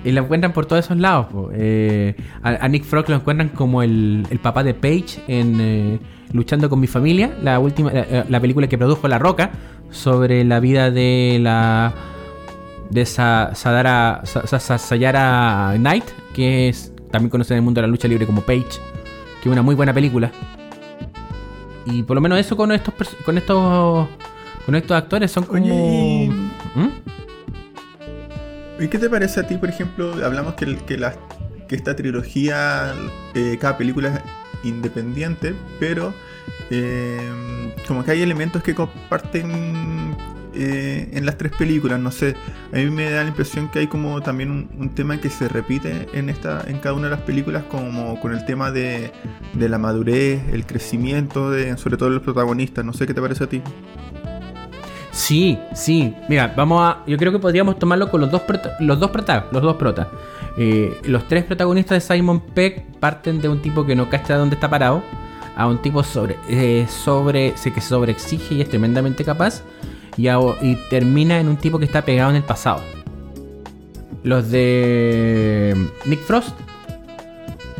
Y 0.04 0.12
la 0.12 0.20
encuentran 0.20 0.52
por 0.52 0.66
todos 0.66 0.84
esos 0.84 0.98
lados. 0.98 1.26
Eh, 1.54 2.14
a, 2.42 2.68
Nick 2.68 2.84
Frost 2.84 3.08
lo 3.08 3.16
encuentran 3.16 3.50
como 3.50 3.82
el, 3.82 4.26
papá 4.42 4.64
de 4.64 4.74
Paige 4.74 5.20
en 5.28 5.60
eh, 5.60 5.98
Luchando 6.32 6.70
con 6.70 6.80
mi 6.80 6.86
familia, 6.86 7.36
la 7.42 7.58
última, 7.58 7.92
la, 8.28 8.40
película 8.40 8.66
que 8.66 8.78
produjo 8.78 9.06
La 9.06 9.18
Roca 9.18 9.50
sobre 9.90 10.44
la 10.44 10.60
vida 10.60 10.90
de 10.90 11.38
la 11.40 11.92
de 12.88 13.06
Sadara, 13.06 14.22
Sayara 14.24 15.74
Knight, 15.76 16.04
que 16.34 16.68
es 16.68 16.92
también 17.10 17.30
conocida 17.30 17.54
en 17.54 17.58
el 17.58 17.64
mundo 17.64 17.80
de 17.80 17.86
la 17.86 17.90
lucha 17.90 18.08
libre 18.08 18.26
como 18.26 18.40
Paige, 18.40 18.80
que 19.42 19.48
es 19.48 19.52
una 19.52 19.62
muy 19.62 19.74
buena 19.74 19.92
película. 19.92 20.32
Y 21.84 22.02
por 22.02 22.14
lo 22.14 22.20
menos 22.20 22.38
eso 22.38 22.56
con 22.56 22.72
estos 22.72 22.94
con 23.24 23.38
estos 23.38 24.08
con 24.64 24.74
estos 24.74 24.96
actores 24.96 25.30
son 25.30 25.44
como. 25.44 26.51
¿Y 28.78 28.88
qué 28.88 28.98
te 28.98 29.08
parece 29.08 29.40
a 29.40 29.46
ti, 29.46 29.56
por 29.56 29.68
ejemplo? 29.68 30.12
Hablamos 30.24 30.54
que, 30.54 30.76
esta 31.70 31.96
trilogía, 31.96 32.92
eh, 33.34 33.56
cada 33.60 33.78
película 33.78 34.08
es 34.08 34.20
independiente, 34.64 35.54
pero 35.80 36.12
eh, 36.70 37.18
como 37.88 38.04
que 38.04 38.10
hay 38.10 38.22
elementos 38.22 38.62
que 38.62 38.74
comparten 38.74 40.14
eh, 40.54 41.08
en 41.12 41.24
las 41.24 41.38
tres 41.38 41.52
películas. 41.52 41.98
No 41.98 42.10
sé, 42.10 42.34
a 42.72 42.76
mí 42.76 42.90
me 42.90 43.10
da 43.10 43.22
la 43.22 43.28
impresión 43.28 43.70
que 43.70 43.80
hay 43.80 43.86
como 43.86 44.20
también 44.20 44.68
un, 44.78 44.90
tema 44.90 45.18
que 45.18 45.30
se 45.30 45.48
repite 45.48 46.08
en, 46.12 46.28
esta, 46.28 46.62
en 46.66 46.78
cada 46.78 46.94
una 46.94 47.04
de 47.04 47.16
las 47.16 47.22
películas, 47.22 47.64
como 47.64 48.20
con 48.20 48.34
el 48.34 48.44
tema 48.44 48.70
de, 48.70 49.12
de 49.54 49.68
la 49.68 49.78
madurez, 49.78 50.42
el 50.52 50.66
crecimiento, 50.66 51.50
de, 51.50 51.76
sobre 51.78 51.96
todo 51.96 52.10
de 52.10 52.16
los 52.16 52.24
protagonistas. 52.24 52.84
No 52.84 52.92
sé 52.92 53.06
qué 53.06 53.14
te 53.14 53.20
parece 53.22 53.44
a 53.44 53.48
ti. 53.48 53.62
Sí, 55.12 55.58
sí. 55.74 56.14
Mira, 56.28 56.52
vamos 56.56 56.80
a. 56.82 57.04
Yo 57.06 57.18
creo 57.18 57.30
que 57.30 57.38
podríamos 57.38 57.78
tomarlo 57.78 58.10
con 58.10 58.20
los 58.22 58.30
dos 58.30 58.42
los 58.80 58.98
dos 58.98 59.10
protas, 59.10 59.44
los 59.52 59.62
dos 59.62 59.76
protas. 59.76 60.08
Eh, 60.56 61.00
los 61.04 61.28
tres 61.28 61.44
protagonistas 61.44 62.06
de 62.06 62.14
Simon 62.14 62.40
Peck 62.40 62.82
parten 62.98 63.40
de 63.40 63.48
un 63.48 63.60
tipo 63.60 63.86
que 63.86 63.94
no 63.94 64.08
cacha 64.08 64.36
dónde 64.36 64.54
está 64.54 64.68
parado, 64.68 65.02
a 65.56 65.66
un 65.66 65.80
tipo 65.80 66.02
sobre, 66.02 66.36
eh, 66.48 66.86
sobre, 66.88 67.56
sé 67.56 67.72
que 67.72 67.80
sobreexige 67.80 68.56
y 68.56 68.60
es 68.60 68.68
tremendamente 68.68 69.24
capaz, 69.24 69.62
y, 70.16 70.28
y 70.28 70.78
termina 70.90 71.40
en 71.40 71.48
un 71.48 71.56
tipo 71.56 71.78
que 71.78 71.84
está 71.84 72.02
pegado 72.02 72.30
en 72.30 72.36
el 72.36 72.42
pasado. 72.42 72.80
Los 74.22 74.50
de 74.50 75.74
Nick 76.04 76.20
Frost, 76.20 76.54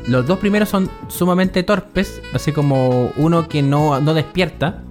los 0.08 0.26
dos 0.26 0.38
primeros 0.38 0.68
son 0.68 0.90
sumamente 1.08 1.62
torpes, 1.62 2.20
así 2.34 2.52
como 2.52 3.12
uno 3.16 3.48
que 3.48 3.62
no, 3.62 4.00
no 4.00 4.14
despierta 4.14 4.82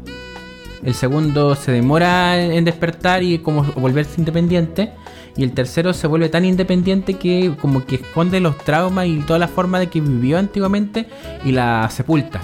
el 0.83 0.93
segundo 0.95 1.55
se 1.55 1.71
demora 1.71 2.41
en 2.41 2.65
despertar 2.65 3.23
y 3.23 3.39
como 3.39 3.63
volverse 3.75 4.19
independiente. 4.19 4.91
Y 5.37 5.43
el 5.43 5.53
tercero 5.53 5.93
se 5.93 6.07
vuelve 6.07 6.29
tan 6.29 6.43
independiente 6.43 7.13
que 7.13 7.55
como 7.61 7.85
que 7.85 7.95
esconde 7.95 8.39
los 8.39 8.57
traumas 8.57 9.07
y 9.07 9.19
toda 9.19 9.39
la 9.39 9.47
forma 9.47 9.79
de 9.79 9.87
que 9.87 10.01
vivió 10.01 10.37
antiguamente 10.37 11.07
y 11.45 11.51
la 11.51 11.89
sepulta. 11.89 12.41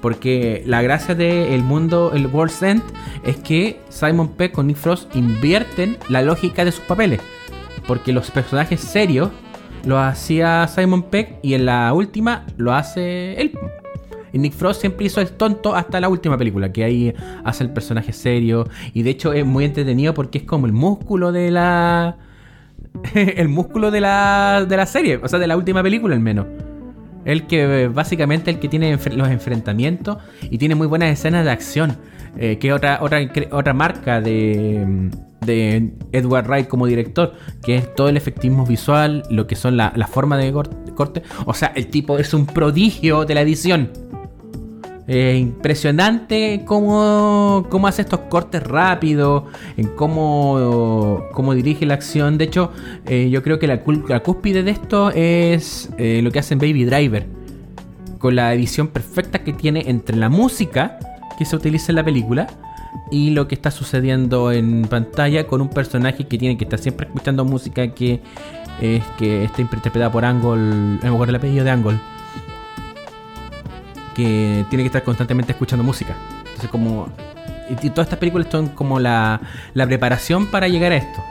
Porque 0.00 0.62
la 0.66 0.82
gracia 0.82 1.14
del 1.14 1.62
mundo, 1.62 2.12
el 2.14 2.26
World's 2.26 2.62
End, 2.62 2.82
es 3.24 3.36
que 3.36 3.80
Simon 3.88 4.28
Peck 4.28 4.52
con 4.52 4.66
Nick 4.66 4.76
Frost 4.76 5.16
invierten 5.16 5.96
la 6.08 6.20
lógica 6.20 6.64
de 6.64 6.72
sus 6.72 6.84
papeles. 6.84 7.20
Porque 7.86 8.12
los 8.12 8.30
personajes 8.30 8.80
serios 8.80 9.30
lo 9.84 9.98
hacía 9.98 10.68
Simon 10.68 11.04
Peck 11.04 11.38
y 11.42 11.54
en 11.54 11.66
la 11.66 11.92
última 11.94 12.44
lo 12.58 12.74
hace 12.74 13.40
él. 13.40 13.58
Y 14.34 14.38
Nick 14.38 14.52
Frost 14.52 14.80
siempre 14.80 15.06
hizo 15.06 15.20
el 15.20 15.28
tonto 15.28 15.76
hasta 15.76 16.00
la 16.00 16.08
última 16.08 16.36
película, 16.36 16.72
que 16.72 16.82
ahí 16.82 17.14
hace 17.44 17.62
el 17.62 17.70
personaje 17.70 18.12
serio. 18.12 18.68
Y 18.92 19.04
de 19.04 19.10
hecho 19.10 19.32
es 19.32 19.46
muy 19.46 19.64
entretenido 19.64 20.12
porque 20.12 20.38
es 20.38 20.44
como 20.44 20.66
el 20.66 20.72
músculo 20.72 21.30
de 21.30 21.52
la. 21.52 22.16
el 23.14 23.48
músculo 23.48 23.92
de 23.92 24.00
la, 24.00 24.66
de 24.68 24.76
la 24.76 24.86
serie, 24.86 25.20
o 25.22 25.28
sea, 25.28 25.38
de 25.38 25.46
la 25.46 25.56
última 25.56 25.84
película 25.84 26.16
al 26.16 26.20
menos. 26.20 26.46
El 27.24 27.46
que 27.46 27.86
básicamente 27.86 28.50
el 28.50 28.58
que 28.58 28.68
tiene 28.68 28.98
los 29.12 29.28
enfrentamientos 29.28 30.18
y 30.42 30.58
tiene 30.58 30.74
muy 30.74 30.88
buenas 30.88 31.10
escenas 31.10 31.44
de 31.44 31.52
acción. 31.52 31.96
Eh, 32.36 32.58
que 32.58 32.72
otra, 32.72 32.98
otra, 33.00 33.20
otra 33.52 33.72
marca 33.72 34.20
de, 34.20 35.10
de 35.46 35.92
Edward 36.10 36.48
Wright 36.48 36.66
como 36.66 36.86
director, 36.86 37.34
que 37.62 37.76
es 37.76 37.94
todo 37.94 38.08
el 38.08 38.16
efectismo 38.16 38.66
visual, 38.66 39.22
lo 39.30 39.46
que 39.46 39.54
son 39.54 39.76
la, 39.76 39.92
la 39.94 40.08
forma 40.08 40.36
de 40.36 40.52
corte. 40.52 41.22
O 41.46 41.54
sea, 41.54 41.72
el 41.76 41.86
tipo 41.86 42.18
es 42.18 42.34
un 42.34 42.46
prodigio 42.46 43.24
de 43.24 43.34
la 43.34 43.42
edición. 43.42 43.90
Eh, 45.06 45.36
impresionante 45.38 46.62
cómo, 46.64 47.66
cómo, 47.68 47.86
hace 47.86 48.00
estos 48.02 48.20
cortes 48.20 48.62
rápidos, 48.62 49.44
en 49.76 49.88
cómo, 49.88 51.24
cómo 51.32 51.54
dirige 51.54 51.84
la 51.84 51.94
acción. 51.94 52.38
De 52.38 52.44
hecho, 52.44 52.72
eh, 53.06 53.28
yo 53.28 53.42
creo 53.42 53.58
que 53.58 53.66
la, 53.66 53.82
cúspide 53.82 54.62
de 54.62 54.70
esto 54.70 55.10
es 55.10 55.90
eh, 55.98 56.20
lo 56.22 56.30
que 56.30 56.38
hace 56.38 56.54
en 56.54 56.60
Baby 56.60 56.86
Driver, 56.86 57.26
con 58.18 58.34
la 58.34 58.54
edición 58.54 58.88
perfecta 58.88 59.40
que 59.44 59.52
tiene 59.52 59.84
entre 59.88 60.16
la 60.16 60.30
música 60.30 60.98
que 61.36 61.44
se 61.44 61.54
utiliza 61.54 61.92
en 61.92 61.96
la 61.96 62.04
película 62.04 62.46
y 63.10 63.30
lo 63.30 63.46
que 63.46 63.56
está 63.56 63.70
sucediendo 63.70 64.52
en 64.52 64.86
pantalla 64.88 65.46
con 65.46 65.60
un 65.60 65.68
personaje 65.68 66.26
que 66.26 66.38
tiene 66.38 66.56
que 66.56 66.64
estar 66.64 66.78
siempre 66.78 67.06
escuchando 67.08 67.44
música 67.44 67.88
que 67.88 68.22
que 69.18 69.44
está 69.44 69.62
interpretada 69.62 70.10
por 70.10 70.24
Angle, 70.24 70.98
mejor 71.00 71.28
el 71.28 71.36
apellido 71.36 71.64
de 71.64 71.70
Angle 71.70 72.00
que 74.14 74.64
tiene 74.70 74.82
que 74.82 74.86
estar 74.86 75.02
constantemente 75.02 75.52
escuchando 75.52 75.84
música. 75.84 76.14
Entonces, 76.38 76.70
como. 76.70 77.08
Y, 77.68 77.90
todas 77.90 78.06
estas 78.06 78.18
películas 78.18 78.48
son 78.50 78.68
como 78.68 79.00
la, 79.00 79.40
la, 79.72 79.86
preparación 79.86 80.46
para 80.46 80.68
llegar 80.68 80.92
a 80.92 80.96
esto. 80.96 81.22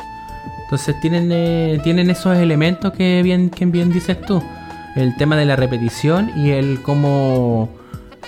Entonces, 0.63 0.99
tienen, 0.99 1.29
eh, 1.31 1.79
tienen 1.83 2.09
esos 2.09 2.37
elementos 2.37 2.93
que 2.93 3.21
bien, 3.23 3.49
que 3.49 3.65
bien 3.65 3.91
dices 3.91 4.19
tú. 4.21 4.43
El 4.95 5.15
tema 5.15 5.35
de 5.35 5.45
la 5.45 5.55
repetición 5.55 6.31
y 6.35 6.51
el 6.51 6.81
cómo. 6.81 7.69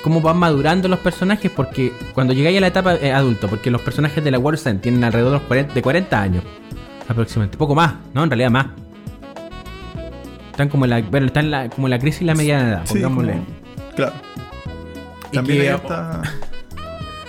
cómo 0.03 0.21
van 0.21 0.37
madurando 0.37 0.87
los 0.87 0.99
personajes. 0.99 1.51
Porque 1.51 1.91
cuando 2.13 2.33
llegáis 2.33 2.57
a 2.57 2.61
la 2.61 2.67
etapa 2.67 2.95
eh, 2.95 3.11
adulto, 3.11 3.47
porque 3.47 3.71
los 3.71 3.81
personajes 3.81 4.23
de 4.23 4.31
la 4.31 4.37
End 4.37 4.81
tienen 4.81 5.03
alrededor 5.03 5.31
de, 5.31 5.37
los 5.39 5.47
40, 5.47 5.73
de 5.73 5.81
40 5.81 6.21
años 6.21 6.43
aproximadamente. 7.07 7.57
Poco 7.57 7.75
más, 7.75 7.95
¿no? 8.13 8.23
En 8.23 8.29
realidad 8.29 8.51
más. 8.51 8.67
Están 10.51 10.69
como 10.69 10.85
en 10.85 10.91
la, 10.91 11.01
bueno, 11.01 11.27
están 11.27 11.51
la, 11.51 11.69
como 11.69 11.87
la 11.87 11.99
crisis 11.99 12.21
y 12.21 12.25
la 12.25 12.35
mediana 12.35 12.69
edad, 12.69 12.85
pongámosle. 12.87 13.41
Claro. 13.95 14.13
También 15.31 15.61
que, 15.61 15.69
está... 15.73 16.21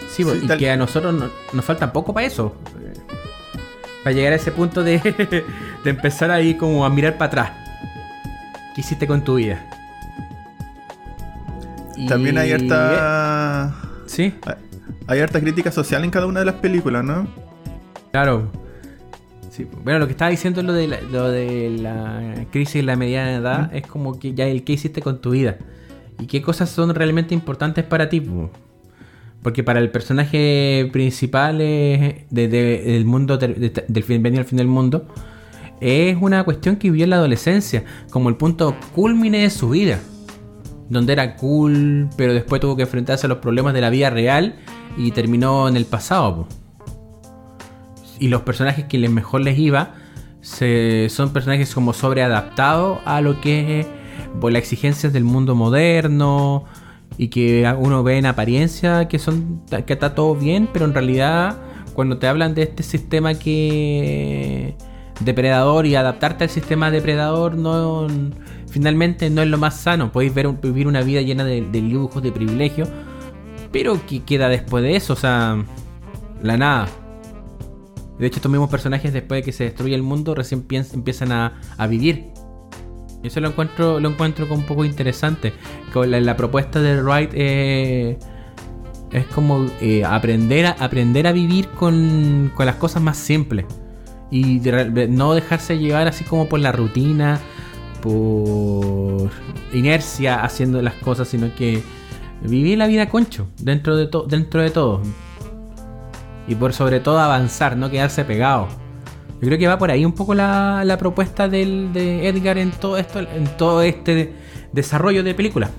sí, 0.09 0.25
y 0.43 0.47
que 0.57 0.71
a 0.71 0.77
nosotros 0.77 1.15
nos 1.53 1.65
falta 1.65 1.93
poco 1.93 2.15
para 2.15 2.27
eso. 2.27 2.55
Para 4.05 4.15
llegar 4.15 4.33
a 4.33 4.37
ese 4.37 4.53
punto 4.53 4.85
de, 4.85 4.99
de 5.85 5.91
empezar 5.91 6.31
ahí 6.31 6.55
como 6.55 6.85
a 6.85 6.91
mirar 6.91 7.19
para 7.19 7.27
atrás. 7.27 7.53
¿Qué 8.75 8.83
hiciste 8.83 9.07
con 9.07 9.25
tu 9.25 9.37
vida? 9.37 9.65
También 12.09 12.39
hay 12.39 12.53
harta. 12.53 13.75
Sí. 14.07 14.35
Hay 15.07 15.21
harta 15.21 15.41
crítica 15.41 15.73
social 15.73 16.05
en 16.05 16.11
cada 16.11 16.27
una 16.27 16.41
de 16.41 16.47
las 16.47 16.57
películas, 16.57 17.03
¿no? 17.03 17.27
Claro. 18.13 18.51
Sí. 19.51 19.67
Bueno, 19.83 20.01
lo 20.01 20.07
que 20.07 20.13
estaba 20.13 20.31
diciendo 20.31 20.63
lo 20.63 20.75
de 20.75 20.89
la, 20.89 21.01
lo 21.01 21.31
de 21.31 21.71
la 21.81 22.45
crisis 22.51 22.77
en 22.77 22.87
la 22.87 22.97
mediana 22.97 23.33
edad 23.33 23.75
es 23.75 23.87
como 23.87 24.19
que 24.19 24.35
ya 24.35 24.45
el 24.45 24.63
qué 24.65 24.75
hiciste 24.75 25.01
con 25.01 25.21
tu 25.23 25.31
vida 25.31 25.57
y 26.19 26.27
qué 26.27 26.43
cosas 26.43 26.71
son 26.71 26.95
realmente 26.95 27.35
importantes 27.35 27.85
para 27.85 28.09
ti. 28.09 28.23
Porque 29.43 29.63
para 29.63 29.81
el 29.81 29.91
personaje 29.91 30.89
principal 30.93 31.59
del 31.59 33.05
mundo, 33.05 33.39
del 33.39 34.03
fin, 34.03 34.23
venir 34.23 34.41
al 34.41 34.47
fin 34.47 34.59
del 34.59 34.67
mundo, 34.67 35.07
es 35.81 36.17
una 36.21 36.43
cuestión 36.45 36.77
que 36.77 36.91
vivió 36.91 37.05
en 37.05 37.11
la 37.11 37.17
adolescencia, 37.17 37.85
como 38.11 38.29
el 38.29 38.37
punto 38.37 38.75
culmine 38.95 39.41
de 39.41 39.51
su 39.51 39.71
vida. 39.71 40.01
Donde 40.89 41.13
era 41.13 41.37
cool, 41.37 42.09
pero 42.17 42.33
después 42.33 42.61
tuvo 42.61 42.77
que 42.77 42.83
enfrentarse 42.83 43.27
a 43.27 43.29
los 43.29 43.39
problemas 43.39 43.75
de 43.75 43.81
la 43.81 43.91
vida 43.91 44.09
real 44.09 44.57
y 44.97 45.11
terminó 45.11 45.69
en 45.69 45.77
el 45.77 45.85
pasado. 45.85 46.49
Y 48.19 48.29
los 48.29 48.43
personajes 48.43 48.87
que 48.87 49.09
mejor 49.09 49.43
les 49.43 49.59
iba 49.59 49.95
son 50.41 51.33
personajes 51.33 51.75
como 51.75 51.93
sobreadaptados 51.93 53.01
a 53.05 53.21
lo 53.21 53.41
que 53.41 53.81
es 53.81 53.87
por 54.41 54.53
las 54.53 54.61
exigencias 54.61 55.13
del 55.13 55.25
mundo 55.25 55.55
moderno 55.55 56.65
y 57.19 57.29
que 57.29 57.73
uno 57.79 58.03
ve 58.03 58.19
en 58.19 58.27
apariencia 58.27 59.09
que 59.09 59.19
son 59.19 59.63
que 59.87 59.93
está 59.93 60.15
todo 60.15 60.35
bien, 60.35 60.69
pero 60.73 60.85
en 60.85 60.95
realidad 60.95 61.57
cuando 61.95 62.19
te 62.19 62.27
hablan 62.27 62.55
de 62.55 62.63
este 62.63 62.83
sistema 62.83 63.35
que 63.35 64.77
depredador 65.21 65.87
y 65.87 65.95
adaptarte 65.95 66.45
al 66.45 66.51
sistema 66.51 66.91
depredador 66.91 67.57
no 67.57 68.07
finalmente 68.77 69.31
no 69.31 69.41
es 69.41 69.49
lo 69.49 69.57
más 69.57 69.81
sano. 69.81 70.13
Podéis 70.13 70.35
ver 70.35 70.49
vivir 70.49 70.87
una 70.87 71.01
vida 71.01 71.23
llena 71.23 71.45
de, 71.45 71.81
lujos, 71.81 72.23
de 72.23 72.33
privilegios, 72.33 72.91
pero 73.73 73.99
¿qué 74.07 74.23
queda 74.23 74.51
después 74.51 74.85
de 74.85 74.97
eso? 74.97 75.15
O 75.15 75.17
sea, 75.17 75.65
la 76.43 76.59
nada. 76.59 76.87
De 78.19 78.27
hecho, 78.27 78.37
estos 78.37 78.51
mismos 78.51 78.69
personajes, 78.69 79.15
después 79.15 79.41
de 79.41 79.45
que 79.45 79.53
se 79.53 79.65
destruye 79.65 79.95
el 79.95 80.03
mundo, 80.03 80.35
recién 80.35 80.67
empiezan 80.71 81.33
a, 81.33 81.61
a 81.79 81.87
vivir 81.87 82.27
eso 83.27 83.41
lo 83.41 83.49
encuentro, 83.49 84.01
lo 84.01 84.09
encuentro 84.11 84.47
un 84.51 84.65
poco 84.65 84.85
interesante. 84.85 85.53
La, 85.95 86.37
propuesta 86.37 86.81
de 86.81 87.03
Wright 87.03 87.31
es, 87.35 88.17
Es 89.13 89.27
como 89.35 89.67
eh, 89.81 90.05
aprender, 90.05 90.67
a, 90.67 90.71
aprender 90.73 91.27
a 91.27 91.33
vivir 91.33 91.69
con, 91.69 92.53
con 92.55 92.67
las 92.67 92.77
cosas 92.77 93.03
más 93.03 93.17
simples. 93.17 93.67
Y 94.31 94.61
no 95.09 95.35
dejarse 95.35 95.79
llevar 95.79 96.09
así 96.09 96.25
como 96.25 96.49
por 96.49 96.59
la 96.61 96.73
rutina, 96.73 97.41
por 98.03 99.31
inercia 99.73 100.43
haciendo 100.43 100.83
las 100.83 100.95
cosas, 100.95 101.29
sino 101.29 101.55
que 101.55 101.83
vivir 102.43 102.79
la 102.79 102.87
vida 102.87 103.09
concho, 103.09 103.49
dentro 103.59 103.97
de, 103.97 104.09
dentro 104.29 104.63
de 104.63 104.71
todo. 104.71 105.03
Y 106.49 106.55
por 106.55 106.73
sobre 106.73 107.01
todo 107.01 107.19
avanzar, 107.19 107.77
no 107.77 107.91
quedarse 107.91 108.25
pegado. 108.25 108.69
Yo 109.41 109.49
creo 109.49 109.59
que 109.59 109.67
va 109.67 109.79
por 109.79 109.91
ahí 109.91 110.05
un 110.05 110.13
poco 110.13 110.35
la, 110.35 110.85
la 110.85 110.97
propuesta 110.97 111.49
del, 111.49 111.93
de 111.93 112.29
Edgar 112.29 112.57
en 112.59 112.71
todo 112.71 112.97
esto, 112.97 113.21
en 113.21 113.47
todo 113.57 113.83
este 113.83 114.33
desarrollo 114.73 115.23
de 115.23 115.35
película. 115.35 115.71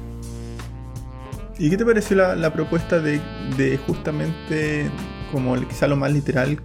¿Y 1.60 1.70
qué 1.72 1.78
te 1.78 1.86
pareció 1.86 2.16
la, 2.16 2.54
propuesta 2.54 3.00
de, 3.00 3.20
de, 3.58 3.78
justamente, 3.78 4.90
como 5.32 5.56
quizá 5.68 5.88
lo 5.88 5.96
más 5.96 6.12
literal, 6.12 6.60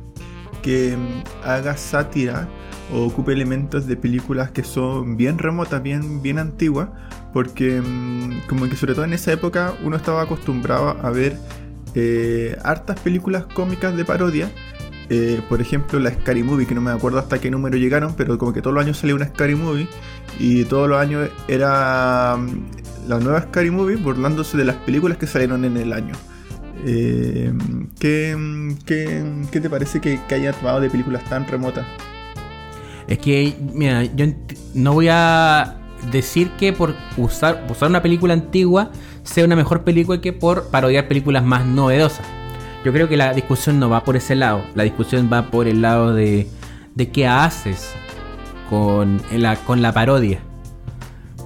que 0.62 0.97
mm, 0.97 1.47
haga 1.49 1.76
sátira 1.78 2.47
o 2.93 3.07
ocupe 3.07 3.32
elementos 3.32 3.86
de 3.86 3.97
películas 3.97 4.51
que 4.51 4.62
son 4.62 5.16
bien 5.16 5.38
remotas, 5.38 5.82
bien, 5.82 6.20
bien 6.20 6.38
antiguas, 6.38 6.90
porque 7.32 7.80
mm, 7.80 8.47
como 8.49 8.68
que 8.68 8.76
sobre 8.76 8.95
todo 8.95 9.07
en 9.07 9.14
esa 9.14 9.32
época 9.32 9.74
uno 9.82 9.97
estaba 9.97 10.22
acostumbrado 10.22 10.90
a 10.90 11.11
ver 11.11 11.38
eh, 11.95 12.57
hartas 12.62 13.01
películas 13.01 13.47
cómicas 13.47 13.97
de 13.97 14.05
parodia. 14.05 14.51
Eh, 15.14 15.42
por 15.46 15.60
ejemplo, 15.60 15.98
la 16.00 16.10
Scary 16.10 16.42
Movie, 16.42 16.66
que 16.66 16.74
no 16.74 16.80
me 16.80 16.90
acuerdo 16.90 17.18
hasta 17.18 17.38
qué 17.38 17.50
número 17.50 17.76
llegaron, 17.76 18.14
pero 18.16 18.38
como 18.38 18.54
que 18.54 18.62
todos 18.62 18.72
los 18.72 18.82
años 18.82 18.96
salía 18.96 19.14
una 19.14 19.26
Scary 19.26 19.54
Movie 19.54 19.86
y 20.38 20.64
todos 20.64 20.88
los 20.88 20.98
años 20.98 21.28
era 21.48 22.38
mm, 22.38 23.08
la 23.08 23.18
nueva 23.18 23.42
Scary 23.42 23.70
Movie 23.70 23.96
burlándose 23.96 24.56
de 24.56 24.64
las 24.64 24.76
películas 24.76 25.18
que 25.18 25.26
salieron 25.26 25.66
en 25.66 25.76
el 25.76 25.92
año. 25.92 26.14
Eh, 26.86 27.52
¿qué, 28.00 28.34
te 29.50 29.68
parece 29.68 30.00
que, 30.00 30.18
que 30.26 30.34
haya 30.34 30.54
tomado 30.54 30.80
de 30.80 30.88
películas 30.88 31.22
tan 31.28 31.46
remotas? 31.46 31.84
Es 33.06 33.18
que, 33.18 33.54
mira, 33.74 34.04
yo 34.04 34.24
no 34.72 34.94
voy 34.94 35.08
a 35.10 35.76
decir 36.10 36.52
que 36.52 36.72
por 36.72 36.94
usar 37.18 37.66
una 37.82 38.00
película 38.00 38.32
antigua 38.32 38.90
sea 39.24 39.44
una 39.44 39.56
mejor 39.56 39.84
película 39.84 40.22
que 40.22 40.32
por 40.32 40.68
parodiar 40.68 41.06
películas 41.06 41.44
más 41.44 41.66
novedosas. 41.66 42.26
Yo 42.85 42.93
creo 42.93 43.09
que 43.09 43.16
la 43.16 43.33
discusión 43.33 43.78
no 43.78 43.89
va 43.89 44.05
por 44.05 44.16
ese 44.16 44.35
lado. 44.35 44.64
La 44.74 44.83
discusión 44.83 45.30
va 45.33 45.51
por 45.51 45.68
el 45.68 45.83
lado 45.83 46.14
de, 46.14 46.49
de 46.95 47.11
qué 47.11 47.26
haces 47.26 47.95
con 48.68 49.20
la, 49.33 49.57
con 49.57 49.83
la 49.83 49.93
parodia. 49.93 50.41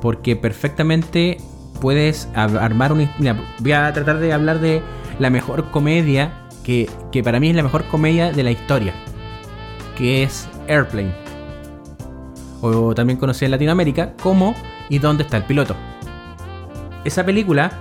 Porque 0.01 0.37
perfectamente 0.37 1.39
puedes 1.81 2.29
armar 2.35 2.93
una... 2.93 3.13
Mira, 3.19 3.37
voy 3.59 3.73
a 3.73 3.93
tratar 3.93 4.19
de 4.19 4.33
hablar 4.33 4.61
de 4.61 4.83
la 5.19 5.31
mejor 5.31 5.71
comedia, 5.71 6.33
que, 6.65 6.89
que 7.13 7.23
para 7.23 7.41
mí 7.41 7.51
es 7.51 7.57
la 7.57 7.63
mejor 7.63 7.85
comedia 7.89 8.33
de 8.33 8.43
la 8.43 8.51
historia. 8.51 8.95
Que 9.97 10.23
es 10.23 10.49
Airplane 10.69 11.27
o 12.63 12.95
también 12.95 13.19
conocida 13.19 13.47
en 13.47 13.51
Latinoamérica 13.53 14.15
como 14.23 14.55
¿Y 14.89 14.99
dónde 14.99 15.25
está 15.25 15.37
el 15.39 15.45
piloto? 15.45 15.75
Esa 17.05 17.25
película 17.25 17.73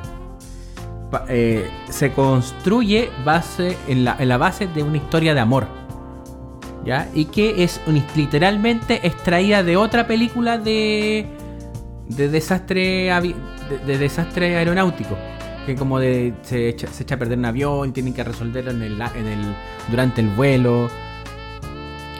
eh, 1.29 1.69
se 1.89 2.11
construye 2.11 3.09
base, 3.23 3.77
en, 3.87 4.03
la, 4.05 4.37
base 4.37 4.67
de 4.67 4.83
una 4.83 4.97
historia 4.97 5.33
de 5.33 5.39
amor. 5.39 5.67
¿Ya? 6.83 7.09
Y 7.15 7.25
que 7.25 7.63
es 7.63 7.81
literalmente 8.15 9.07
extraída 9.07 9.63
de 9.63 9.75
otra 9.75 10.05
película 10.05 10.59
de, 10.59 11.25
de 12.07 12.29
desastre 12.29 13.11
de, 13.87 13.97
desastre 13.97 14.55
aeronáutico 14.55 15.17
que 15.65 15.75
como 15.75 15.97
de 15.97 16.35
se 16.43 16.69
echa, 16.69 16.85
se 16.85 17.01
echa 17.01 17.15
a 17.15 17.17
perder 17.17 17.39
un 17.39 17.45
avión 17.45 17.91
tienen 17.91 18.13
que 18.13 18.23
resolverlo 18.23 18.69
en 18.69 18.83
el, 18.83 19.01
en 19.01 19.25
el 19.25 19.55
durante 19.89 20.21
el 20.21 20.27
vuelo 20.27 20.87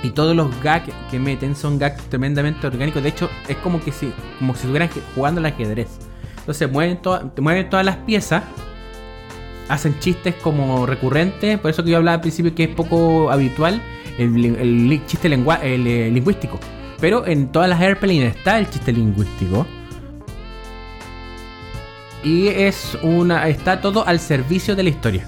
y 0.06 0.12
todos 0.12 0.36
los 0.36 0.62
gags 0.62 0.94
que 1.10 1.20
meten 1.20 1.56
son 1.56 1.80
gags 1.80 2.04
tremendamente 2.10 2.68
orgánicos. 2.68 3.02
De 3.02 3.10
hecho, 3.10 3.30
es 3.48 3.58
como 3.58 3.82
que 3.84 3.92
si, 3.92 4.14
como 4.38 4.54
si 4.54 4.62
estuvieran 4.62 4.90
jugando 5.16 5.40
al 5.40 5.48
ajedrez. 5.48 5.88
Entonces 6.38 6.72
mueven, 6.72 7.00
mueven 7.40 7.70
todas 7.70 7.86
las 7.86 7.98
piezas. 7.98 8.44
Hacen 9.70 10.00
chistes 10.00 10.36
como 10.36 10.86
recurrentes. 10.86 11.60
Por 11.60 11.72
eso 11.72 11.84
que 11.84 11.92
yo 11.92 11.98
hablaba 11.98 12.16
al 12.16 12.22
principio 12.22 12.54
que 12.54 12.66
es 12.66 12.70
poco 12.70 13.32
habitual 13.32 13.82
el, 14.18 15.02
chiste 15.08 15.28
eh, 15.28 16.10
lingüístico. 16.12 16.60
Pero 17.00 17.26
en 17.26 17.52
todas 17.52 17.70
las 17.70 17.82
airplanes 17.82 18.36
está 18.36 18.60
el 18.60 18.70
chiste 18.70 18.94
lingüístico. 18.94 19.66
Y 22.24 22.48
es 22.48 22.98
una. 23.04 23.48
está 23.48 23.82
todo 23.82 24.08
al 24.08 24.20
servicio 24.20 24.76
de 24.76 24.84
la 24.84 24.90
historia. 24.90 25.28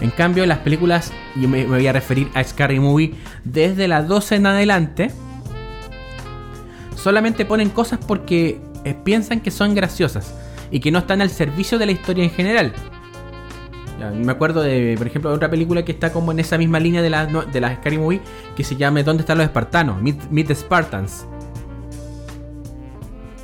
En 0.00 0.10
cambio, 0.10 0.44
las 0.46 0.58
películas, 0.58 1.12
yo 1.36 1.48
me, 1.48 1.64
voy 1.64 1.86
a 1.86 1.92
referir 1.92 2.28
a 2.34 2.42
Scary 2.42 2.80
Movie 2.80 3.14
desde 3.44 3.86
la 3.86 4.02
12 4.02 4.34
en 4.34 4.46
adelante, 4.46 5.12
solamente 6.96 7.44
ponen 7.44 7.70
cosas 7.70 8.00
porque 8.04 8.60
eh, 8.84 8.94
piensan 9.04 9.40
que 9.40 9.52
son 9.52 9.76
graciosas 9.76 10.34
y 10.72 10.80
que 10.80 10.90
no 10.90 10.98
están 10.98 11.22
al 11.22 11.30
servicio 11.30 11.78
de 11.78 11.86
la 11.86 11.92
historia 11.92 12.24
en 12.24 12.30
general. 12.30 12.72
Me 14.10 14.32
acuerdo 14.32 14.62
de, 14.62 14.94
por 14.98 15.06
ejemplo, 15.06 15.32
otra 15.32 15.50
película 15.50 15.84
que 15.84 15.92
está 15.92 16.12
como 16.12 16.32
en 16.32 16.40
esa 16.40 16.58
misma 16.58 16.80
línea 16.80 17.02
de 17.02 17.10
la, 17.10 17.26
de 17.26 17.60
la 17.60 17.76
Scary 17.76 17.98
Movie 17.98 18.20
que 18.56 18.64
se 18.64 18.76
llama 18.76 19.02
¿Dónde 19.02 19.22
están 19.22 19.38
los 19.38 19.46
espartanos? 19.46 20.02
Meet, 20.02 20.46
the 20.46 20.54
Spartans. 20.54 21.26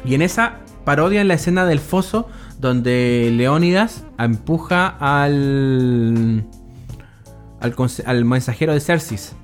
Y 0.05 0.15
en 0.15 0.23
esa 0.23 0.61
parodia 0.85 1.21
en 1.21 1.29
la 1.29 1.35
escena 1.35 1.67
del 1.67 1.81
foso 1.81 2.29
donde 2.59 3.31
Leónidas 3.35 4.05
empuja 4.19 4.89
al, 4.99 6.45
al, 7.61 8.25
mensajero 8.25 8.73
de 8.73 8.81
Cersis. 8.81 9.35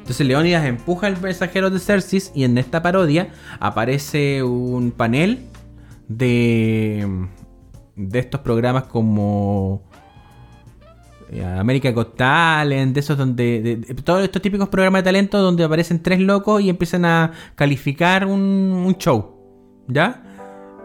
Entonces 0.00 0.26
Leónidas 0.26 0.66
empuja 0.66 1.06
al 1.06 1.20
mensajero 1.20 1.70
de 1.70 1.78
Cersis 1.78 2.32
y 2.34 2.44
en 2.44 2.58
esta 2.58 2.82
parodia 2.82 3.28
aparece 3.60 4.42
un 4.42 4.90
panel 4.90 5.46
de, 6.08 7.28
de 7.96 8.18
estos 8.18 8.40
programas 8.40 8.84
como 8.84 9.82
eh, 11.32 11.42
América 11.42 11.90
Got 11.92 12.16
Talent, 12.16 12.92
de 12.92 13.00
esos 13.00 13.16
donde. 13.16 13.80
todos 14.04 14.22
estos 14.22 14.42
típicos 14.42 14.68
programas 14.68 15.00
de 15.00 15.04
talento 15.04 15.38
donde 15.38 15.64
aparecen 15.64 16.02
tres 16.02 16.20
locos 16.20 16.60
y 16.60 16.68
empiezan 16.68 17.06
a 17.06 17.32
calificar 17.54 18.26
un, 18.26 18.94
show. 18.98 19.38
¿Ya? 19.88 20.22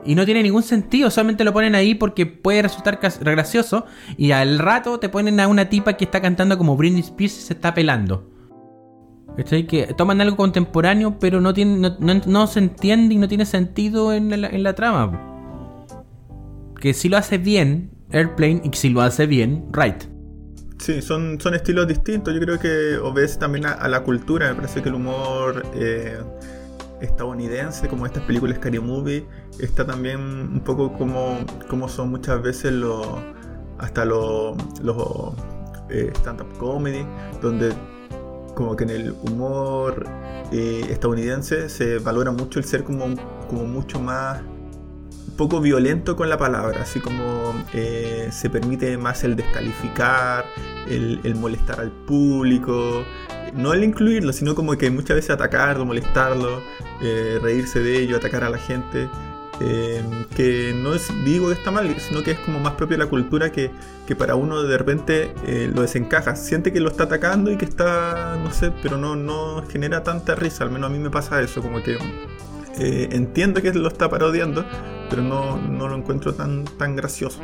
Y 0.05 0.15
no 0.15 0.23
tiene 0.25 0.41
ningún 0.41 0.63
sentido, 0.63 1.11
solamente 1.11 1.43
lo 1.43 1.51
ponen 1.51 1.75
ahí 1.75 1.95
porque 1.95 2.25
puede 2.25 2.61
resultar 2.61 2.97
gracioso. 3.19 3.85
Y 4.15 4.31
al 4.31 4.57
rato 4.57 4.99
te 4.99 5.09
ponen 5.09 5.39
a 5.41 5.49
una 5.49 5.67
tipa 5.67 5.93
que 5.93 6.05
está 6.05 6.21
cantando 6.21 6.57
como 6.57 6.77
Britney 6.77 7.01
Spears 7.01 7.37
y 7.37 7.41
se 7.41 7.53
está 7.53 7.73
pelando. 7.73 8.29
¿Cachai? 9.35 9.67
Que 9.67 9.87
toman 9.93 10.21
algo 10.21 10.37
contemporáneo, 10.37 11.19
pero 11.19 11.41
no, 11.41 11.53
tiene, 11.53 11.91
no, 11.99 12.47
se 12.47 12.59
entiende 12.59 13.15
y 13.15 13.17
no 13.17 13.27
tiene 13.27 13.45
sentido 13.45 14.13
en 14.13 14.41
la, 14.41 14.47
en 14.47 14.63
la 14.63 14.73
trama. 14.73 15.36
Que 16.79 16.93
si 16.93 17.09
lo 17.09 17.17
hace 17.17 17.37
bien, 17.37 17.91
Airplane, 18.11 18.61
y 18.63 18.75
si 18.75 18.89
lo 18.89 19.01
hace 19.01 19.25
bien, 19.25 19.67
Right. 19.73 20.03
Sí, 20.79 21.01
son, 21.01 21.41
son 21.41 21.55
estilos 21.55 21.87
distintos. 21.87 22.33
Yo 22.35 22.39
creo 22.39 22.59
que 22.59 22.97
obedece 22.97 23.39
también 23.39 23.65
a, 23.65 23.87
la 23.87 24.03
cultura. 24.03 24.49
Me 24.49 24.55
parece 24.55 24.83
que 24.83 24.89
el 24.89 24.95
humor. 24.95 25.63
Eh, 25.73 26.19
estadounidense, 27.01 27.87
como 27.87 28.05
estas 28.05 28.23
películas 28.23 28.57
Scary 28.57 28.79
Movie, 28.79 29.25
está 29.59 29.85
también 29.85 30.19
un 30.19 30.61
poco 30.61 30.93
como, 30.93 31.37
como 31.69 31.87
son 31.89 32.09
muchas 32.09 32.41
veces 32.41 32.73
los 32.73 33.05
hasta 33.77 34.05
los, 34.05 34.55
los 34.81 35.33
eh, 35.89 36.11
stand-up 36.15 36.57
comedy, 36.57 37.05
donde 37.41 37.71
como 38.55 38.75
que 38.75 38.85
en 38.85 38.89
el 38.89 39.11
humor 39.11 40.05
eh, 40.51 40.83
estadounidense 40.89 41.69
se 41.69 41.99
valora 41.99 42.31
mucho 42.31 42.57
el 42.57 42.65
ser 42.65 42.83
como, 42.83 43.05
como 43.47 43.65
mucho 43.65 43.99
más 43.99 44.41
poco 45.37 45.61
violento 45.61 46.15
con 46.15 46.29
la 46.29 46.37
palabra, 46.37 46.81
así 46.81 46.99
como 46.99 47.53
eh, 47.73 48.29
se 48.31 48.49
permite 48.49 48.97
más 48.97 49.23
el 49.23 49.35
descalificar, 49.35 50.45
el, 50.89 51.21
el 51.23 51.35
molestar 51.35 51.79
al 51.79 51.91
público, 51.91 53.05
no 53.53 53.73
el 53.73 53.83
incluirlo, 53.83 54.33
sino 54.33 54.55
como 54.55 54.77
que 54.77 54.89
muchas 54.89 55.15
veces 55.15 55.31
atacarlo, 55.31 55.85
molestarlo, 55.85 56.61
eh, 57.01 57.39
reírse 57.41 57.79
de 57.79 57.99
ello, 58.01 58.17
atacar 58.17 58.43
a 58.43 58.49
la 58.49 58.57
gente. 58.57 59.09
Eh, 59.59 60.03
que 60.35 60.71
no 60.75 60.93
es 60.93 61.07
digo 61.25 61.47
que 61.47 61.53
está 61.53 61.71
mal, 61.71 61.91
sino 61.99 62.21
que 62.21 62.29
es 62.29 62.39
como 62.41 62.59
más 62.59 62.73
propio 62.73 62.95
de 62.95 63.03
la 63.03 63.09
cultura 63.09 63.51
que, 63.51 63.71
para 64.15 64.35
uno 64.35 64.61
de 64.61 64.77
repente 64.77 65.33
eh, 65.47 65.71
lo 65.73 65.81
desencaja. 65.81 66.35
Siente 66.35 66.71
que 66.71 66.79
lo 66.79 66.89
está 66.89 67.05
atacando 67.05 67.51
y 67.51 67.57
que 67.57 67.65
está, 67.65 68.37
no 68.43 68.51
sé, 68.51 68.71
pero 68.83 68.97
no, 68.97 69.15
no 69.15 69.63
genera 69.67 70.03
tanta 70.03 70.35
risa. 70.35 70.63
Al 70.63 70.69
menos 70.69 70.91
a 70.91 70.93
mí 70.93 70.99
me 70.99 71.09
pasa 71.09 71.41
eso, 71.41 71.61
como 71.61 71.81
que 71.81 71.97
entiendo 72.79 73.59
que 73.63 73.73
lo 73.73 73.87
está 73.87 74.07
parodiando, 74.07 74.63
pero 75.09 75.21
no, 75.21 75.57
no, 75.57 75.87
lo 75.87 75.95
encuentro 75.95 76.33
tan, 76.33 76.65
tan 76.65 76.95
gracioso. 76.95 77.39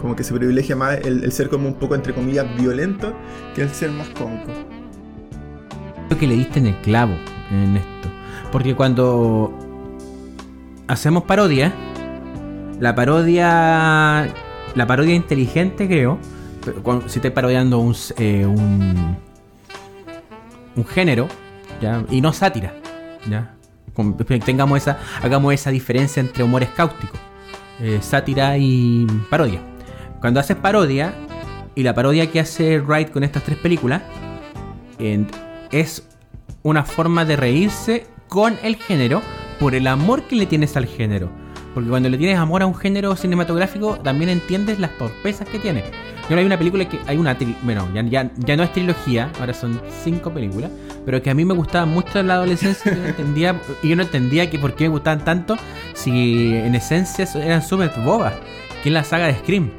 Como 0.00 0.16
que 0.16 0.24
se 0.24 0.34
privilegia 0.34 0.74
más 0.74 0.98
el, 0.98 1.30
ser 1.32 1.48
como 1.48 1.68
un 1.68 1.74
poco, 1.74 1.94
entre 1.94 2.12
comillas, 2.12 2.46
violento 2.56 3.14
que 3.54 3.62
el 3.62 3.70
ser 3.70 3.90
más 3.90 4.08
cómico. 4.10 4.50
Creo 6.08 6.18
que 6.18 6.26
le 6.26 6.34
diste 6.34 6.58
en 6.58 6.66
el 6.66 6.76
clavo 6.80 7.14
en 7.50 7.76
esto. 7.76 8.08
Porque 8.50 8.74
cuando 8.74 9.52
hacemos 10.88 11.24
parodia, 11.24 11.72
la 12.80 12.94
parodia 12.94 14.28
la 14.74 14.86
parodia 14.86 15.14
inteligente, 15.14 15.86
creo. 15.86 16.18
si 17.06 17.18
estoy 17.18 17.30
parodiando 17.30 17.78
un, 17.78 17.94
eh, 18.16 18.46
un, 18.46 19.16
un, 20.76 20.84
género, 20.86 21.28
¿ya? 21.80 22.04
Y 22.10 22.20
no 22.20 22.32
sátira, 22.32 22.74
¿ya? 23.28 23.54
Tengamos 24.44 24.78
esa, 24.78 24.98
hagamos 25.22 25.54
esa 25.54 25.70
diferencia 25.70 26.20
entre 26.20 26.42
humor 26.42 26.62
escáutico, 26.62 27.14
eh, 27.80 27.98
sátira 28.00 28.58
y 28.58 29.06
parodia. 29.30 29.60
Cuando 30.20 30.40
haces 30.40 30.56
parodia, 30.56 31.14
y 31.74 31.82
la 31.82 31.94
parodia 31.94 32.30
que 32.30 32.40
hace 32.40 32.80
Wright 32.80 33.10
con 33.10 33.24
estas 33.24 33.42
tres 33.44 33.58
películas, 33.58 34.02
es 35.70 36.06
una 36.62 36.84
forma 36.84 37.24
de 37.24 37.36
reírse 37.36 38.06
con 38.28 38.56
el 38.62 38.76
género 38.76 39.20
por 39.58 39.74
el 39.74 39.86
amor 39.86 40.22
que 40.24 40.36
le 40.36 40.46
tienes 40.46 40.76
al 40.76 40.86
género. 40.86 41.30
Porque 41.74 41.88
cuando 41.88 42.08
le 42.08 42.18
tienes 42.18 42.38
amor 42.38 42.62
a 42.62 42.66
un 42.66 42.74
género 42.74 43.16
cinematográfico, 43.16 43.96
también 43.96 44.30
entiendes 44.30 44.78
las 44.78 44.96
torpezas 44.98 45.48
que 45.48 45.58
tiene. 45.58 45.84
Yo 46.28 46.36
hay 46.36 46.44
una 46.44 46.56
película 46.56 46.88
que 46.88 46.98
hay 47.06 47.18
una 47.18 47.36
bueno, 47.62 47.88
ya, 47.92 48.30
ya, 48.36 48.56
no 48.56 48.62
es 48.62 48.72
trilogía, 48.72 49.30
ahora 49.40 49.52
son 49.52 49.80
cinco 50.02 50.32
películas, 50.32 50.70
pero 51.04 51.20
que 51.20 51.30
a 51.30 51.34
mí 51.34 51.44
me 51.44 51.54
gustaba 51.54 51.84
mucho 51.84 52.20
en 52.20 52.28
la 52.28 52.34
adolescencia 52.34 52.92
y 52.92 52.96
yo 52.96 53.02
no 53.02 53.08
entendía, 53.08 53.60
y 53.82 53.88
yo 53.88 53.96
no 53.96 54.02
entendía 54.02 54.48
que 54.48 54.58
por 54.58 54.74
qué 54.74 54.84
me 54.84 54.90
gustaban 54.90 55.24
tanto 55.24 55.56
si 55.94 56.54
en 56.54 56.74
esencia 56.74 57.28
eran 57.34 57.62
súper 57.62 57.90
bobas, 58.04 58.34
que 58.82 58.88
es 58.88 58.92
la 58.92 59.04
saga 59.04 59.26
de 59.26 59.34
Scream. 59.34 59.70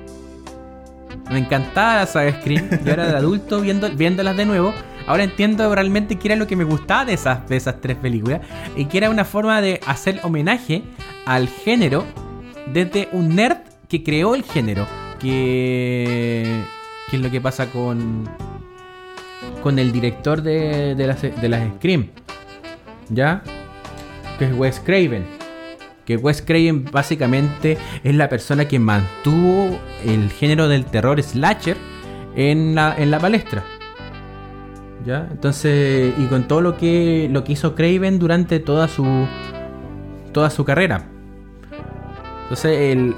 Me 1.31 1.39
encantaba 1.39 1.95
la 1.95 2.05
saga 2.05 2.25
de 2.25 2.33
Scream, 2.33 2.69
yo 2.85 2.91
era 2.91 3.07
de 3.07 3.15
adulto 3.15 3.61
viendo, 3.61 3.89
viéndolas 3.89 4.35
de 4.35 4.45
nuevo 4.45 4.73
Ahora 5.05 5.23
entiendo 5.23 5.73
realmente 5.73 6.17
qué 6.17 6.29
era 6.29 6.35
lo 6.35 6.47
que 6.47 6.55
me 6.55 6.63
gustaba 6.63 7.05
de 7.05 7.13
esas, 7.13 7.47
de 7.49 7.57
esas 7.57 7.81
tres 7.81 7.97
películas. 7.97 8.41
Y 8.75 8.85
que 8.85 8.97
era 8.97 9.09
una 9.09 9.25
forma 9.25 9.61
de 9.61 9.79
hacer 9.85 10.19
homenaje 10.23 10.83
al 11.25 11.47
género 11.49 12.05
desde 12.67 13.09
un 13.11 13.35
nerd 13.35 13.57
que 13.89 14.03
creó 14.03 14.35
el 14.35 14.43
género. 14.43 14.87
Que, 15.23 16.63
que 17.09 17.15
es 17.15 17.21
lo 17.23 17.31
que 17.31 17.39
pasa 17.39 17.67
con, 17.67 18.29
con 19.63 19.79
el 19.79 19.93
director 19.93 20.41
de, 20.41 20.95
las, 20.97 21.21
de 21.21 21.49
las 21.49 21.75
Scream. 21.75 22.09
¿Ya? 23.09 23.41
Que 24.37 24.45
es 24.45 24.53
Wes 24.53 24.81
Craven. 24.83 25.25
Que 26.05 26.17
Wes 26.17 26.41
Craven 26.41 26.83
básicamente 26.91 27.77
es 28.03 28.15
la 28.15 28.27
persona 28.27 28.67
que 28.67 28.77
mantuvo 28.79 29.79
el 30.05 30.29
género 30.29 30.67
del 30.67 30.83
terror 30.83 31.23
slasher 31.23 31.77
en 32.35 32.75
la, 32.75 32.93
en 32.97 33.09
la 33.09 33.19
palestra. 33.19 33.63
¿Ya? 35.05 35.29
Entonces, 35.31 36.13
y 36.17 36.25
con 36.25 36.49
todo 36.49 36.59
lo 36.59 36.75
que, 36.75 37.29
lo 37.31 37.45
que 37.45 37.53
hizo 37.53 37.75
Craven 37.75 38.19
durante 38.19 38.59
toda 38.59 38.89
su, 38.89 39.05
toda 40.33 40.49
su 40.49 40.65
carrera. 40.65 41.05
Entonces, 42.43 42.91
él, 42.91 43.15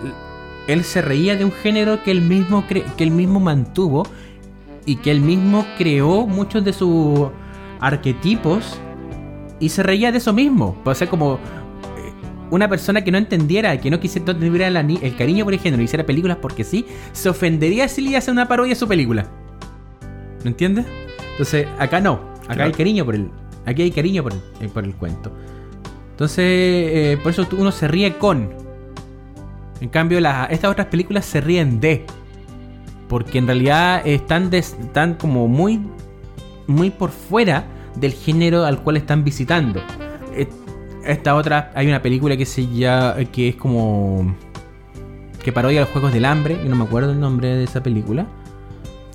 él 0.67 0.83
se 0.83 1.01
reía 1.01 1.35
de 1.35 1.45
un 1.45 1.51
género 1.51 2.03
que 2.03 2.11
él, 2.11 2.21
mismo 2.21 2.65
que 2.67 2.83
él 3.03 3.11
mismo 3.11 3.39
mantuvo 3.39 4.03
y 4.85 4.97
que 4.97 5.11
él 5.11 5.21
mismo 5.21 5.65
creó 5.77 6.27
muchos 6.27 6.63
de 6.63 6.73
sus 6.73 7.29
arquetipos 7.79 8.79
y 9.59 9.69
se 9.69 9.83
reía 9.83 10.11
de 10.11 10.17
eso 10.19 10.33
mismo. 10.33 10.75
Puede 10.83 10.95
ser 10.95 11.09
como 11.09 11.35
eh, 11.35 11.37
una 12.51 12.67
persona 12.67 13.03
que 13.03 13.11
no 13.11 13.17
entendiera, 13.17 13.79
que 13.79 13.89
no 13.89 13.99
quisiera 13.99 14.33
no 14.33 14.39
tuviera 14.39 14.67
el 14.67 15.15
cariño 15.15 15.45
por 15.45 15.53
el 15.53 15.59
género 15.59 15.81
y 15.81 15.85
hiciera 15.85 16.05
películas 16.05 16.37
porque 16.41 16.63
sí, 16.63 16.85
se 17.13 17.29
ofendería 17.29 17.87
si 17.87 18.01
le 18.01 18.17
hace 18.17 18.31
una 18.31 18.47
parodia 18.47 18.73
a 18.73 18.75
su 18.75 18.87
película. 18.87 19.27
¿Me 20.43 20.51
entiendes? 20.51 20.85
Entonces, 21.31 21.67
acá 21.79 21.99
no. 21.99 22.19
Acá 22.47 22.65
hay 22.65 22.71
cariño 22.71 23.05
por 23.05 23.15
el. 23.15 23.29
Aquí 23.65 23.81
hay 23.81 23.91
cariño 23.91 24.21
por 24.21 24.33
el, 24.33 24.39
eh, 24.61 24.69
por 24.71 24.83
el 24.83 24.93
cuento. 24.93 25.31
Entonces, 26.11 26.45
eh, 26.45 27.17
por 27.21 27.31
eso 27.31 27.47
uno 27.57 27.71
se 27.71 27.87
ríe 27.87 28.17
con. 28.17 28.64
En 29.81 29.89
cambio, 29.89 30.19
estas 30.49 30.71
otras 30.71 30.87
películas 30.87 31.25
se 31.25 31.41
ríen 31.41 31.79
de. 31.79 32.05
Porque 33.07 33.37
en 33.37 33.47
realidad 33.47 34.01
están, 34.05 34.53
están 34.53 35.15
como 35.15 35.47
muy. 35.47 35.81
Muy 36.67 36.89
por 36.89 37.11
fuera 37.11 37.65
del 37.95 38.13
género 38.13 38.65
al 38.65 38.81
cual 38.81 38.97
están 38.97 39.23
visitando. 39.23 39.81
Esta 41.05 41.35
otra, 41.35 41.71
hay 41.75 41.87
una 41.87 42.01
película 42.01 42.35
que 42.35 42.45
se 42.45 42.67
llama. 42.67 43.15
que 43.31 43.49
es 43.49 43.55
como. 43.55 44.35
que 45.43 45.51
parodia 45.51 45.81
los 45.81 45.89
juegos 45.89 46.13
del 46.13 46.25
hambre. 46.25 46.57
Y 46.65 46.69
no 46.69 46.75
me 46.75 46.85
acuerdo 46.85 47.11
el 47.11 47.19
nombre 47.19 47.55
de 47.55 47.63
esa 47.63 47.83
película 47.83 48.25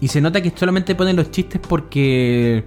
y 0.01 0.09
se 0.09 0.21
nota 0.21 0.41
que 0.41 0.53
solamente 0.55 0.95
ponen 0.95 1.17
los 1.17 1.31
chistes 1.31 1.61
porque 1.67 2.65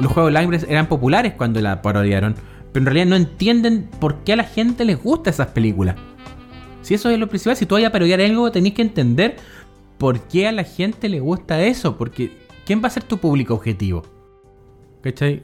los 0.00 0.12
juegos 0.12 0.32
Langres 0.32 0.66
eran 0.68 0.86
populares 0.88 1.34
cuando 1.36 1.60
la 1.60 1.80
parodiaron. 1.80 2.34
Pero 2.72 2.82
en 2.82 2.86
realidad 2.86 3.06
no 3.06 3.16
entienden 3.16 3.88
por 4.00 4.24
qué 4.24 4.32
a 4.32 4.36
la 4.36 4.44
gente 4.44 4.84
les 4.84 5.00
gusta 5.00 5.30
esas 5.30 5.48
películas. 5.48 5.94
Si 6.82 6.94
eso 6.94 7.10
es 7.10 7.18
lo 7.18 7.28
principal, 7.28 7.56
si 7.56 7.66
tú 7.66 7.74
vayas 7.74 7.90
a 7.90 7.92
parodiar 7.92 8.20
algo, 8.20 8.50
tenéis 8.50 8.74
que 8.74 8.82
entender 8.82 9.36
por 9.98 10.20
qué 10.20 10.48
a 10.48 10.52
la 10.52 10.64
gente 10.64 11.08
le 11.08 11.20
gusta 11.20 11.62
eso. 11.62 11.96
Porque, 11.96 12.32
¿quién 12.66 12.82
va 12.82 12.88
a 12.88 12.90
ser 12.90 13.04
tu 13.04 13.18
público 13.18 13.54
objetivo? 13.54 14.02
¿Cachai? 15.02 15.42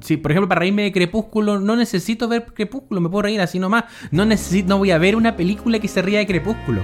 Si, 0.00 0.16
por 0.16 0.32
ejemplo, 0.32 0.48
para 0.48 0.60
reírme 0.60 0.82
de 0.82 0.92
Crepúsculo, 0.92 1.60
no 1.60 1.76
necesito 1.76 2.28
ver 2.28 2.44
Crepúsculo, 2.52 3.00
me 3.00 3.08
puedo 3.08 3.22
reír 3.22 3.40
así 3.40 3.58
nomás. 3.58 3.84
No, 4.10 4.24
necesito, 4.26 4.68
no 4.68 4.78
voy 4.78 4.90
a 4.90 4.98
ver 4.98 5.16
una 5.16 5.36
película 5.36 5.78
que 5.78 5.88
se 5.88 6.02
ría 6.02 6.18
de 6.18 6.26
Crepúsculo 6.26 6.82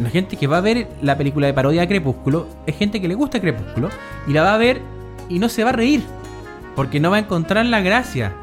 la 0.00 0.10
gente 0.10 0.36
que 0.36 0.46
va 0.46 0.58
a 0.58 0.60
ver 0.60 0.88
la 1.02 1.16
película 1.16 1.46
de 1.46 1.54
parodia 1.54 1.82
de 1.82 1.88
Crepúsculo 1.88 2.46
es 2.66 2.76
gente 2.76 3.00
que 3.00 3.08
le 3.08 3.14
gusta 3.14 3.40
Crepúsculo 3.40 3.88
y 4.26 4.32
la 4.32 4.42
va 4.42 4.54
a 4.54 4.58
ver 4.58 4.80
y 5.28 5.38
no 5.38 5.48
se 5.48 5.64
va 5.64 5.70
a 5.70 5.72
reír 5.72 6.02
porque 6.74 7.00
no 7.00 7.10
va 7.10 7.16
a 7.16 7.20
encontrar 7.20 7.64
la 7.66 7.80
gracia 7.80 8.34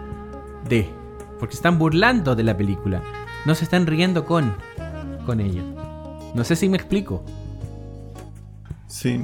de 0.67 0.89
porque 1.39 1.53
se 1.53 1.59
están 1.59 1.78
burlando 1.78 2.36
de 2.36 2.43
la 2.43 2.57
película 2.57 3.01
no 3.46 3.56
se 3.56 3.64
están 3.64 3.88
riendo 3.88 4.26
con 4.26 4.56
con 5.26 5.39
ella. 5.39 5.62
No 6.36 6.44
sé 6.44 6.56
si 6.56 6.70
me 6.70 6.78
explico. 6.78 7.24
Sí. 8.88 9.22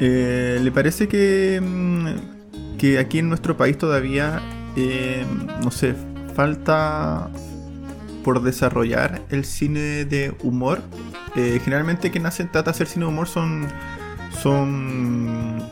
Eh, 0.00 0.60
le 0.62 0.70
parece 0.70 1.08
que 1.08 1.60
mm, 1.60 2.76
que 2.78 2.98
aquí 2.98 3.18
en 3.18 3.28
nuestro 3.28 3.56
país 3.56 3.76
todavía 3.76 4.40
eh, 4.76 5.26
no 5.62 5.70
sé 5.70 5.94
falta 6.34 7.28
por 8.22 8.42
desarrollar 8.42 9.22
el 9.30 9.44
cine 9.44 10.04
de 10.04 10.34
humor. 10.42 10.82
Eh, 11.34 11.60
generalmente 11.62 12.10
quien 12.10 12.26
hace, 12.26 12.44
trata 12.44 12.70
de 12.70 12.70
hacer 12.70 12.86
cine 12.86 13.04
de 13.04 13.10
humor 13.10 13.28
son, 13.28 13.66
son 14.40 15.62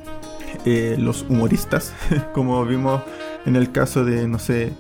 los 0.99 1.23
humoristas, 1.29 1.95
como 2.35 2.65
vimos 2.67 3.01
en 3.47 3.55
el 3.55 3.71
caso 3.71 4.05
de, 4.05 4.27
no 4.27 4.41
sé, 4.41 4.73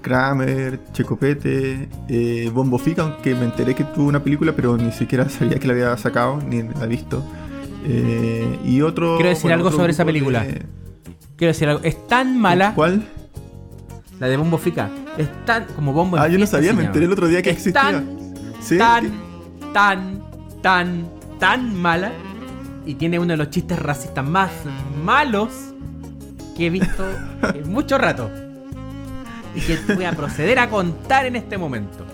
Kramer, 0.00 0.80
Checopete, 0.92 1.88
eh, 2.08 2.50
Bombo 2.52 2.78
Fica, 2.78 3.02
aunque 3.02 3.34
me 3.34 3.44
enteré 3.44 3.74
que 3.74 3.84
tuvo 3.84 4.08
una 4.08 4.22
película, 4.22 4.52
pero 4.54 4.76
ni 4.76 4.92
siquiera 4.92 5.28
sabía 5.28 5.58
que 5.58 5.66
la 5.66 5.72
había 5.74 5.96
sacado, 5.96 6.38
ni 6.46 6.62
la 6.62 6.84
he 6.84 6.88
visto. 6.88 7.24
y 8.64 8.80
otro. 8.82 9.16
Quiero 9.16 9.30
decir 9.30 9.52
algo 9.52 9.70
sobre 9.70 9.92
esa 9.92 10.04
película. 10.04 10.44
Quiero 11.36 11.52
decir 11.52 11.68
algo. 11.68 11.82
Es 11.84 12.06
tan 12.06 12.38
mala. 12.38 12.74
¿Cuál? 12.74 13.02
La 14.18 14.28
de 14.28 14.36
Bombo 14.36 14.58
Fica. 14.58 14.90
Es 15.16 15.28
tan 15.46 15.64
como 15.74 15.92
Bombo 15.94 16.18
Ah, 16.18 16.28
yo 16.28 16.38
no 16.38 16.46
sabía, 16.46 16.72
me 16.74 16.84
enteré 16.84 17.06
el 17.06 17.12
otro 17.12 17.26
día 17.26 17.40
que 17.42 17.50
existía. 17.50 17.80
Tan, 17.82 18.34
¿Sí? 18.60 18.76
tan, 18.76 19.10
tan, 19.72 20.22
tan, 20.62 21.08
tan 21.38 21.74
mala. 21.80 22.12
Y 22.84 22.94
tiene 22.94 23.18
uno 23.18 23.28
de 23.32 23.36
los 23.38 23.50
chistes 23.50 23.78
racistas 23.78 24.26
más 24.26 24.50
malos 25.02 25.48
que 26.56 26.66
he 26.66 26.70
visto 26.70 27.04
en 27.54 27.72
mucho 27.72 27.96
rato. 27.96 28.30
Y 29.54 29.60
que 29.60 29.78
voy 29.94 30.04
a 30.04 30.12
proceder 30.12 30.58
a 30.58 30.68
contar 30.68 31.26
en 31.26 31.36
este 31.36 31.58
momento. 31.58 32.04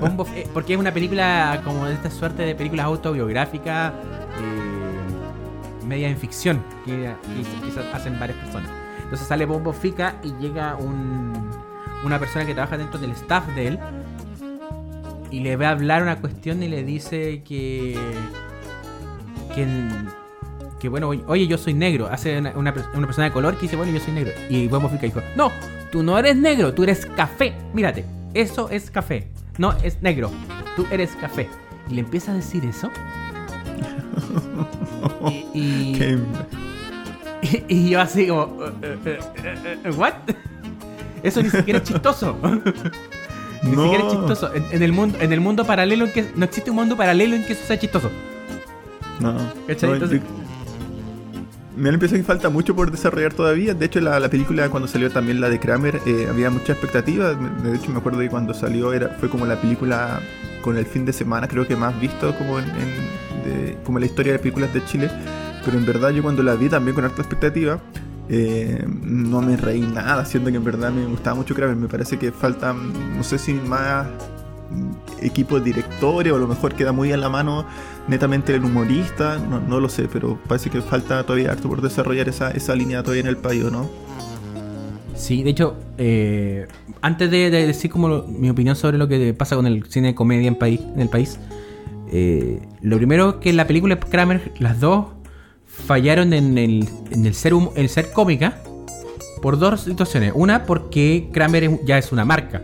Bombo, 0.00 0.26
eh, 0.34 0.48
porque 0.52 0.74
es 0.74 0.78
una 0.78 0.92
película 0.92 1.60
como 1.64 1.86
de 1.86 1.94
esta 1.94 2.10
suerte 2.10 2.42
de 2.42 2.54
películas 2.54 2.86
autobiográficas, 2.86 3.92
eh, 3.92 5.86
media 5.86 6.08
en 6.08 6.16
ficción, 6.16 6.62
que, 6.84 6.92
que 6.92 7.80
hacen 7.92 8.18
varias 8.18 8.38
personas. 8.38 8.70
Entonces 9.02 9.26
sale 9.26 9.44
Bombo 9.44 9.72
Fica 9.72 10.16
y 10.22 10.32
llega 10.40 10.76
una 10.76 12.18
persona 12.18 12.46
que 12.46 12.54
trabaja 12.54 12.78
dentro 12.78 12.98
del 12.98 13.10
staff 13.10 13.46
de 13.54 13.68
él 13.68 13.78
y 15.32 15.40
le 15.40 15.56
ve 15.56 15.66
a 15.66 15.70
hablar 15.70 16.02
una 16.02 16.20
cuestión 16.20 16.62
y 16.62 16.68
le 16.68 16.84
dice 16.84 17.42
que. 17.42 17.98
que. 19.54 19.66
Bueno, 20.88 21.08
oye, 21.08 21.46
yo 21.46 21.58
soy 21.58 21.74
negro. 21.74 22.08
Hace 22.10 22.38
una, 22.38 22.72
persona 22.72 23.24
de 23.24 23.32
color 23.32 23.54
que 23.56 23.62
dice, 23.62 23.76
bueno, 23.76 23.92
yo 23.92 24.00
soy 24.00 24.14
negro. 24.14 24.32
Y 24.48 24.68
Bombo 24.68 24.88
Fica 24.88 25.02
dijo, 25.02 25.20
no, 25.36 25.50
tú 25.90 26.02
no 26.02 26.18
eres 26.18 26.36
negro, 26.36 26.72
tú 26.72 26.82
eres 26.82 27.06
café. 27.06 27.54
Mírate, 27.72 28.04
eso 28.34 28.68
es 28.70 28.90
café. 28.90 29.28
No 29.58 29.72
es 29.82 30.02
negro, 30.02 30.30
tú 30.76 30.86
eres 30.90 31.10
café. 31.20 31.48
Y 31.88 31.94
le 31.94 32.00
empieza 32.00 32.32
a 32.32 32.34
decir 32.34 32.64
eso. 32.64 32.90
y, 35.54 36.16
Y, 37.68 37.90
yo 37.90 38.00
así 38.00 38.26
como, 38.28 38.64
eh, 38.82 38.98
eh, 39.04 39.78
eh, 39.84 39.90
¿what? 39.96 40.12
Eso 41.22 41.42
ni 41.42 41.50
siquiera 41.50 41.78
es 41.78 41.84
chistoso. 41.84 42.36
ni 43.62 43.70
siquiera 43.70 44.04
es 44.04 44.12
chistoso. 44.12 44.50
En, 44.54 44.82
el 44.82 44.92
mundo, 44.92 45.18
en 45.20 45.32
el 45.32 45.40
mundo 45.40 45.64
paralelo 45.64 46.06
en 46.06 46.12
que 46.12 46.30
no 46.36 46.44
existe 46.44 46.70
un 46.70 46.76
mundo 46.76 46.96
paralelo 46.96 47.34
en 47.34 47.44
que 47.44 47.52
eso 47.54 47.64
sea 47.66 47.78
chistoso. 47.78 48.10
No. 49.20 49.36
¿Cachai? 49.66 50.20
Me 51.76 51.90
da 51.90 51.96
la 51.96 51.98
que 51.98 52.22
falta 52.22 52.48
mucho 52.48 52.74
por 52.74 52.90
desarrollar 52.90 53.32
todavía. 53.32 53.74
De 53.74 53.86
hecho, 53.86 54.00
la, 54.00 54.18
la 54.20 54.28
película, 54.28 54.68
cuando 54.68 54.88
salió 54.88 55.10
también 55.10 55.40
la 55.40 55.48
de 55.48 55.58
Kramer, 55.58 56.00
había 56.28 56.50
mucha 56.50 56.72
expectativa. 56.72 57.34
De 57.34 57.74
hecho, 57.74 57.90
me 57.90 57.98
acuerdo 57.98 58.20
que 58.20 58.28
cuando 58.28 58.54
salió 58.54 58.92
era, 58.92 59.08
fue 59.20 59.28
como 59.28 59.46
la 59.46 59.60
película 59.60 60.20
con 60.62 60.76
el 60.76 60.86
fin 60.86 61.04
de 61.04 61.12
semana, 61.12 61.48
creo 61.48 61.66
que 61.66 61.74
más 61.76 61.98
visto 62.00 62.34
como 62.36 62.58
en, 62.58 62.66
como 63.84 63.98
la 63.98 64.06
historia 64.06 64.32
de 64.32 64.38
películas 64.38 64.72
de 64.72 64.84
Chile. 64.84 65.10
Pero 65.64 65.78
en 65.78 65.86
verdad 65.86 66.10
yo 66.10 66.22
cuando 66.22 66.42
la 66.42 66.54
vi 66.54 66.68
también 66.68 66.94
con 66.94 67.04
alta 67.04 67.22
expectativa, 67.22 67.80
eh, 68.28 68.84
no 69.02 69.40
me 69.42 69.56
reí 69.56 69.80
nada, 69.80 70.24
siendo 70.24 70.50
que 70.50 70.56
en 70.56 70.64
verdad 70.64 70.90
me 70.90 71.04
gustaba 71.06 71.36
mucho 71.36 71.54
Kramer. 71.54 71.76
Me 71.76 71.88
parece 71.88 72.18
que 72.18 72.32
falta, 72.32 72.72
no 72.72 73.22
sé 73.22 73.38
si 73.38 73.54
más 73.54 74.06
equipo 75.20 75.58
de 75.58 75.66
directores 75.66 76.32
o 76.32 76.36
a 76.36 76.38
lo 76.38 76.48
mejor 76.48 76.74
queda 76.74 76.92
muy 76.92 77.12
a 77.12 77.16
la 77.16 77.28
mano 77.28 77.64
netamente 78.08 78.54
el 78.54 78.64
humorista, 78.64 79.38
no, 79.38 79.80
lo 79.80 79.88
sé, 79.88 80.08
pero 80.12 80.38
parece 80.48 80.70
que 80.70 80.80
falta 80.82 81.24
todavía 81.24 81.52
harto 81.52 81.68
por 81.68 81.80
desarrollar 81.80 82.28
esa, 82.28 82.50
esa 82.50 82.74
línea 82.74 83.02
todavía 83.02 83.22
en 83.22 83.28
el 83.28 83.36
país, 83.36 83.64
¿no? 83.64 83.88
Sí, 85.14 85.42
de 85.42 85.50
hecho, 85.50 85.76
eh, 85.98 86.66
antes 87.00 87.30
de, 87.30 87.50
decir 87.50 87.90
como 87.90 88.22
mi 88.24 88.50
opinión 88.50 88.74
sobre 88.74 88.98
lo 88.98 89.06
que 89.06 89.34
pasa 89.34 89.54
con 89.54 89.66
el 89.66 89.84
cine 89.84 90.08
de 90.08 90.14
comedia 90.14 90.48
en, 90.48 91.00
el 91.00 91.08
país, 91.08 91.38
eh, 92.10 92.60
lo 92.80 92.96
primero 92.96 93.38
que 93.38 93.50
en 93.50 93.56
la 93.56 93.66
película 93.66 94.00
Kramer, 94.00 94.52
las 94.58 94.80
dos 94.80 95.06
fallaron 95.66 96.32
en 96.32 96.58
el, 96.58 96.88
en 97.10 97.24
el 97.24 97.34
ser, 97.34 97.52
el 97.76 97.88
ser 97.88 98.10
cómica 98.12 98.58
por 99.40 99.58
dos 99.58 99.82
situaciones. 99.82 100.32
Una, 100.34 100.64
porque 100.64 101.28
Kramer 101.32 101.84
ya 101.84 101.98
es 101.98 102.12
una 102.12 102.24
marca. 102.24 102.62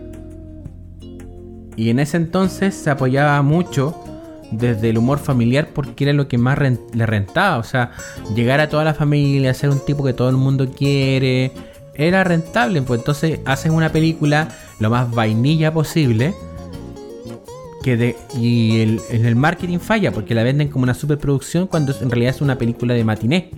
Y 1.78 1.90
en 1.90 2.00
ese 2.00 2.16
entonces 2.16 2.74
se 2.74 2.90
apoyaba 2.90 3.40
mucho 3.42 3.94
desde 4.50 4.90
el 4.90 4.98
humor 4.98 5.20
familiar 5.20 5.68
porque 5.72 6.02
era 6.02 6.12
lo 6.12 6.26
que 6.26 6.36
más 6.36 6.58
le 6.58 7.06
rentaba. 7.06 7.56
O 7.58 7.62
sea, 7.62 7.92
llegar 8.34 8.58
a 8.58 8.68
toda 8.68 8.82
la 8.82 8.94
familia, 8.94 9.54
ser 9.54 9.70
un 9.70 9.78
tipo 9.78 10.02
que 10.02 10.12
todo 10.12 10.28
el 10.28 10.36
mundo 10.36 10.72
quiere, 10.72 11.52
era 11.94 12.24
rentable. 12.24 12.82
Pues 12.82 12.98
entonces 12.98 13.38
hacen 13.44 13.70
una 13.70 13.92
película 13.92 14.48
lo 14.80 14.90
más 14.90 15.08
vainilla 15.08 15.72
posible. 15.72 16.34
Que 17.84 17.96
de, 17.96 18.16
y 18.36 18.80
el, 18.80 19.00
el 19.10 19.36
marketing 19.36 19.78
falla 19.78 20.10
porque 20.10 20.34
la 20.34 20.42
venden 20.42 20.70
como 20.70 20.82
una 20.82 20.94
superproducción 20.94 21.68
cuando 21.68 21.94
en 22.00 22.10
realidad 22.10 22.34
es 22.34 22.40
una 22.40 22.58
película 22.58 22.94
de 22.94 23.04
matiné. 23.04 23.50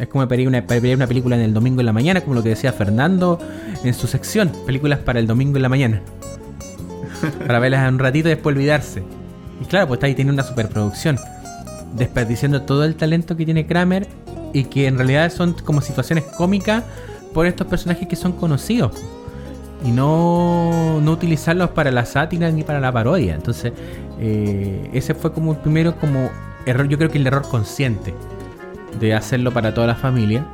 Es 0.00 0.08
como 0.08 0.26
pedir 0.26 0.48
una, 0.48 0.64
una 0.68 1.06
película 1.06 1.36
en 1.36 1.42
el 1.42 1.54
domingo 1.54 1.78
en 1.78 1.86
la 1.86 1.92
mañana, 1.92 2.20
como 2.20 2.34
lo 2.34 2.42
que 2.42 2.48
decía 2.48 2.72
Fernando 2.72 3.38
en 3.84 3.94
su 3.94 4.08
sección, 4.08 4.50
películas 4.66 4.98
para 4.98 5.20
el 5.20 5.28
domingo 5.28 5.54
en 5.54 5.62
la 5.62 5.68
mañana. 5.68 6.02
Para 7.46 7.58
verlas 7.58 7.90
un 7.90 7.98
ratito 7.98 8.28
y 8.28 8.32
después 8.32 8.54
olvidarse. 8.54 9.02
Y 9.60 9.64
claro, 9.66 9.88
pues 9.88 9.98
está 9.98 10.06
ahí 10.06 10.14
tiene 10.14 10.32
una 10.32 10.42
superproducción. 10.42 11.18
Desperdiciando 11.94 12.62
todo 12.62 12.84
el 12.84 12.96
talento 12.96 13.36
que 13.36 13.44
tiene 13.44 13.66
Kramer 13.66 14.06
y 14.52 14.64
que 14.64 14.86
en 14.86 14.96
realidad 14.96 15.30
son 15.30 15.54
como 15.54 15.80
situaciones 15.80 16.24
cómicas 16.24 16.84
por 17.32 17.46
estos 17.46 17.66
personajes 17.66 18.08
que 18.08 18.16
son 18.16 18.32
conocidos. 18.32 18.92
Y 19.84 19.90
no, 19.90 21.00
no 21.00 21.10
utilizarlos 21.12 21.70
para 21.70 21.90
la 21.90 22.06
sátira 22.06 22.50
ni 22.50 22.62
para 22.62 22.80
la 22.80 22.90
parodia. 22.90 23.34
Entonces, 23.34 23.72
eh, 24.18 24.90
ese 24.92 25.14
fue 25.14 25.32
como 25.32 25.52
el 25.52 25.58
primero 25.58 25.96
como 25.96 26.30
error, 26.64 26.88
yo 26.88 26.96
creo 26.96 27.10
que 27.10 27.18
el 27.18 27.26
error 27.26 27.42
consciente 27.48 28.14
de 28.98 29.14
hacerlo 29.14 29.52
para 29.52 29.74
toda 29.74 29.86
la 29.86 29.94
familia. 29.94 30.46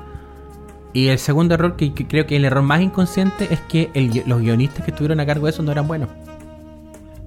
Y 0.92 1.08
el 1.08 1.18
segundo 1.18 1.54
error, 1.54 1.76
que, 1.76 1.94
creo 1.94 2.26
que 2.26 2.36
el 2.36 2.44
error 2.44 2.62
más 2.62 2.80
inconsciente, 2.80 3.46
es 3.52 3.60
que 3.60 3.90
los 4.26 4.40
guionistas 4.40 4.84
que 4.84 4.90
estuvieron 4.90 5.20
a 5.20 5.26
cargo 5.26 5.46
de 5.46 5.52
eso 5.52 5.62
no 5.62 5.70
eran 5.70 5.86
buenos 5.86 6.08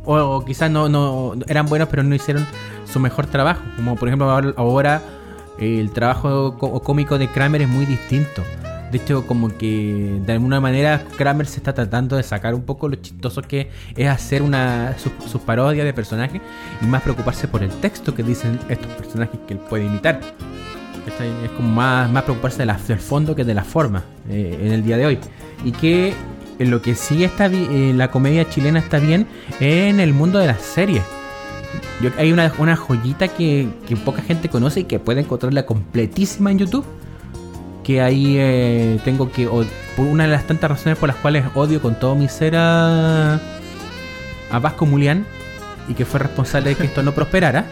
o, 0.06 0.44
quizás 0.46 0.70
no, 0.70 0.90
no 0.90 1.34
eran 1.48 1.68
buenos 1.68 1.88
pero 1.90 2.04
no 2.04 2.14
hicieron 2.16 2.46
su 2.92 3.00
mejor 3.00 3.28
trabajo. 3.28 3.62
Como 3.76 3.96
por 3.96 4.08
ejemplo 4.10 4.30
ahora 4.30 5.02
el 5.60 5.92
trabajo 5.92 6.58
cómico 6.58 7.18
de 7.18 7.28
Kramer 7.28 7.62
es 7.62 7.70
muy 7.70 7.86
distinto. 7.86 8.44
De 8.92 9.00
hecho, 9.00 9.26
como 9.26 9.50
que 9.58 10.20
de 10.24 10.34
alguna 10.34 10.62
manera 10.62 11.04
Kramer 11.18 11.48
se 11.48 11.58
está 11.58 11.74
tratando 11.74 12.16
de 12.16 12.22
sacar 12.22 12.54
un 12.54 12.62
poco 12.62 12.88
lo 12.88 12.96
chistoso 12.96 13.42
que 13.42 13.72
es 13.96 14.08
hacer 14.08 14.44
una 14.44 14.96
sus 15.00 15.42
parodias 15.42 15.84
de 15.84 15.94
personajes 15.94 16.40
y 16.80 16.86
más 16.86 17.02
preocuparse 17.02 17.48
por 17.48 17.64
el 17.64 17.72
texto 17.72 18.14
que 18.14 18.22
dicen 18.22 18.60
estos 18.70 18.92
personajes 18.94 19.40
que 19.48 19.56
él 19.56 19.60
puede 19.68 19.86
imitar. 19.86 20.20
Es 21.08 21.52
como 21.58 21.70
más, 21.70 22.08
más 22.12 22.22
preocuparse 22.22 22.60
de 22.60 22.68
la, 22.68 22.78
del 22.88 23.00
fondo 23.00 23.36
que 23.36 23.44
de 23.44 23.56
la 23.56 23.64
forma 23.64 24.04
eh, 24.30 24.60
en 24.62 24.72
el 24.72 24.84
día 24.84 24.98
de 24.98 25.08
hoy. 25.08 25.20
Y 25.66 25.72
que 25.72 26.14
lo 26.60 26.82
que 26.82 26.96
sí 26.96 27.24
está 27.24 27.48
bien, 27.48 27.98
la 27.98 28.12
comedia 28.12 28.50
chilena 28.50 28.80
está 28.80 29.00
bien 29.00 29.28
en 29.60 30.00
el 30.00 30.14
mundo 30.14 30.40
de 30.40 30.48
las 30.48 30.62
series. 30.62 31.04
Yo, 32.02 32.12
hay 32.18 32.32
una, 32.32 32.52
una 32.58 32.76
joyita 32.76 33.28
que, 33.28 33.68
poca 34.06 34.22
gente 34.22 34.50
conoce 34.50 34.82
y 34.82 34.84
que 34.84 35.00
puede 35.00 35.22
encontrarla 35.22 35.66
completísima 35.66 36.52
en 36.52 36.60
YouTube. 36.60 36.86
Que 37.84 38.02
ahí 38.02 38.36
eh, 38.38 39.00
tengo 39.04 39.32
que. 39.32 39.46
por 39.46 40.06
una 40.06 40.24
de 40.24 40.30
las 40.30 40.48
tantas 40.48 40.72
razones 40.72 40.98
por 40.98 41.10
las 41.10 41.18
cuales 41.18 41.46
odio 41.54 41.82
con 41.82 42.00
todo 42.00 42.16
mi 42.16 42.30
ser 42.30 42.56
a, 42.56 43.36
a 43.36 44.60
Vasco 44.60 44.86
Mulián 44.86 45.26
y 45.90 45.94
que 45.94 46.06
fue 46.06 46.20
responsable 46.22 46.70
de 46.70 46.76
que 46.76 46.86
esto 46.86 47.04
no 47.04 47.12
prosperara. 47.16 47.66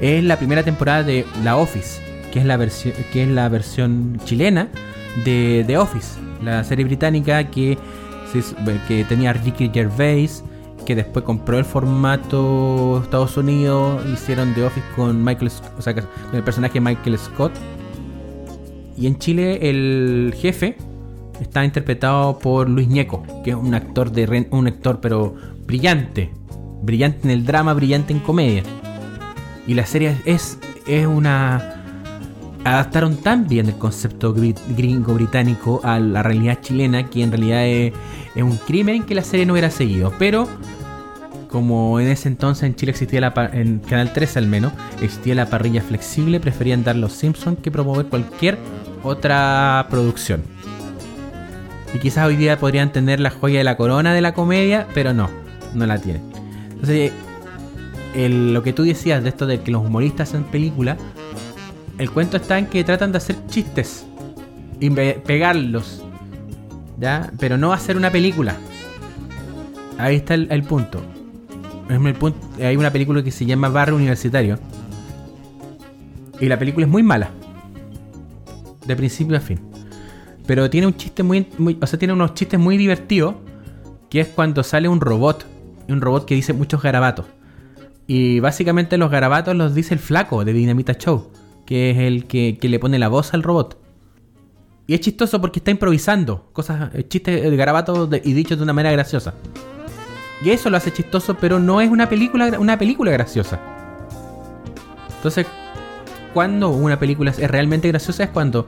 Es 0.00 0.22
la 0.22 0.36
primera 0.36 0.62
temporada 0.62 1.02
de 1.02 1.24
La 1.42 1.56
Office, 1.56 2.00
que 2.32 2.40
es 2.40 2.44
la 2.44 2.56
versión, 2.56 2.92
que 3.12 3.22
es 3.22 3.28
la 3.28 3.48
versión 3.48 4.20
chilena 4.24 4.68
de 5.24 5.64
The 5.66 5.78
Office, 5.78 6.18
la 6.44 6.62
serie 6.64 6.84
británica 6.84 7.44
que 7.44 7.78
que 8.88 9.04
tenía 9.04 9.32
Ricky 9.32 9.70
Gervais, 9.72 10.42
que 10.84 10.94
después 10.94 11.24
compró 11.24 11.58
el 11.58 11.64
formato 11.64 13.00
Estados 13.02 13.36
Unidos, 13.36 14.02
hicieron 14.12 14.54
The 14.54 14.64
Office 14.64 14.86
con 14.94 15.22
Michael, 15.24 15.50
o 15.78 15.82
sea, 15.82 15.94
con 15.94 16.06
el 16.32 16.42
personaje 16.42 16.80
Michael 16.80 17.18
Scott. 17.18 17.52
Y 18.96 19.06
en 19.06 19.18
Chile 19.18 19.68
el 19.68 20.34
jefe 20.36 20.76
está 21.40 21.64
interpretado 21.64 22.38
por 22.38 22.68
Luis 22.68 22.88
Ñeco, 22.88 23.24
que 23.44 23.50
es 23.50 23.56
un 23.56 23.74
actor 23.74 24.10
de 24.10 24.46
un 24.50 24.66
actor 24.66 25.00
pero 25.00 25.34
brillante, 25.66 26.30
brillante 26.82 27.20
en 27.24 27.30
el 27.30 27.44
drama, 27.44 27.74
brillante 27.74 28.12
en 28.12 28.20
comedia. 28.20 28.62
Y 29.66 29.74
la 29.74 29.84
serie 29.84 30.16
es 30.24 30.58
es 30.86 31.06
una 31.06 31.75
adaptaron 32.66 33.16
tan 33.18 33.46
bien 33.46 33.66
el 33.66 33.78
concepto 33.78 34.34
gringo 34.34 35.14
británico 35.14 35.80
a 35.84 36.00
la 36.00 36.24
realidad 36.24 36.58
chilena 36.60 37.08
que 37.08 37.22
en 37.22 37.30
realidad 37.30 37.64
es, 37.64 37.92
un 38.34 38.56
crimen 38.56 39.04
que 39.04 39.14
la 39.14 39.22
serie 39.22 39.46
no 39.46 39.52
hubiera 39.52 39.70
seguido. 39.70 40.12
Pero 40.18 40.48
como 41.48 42.00
en 42.00 42.08
ese 42.08 42.26
entonces 42.28 42.64
en 42.64 42.74
Chile 42.74 42.90
existía 42.90 43.20
la 43.20 43.50
en 43.52 43.78
Canal 43.78 44.12
13 44.12 44.40
al 44.40 44.48
menos, 44.48 44.72
existía 45.00 45.36
la 45.36 45.46
parrilla 45.46 45.80
flexible, 45.80 46.40
preferían 46.40 46.82
dar 46.82 46.96
los 46.96 47.12
Simpsons 47.12 47.60
que 47.62 47.70
promover 47.70 48.06
cualquier 48.06 48.58
otra 49.04 49.86
producción. 49.88 50.42
Y 51.94 51.98
quizás 52.00 52.26
hoy 52.26 52.34
día 52.34 52.58
podrían 52.58 52.90
tener 52.90 53.20
la 53.20 53.30
joya 53.30 53.58
de 53.58 53.64
la 53.64 53.76
corona 53.76 54.12
de 54.12 54.20
la 54.20 54.34
comedia, 54.34 54.88
pero 54.92 55.14
no, 55.14 55.30
no 55.72 55.86
la 55.86 55.98
tienen. 55.98 56.22
Entonces, 56.72 57.12
lo 58.16 58.62
que 58.64 58.72
tú 58.72 58.82
decías 58.82 59.22
de 59.22 59.28
esto 59.28 59.46
de 59.46 59.60
que 59.60 59.70
los 59.70 59.84
humoristas 59.84 60.30
hacen 60.30 60.44
películas, 60.44 60.96
el 61.98 62.10
cuento 62.10 62.36
está 62.36 62.58
en 62.58 62.66
que 62.66 62.84
tratan 62.84 63.12
de 63.12 63.18
hacer 63.18 63.36
chistes 63.48 64.06
y 64.80 64.90
pegarlos, 64.90 66.02
¿ya? 66.98 67.32
Pero 67.38 67.56
no 67.56 67.72
hacer 67.72 67.96
una 67.96 68.10
película. 68.10 68.56
Ahí 69.98 70.16
está 70.16 70.34
el, 70.34 70.62
punto. 70.62 71.00
el 71.88 72.14
punto. 72.14 72.38
Hay 72.62 72.76
una 72.76 72.90
película 72.90 73.22
que 73.22 73.30
se 73.30 73.46
llama 73.46 73.70
Barrio 73.70 73.96
Universitario. 73.96 74.58
Y 76.38 76.46
la 76.46 76.58
película 76.58 76.84
es 76.84 76.92
muy 76.92 77.02
mala. 77.02 77.30
De 78.84 78.94
principio 78.94 79.38
a 79.38 79.40
fin. 79.40 79.58
Pero 80.46 80.68
tiene 80.68 80.86
un 80.86 80.94
chiste 80.96 81.22
muy, 81.22 81.46
muy. 81.56 81.78
O 81.80 81.86
sea, 81.86 81.98
tiene 81.98 82.12
unos 82.12 82.34
chistes 82.34 82.60
muy 82.60 82.76
divertidos. 82.76 83.36
Que 84.10 84.20
es 84.20 84.28
cuando 84.28 84.62
sale 84.62 84.86
un 84.86 85.00
robot. 85.00 85.46
Un 85.88 86.02
robot 86.02 86.26
que 86.26 86.34
dice 86.34 86.52
muchos 86.52 86.82
garabatos. 86.82 87.24
Y 88.06 88.38
básicamente 88.40 88.98
los 88.98 89.10
garabatos 89.10 89.56
los 89.56 89.74
dice 89.74 89.94
el 89.94 90.00
flaco 90.00 90.44
de 90.44 90.52
Dinamita 90.52 90.92
Show 90.92 91.30
que 91.66 91.90
es 91.90 91.98
el 91.98 92.26
que, 92.26 92.58
le 92.62 92.78
pone 92.78 92.98
la 92.98 93.08
voz 93.08 93.34
al 93.34 93.42
robot. 93.42 93.78
Y 94.86 94.94
es 94.94 95.00
chistoso 95.00 95.40
porque 95.40 95.58
está 95.58 95.72
improvisando 95.72 96.48
cosas, 96.52 96.94
eh, 96.94 97.06
chistes 97.06 97.42
de 97.42 97.56
garabatos 97.56 98.08
y 98.24 98.32
dichos 98.32 98.56
de 98.56 98.64
una 98.64 98.72
manera 98.72 98.92
graciosa. 98.92 99.34
Y 100.42 100.50
eso 100.50 100.70
lo 100.70 100.76
hace 100.76 100.92
chistoso, 100.92 101.34
pero 101.34 101.58
no 101.58 101.80
es 101.80 101.90
una 101.90 102.08
película, 102.08 102.58
una 102.58 102.78
película 102.78 103.10
graciosa. 103.10 103.58
Entonces, 105.16 105.46
cuando 106.32 106.70
una 106.70 106.98
película 106.98 107.30
es 107.30 107.50
realmente 107.50 107.88
graciosa 107.88 108.24
es 108.24 108.30
cuando 108.30 108.66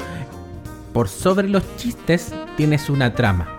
por 0.92 1.08
sobre 1.08 1.48
los 1.48 1.62
chistes 1.76 2.32
tienes 2.56 2.90
una 2.90 3.14
trama. 3.14 3.54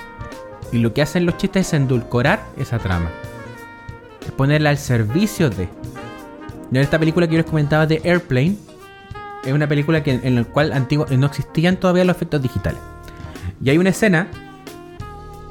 Y 0.71 0.79
lo 0.79 0.93
que 0.93 1.01
hacen 1.01 1.25
los 1.25 1.37
chistes 1.37 1.67
es 1.67 1.73
endulcorar 1.73 2.43
esa 2.57 2.79
trama. 2.79 3.09
Es 4.25 4.31
ponerla 4.31 4.71
al 4.71 4.77
servicio 4.77 5.49
de. 5.49 5.69
En 6.71 6.77
esta 6.77 6.99
película 6.99 7.27
que 7.27 7.33
yo 7.33 7.41
les 7.41 7.49
comentaba 7.49 7.87
de 7.87 8.01
Airplane, 8.03 8.55
es 9.43 9.53
una 9.53 9.67
película 9.67 10.03
que, 10.03 10.19
en 10.23 10.35
la 10.35 10.43
cual 10.43 10.73
antiguo, 10.73 11.05
no 11.17 11.27
existían 11.27 11.77
todavía 11.77 12.03
los 12.03 12.15
efectos 12.15 12.41
digitales. 12.41 12.79
Y 13.63 13.69
hay 13.69 13.77
una 13.77 13.89
escena 13.89 14.27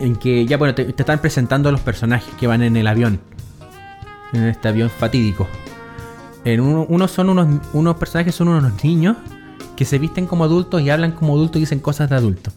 en 0.01 0.16
que 0.16 0.47
ya, 0.47 0.57
bueno, 0.57 0.74
te, 0.74 0.82
están 0.89 1.20
presentando 1.20 1.70
los 1.72 1.80
personajes 1.80 2.32
que 2.34 2.47
van 2.47 2.62
en 2.62 2.76
el 2.76 2.86
avión. 2.86 3.20
En 4.32 4.45
este 4.45 4.68
avión 4.68 4.91
fatídico. 4.91 5.49
En 6.45 6.61
uno, 6.61 7.09
son 7.09 7.30
unos, 7.30 7.61
unos 7.72 7.97
personajes 7.97 8.34
son 8.34 8.49
unos 8.49 8.84
niños 8.84 9.16
que 9.76 9.84
se 9.84 9.99
visten 9.99 10.26
como 10.26 10.45
adultos 10.45 10.82
y 10.82 10.91
hablan 10.91 11.12
como 11.12 11.34
adultos 11.34 11.57
y 11.57 11.61
dicen 11.61 11.80
cosas 11.80 12.11
de 12.11 12.16
adultos. 12.16 12.55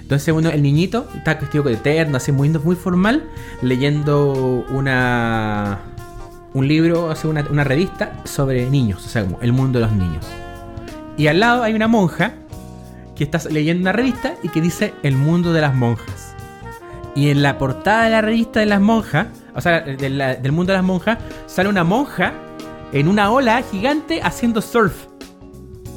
Entonces 0.00 0.34
uno, 0.34 0.50
el 0.50 0.62
niñito 0.62 1.08
está 1.14 1.34
vestido 1.34 1.64
de 1.64 1.74
eterno, 1.74 2.18
así 2.18 2.30
muy, 2.30 2.50
muy 2.50 2.76
formal, 2.76 3.24
leyendo 3.62 4.64
una 4.70 5.80
un 6.52 6.68
libro, 6.68 7.14
sea, 7.16 7.30
una, 7.30 7.44
una 7.50 7.64
revista 7.64 8.12
sobre 8.24 8.70
niños, 8.70 9.04
o 9.04 9.08
sea, 9.08 9.26
el 9.40 9.52
mundo 9.52 9.80
de 9.80 9.86
los 9.86 9.94
niños. 9.94 10.24
Y 11.16 11.28
al 11.28 11.40
lado 11.40 11.62
hay 11.62 11.74
una 11.74 11.88
monja 11.88 12.34
que 13.14 13.24
está 13.24 13.38
leyendo 13.50 13.82
una 13.82 13.92
revista 13.92 14.34
y 14.42 14.48
que 14.48 14.60
dice 14.60 14.94
el 15.02 15.16
mundo 15.16 15.52
de 15.52 15.60
las 15.60 15.74
monjas. 15.74 16.34
Y 17.14 17.30
en 17.30 17.42
la 17.42 17.58
portada 17.58 18.04
de 18.04 18.10
la 18.10 18.20
revista 18.20 18.60
de 18.60 18.66
las 18.66 18.80
monjas, 18.80 19.28
o 19.54 19.60
sea, 19.60 19.80
del 19.80 20.52
mundo 20.52 20.72
de 20.72 20.78
las 20.78 20.84
monjas, 20.84 21.18
sale 21.46 21.68
una 21.68 21.84
monja 21.84 22.32
en 22.92 23.08
una 23.08 23.30
ola 23.30 23.62
gigante 23.70 24.20
haciendo 24.22 24.60
surf. 24.60 25.06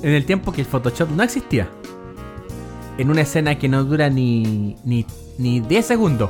En 0.03 0.11
el 0.11 0.26
tiempo 0.26 0.51
que 0.51 0.61
el 0.61 0.68
Photoshop 0.68 1.09
no 1.09 1.24
existía. 1.24 1.68
En 2.99 3.09
una 3.09 3.22
escena 3.22 3.57
que 3.57 3.68
no 3.68 3.84
dura 3.84 4.09
ni, 4.09 4.76
ni, 4.84 5.05
ni 5.39 5.59
10 5.59 5.86
segundos. 5.86 6.30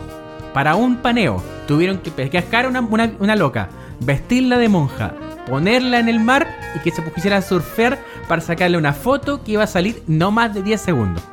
Para 0.53 0.75
un 0.75 0.97
paneo, 0.97 1.43
tuvieron 1.67 1.97
que 1.97 2.11
pescar 2.11 2.65
a 2.65 2.69
una, 2.69 2.79
una, 2.79 3.11
una 3.19 3.35
loca, 3.35 3.69
vestirla 3.99 4.57
de 4.57 4.69
monja, 4.69 5.13
ponerla 5.47 5.99
en 5.99 6.07
el 6.09 6.19
mar 6.19 6.47
y 6.75 6.79
que 6.79 6.91
se 6.91 7.01
pusiera 7.01 7.37
a 7.37 7.41
surfear 7.41 7.99
para 8.27 8.41
sacarle 8.41 8.77
una 8.77 8.93
foto 8.93 9.43
que 9.43 9.53
iba 9.53 9.63
a 9.63 9.67
salir 9.67 10.03
no 10.07 10.31
más 10.31 10.53
de 10.53 10.63
10 10.63 10.81
segundos. 10.81 11.23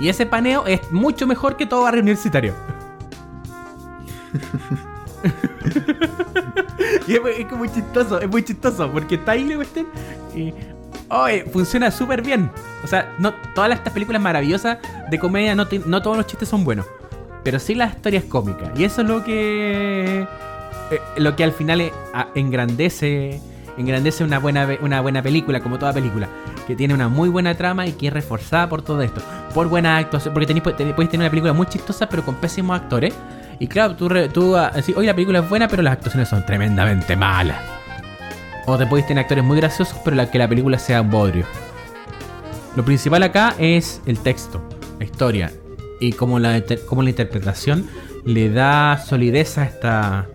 Y 0.00 0.08
ese 0.08 0.26
paneo 0.26 0.66
es 0.66 0.80
mucho 0.92 1.26
mejor 1.26 1.56
que 1.56 1.66
todo 1.66 1.82
barrio 1.82 2.02
universitario. 2.02 2.54
y 7.06 7.14
es, 7.14 7.20
es 7.38 7.52
muy 7.52 7.68
chistoso, 7.68 8.20
es 8.20 8.28
muy 8.28 8.42
chistoso, 8.42 8.90
porque 8.90 9.16
está 9.16 9.32
ahí 9.32 9.44
la 9.44 9.56
cuestión 9.56 9.86
y... 10.34 10.54
Oye, 11.12 11.44
funciona 11.52 11.90
súper 11.90 12.22
bien. 12.22 12.52
O 12.84 12.86
sea, 12.86 13.12
no, 13.18 13.34
todas 13.52 13.72
estas 13.72 13.92
películas 13.92 14.22
maravillosas 14.22 14.78
de 15.10 15.18
comedia, 15.18 15.56
no, 15.56 15.66
no 15.86 16.02
todos 16.02 16.16
los 16.16 16.26
chistes 16.26 16.48
son 16.48 16.62
buenos. 16.62 16.86
Pero 17.42 17.58
sí 17.58 17.74
la 17.74 17.86
historia 17.86 18.20
es 18.20 18.26
cómica. 18.26 18.72
Y 18.76 18.84
eso 18.84 19.02
es 19.02 19.08
lo 19.08 19.24
que... 19.24 20.24
eh, 20.90 21.00
lo 21.16 21.34
que 21.34 21.42
al 21.42 21.52
final 21.52 21.80
eh, 21.80 21.92
engrandece... 22.36 23.40
Engrandece 23.78 24.24
una 24.24 24.38
buena, 24.38 24.68
una 24.82 25.00
buena 25.00 25.22
película, 25.22 25.60
como 25.60 25.78
toda 25.78 25.92
película. 25.92 26.28
Que 26.66 26.76
tiene 26.76 26.92
una 26.94 27.08
muy 27.08 27.28
buena 27.28 27.54
trama 27.54 27.86
y 27.86 27.92
que 27.92 28.08
es 28.08 28.12
reforzada 28.12 28.68
por 28.68 28.82
todo 28.82 29.00
esto. 29.02 29.20
Por 29.54 29.68
buena 29.68 29.96
actuación. 29.96 30.34
Porque 30.34 30.46
tenéis, 30.46 30.64
ten- 30.76 30.92
podéis 30.94 31.10
tener 31.10 31.24
una 31.24 31.30
película 31.30 31.52
muy 31.52 31.66
chistosa, 31.66 32.08
pero 32.08 32.24
con 32.24 32.34
pésimos 32.36 32.78
actores. 32.78 33.14
Y 33.58 33.66
claro, 33.66 33.94
tú, 33.96 34.08
tú 34.32 34.56
ah, 34.56 34.72
hoy 34.96 35.06
la 35.06 35.14
película 35.14 35.40
es 35.40 35.48
buena, 35.48 35.68
pero 35.68 35.82
las 35.82 35.94
actuaciones 35.94 36.28
son 36.28 36.44
tremendamente 36.46 37.16
malas. 37.16 37.58
O 38.66 38.76
te 38.78 38.86
podéis 38.86 39.06
tener 39.06 39.22
actores 39.22 39.44
muy 39.44 39.56
graciosos, 39.58 39.98
pero 40.04 40.30
que 40.30 40.38
la 40.38 40.48
película 40.48 40.78
sea 40.78 41.00
un 41.02 41.10
bodrio. 41.10 41.44
Lo 42.76 42.84
principal 42.84 43.22
acá 43.22 43.54
es 43.58 44.00
el 44.06 44.18
texto, 44.20 44.62
la 44.98 45.04
historia. 45.04 45.52
Y 46.00 46.12
cómo 46.12 46.38
la, 46.38 46.62
cómo 46.86 47.02
la 47.02 47.10
interpretación 47.10 47.86
le 48.24 48.50
da 48.50 48.96
solidez 48.98 49.58
a 49.58 49.64
esta, 49.64 50.18
a 50.20 50.26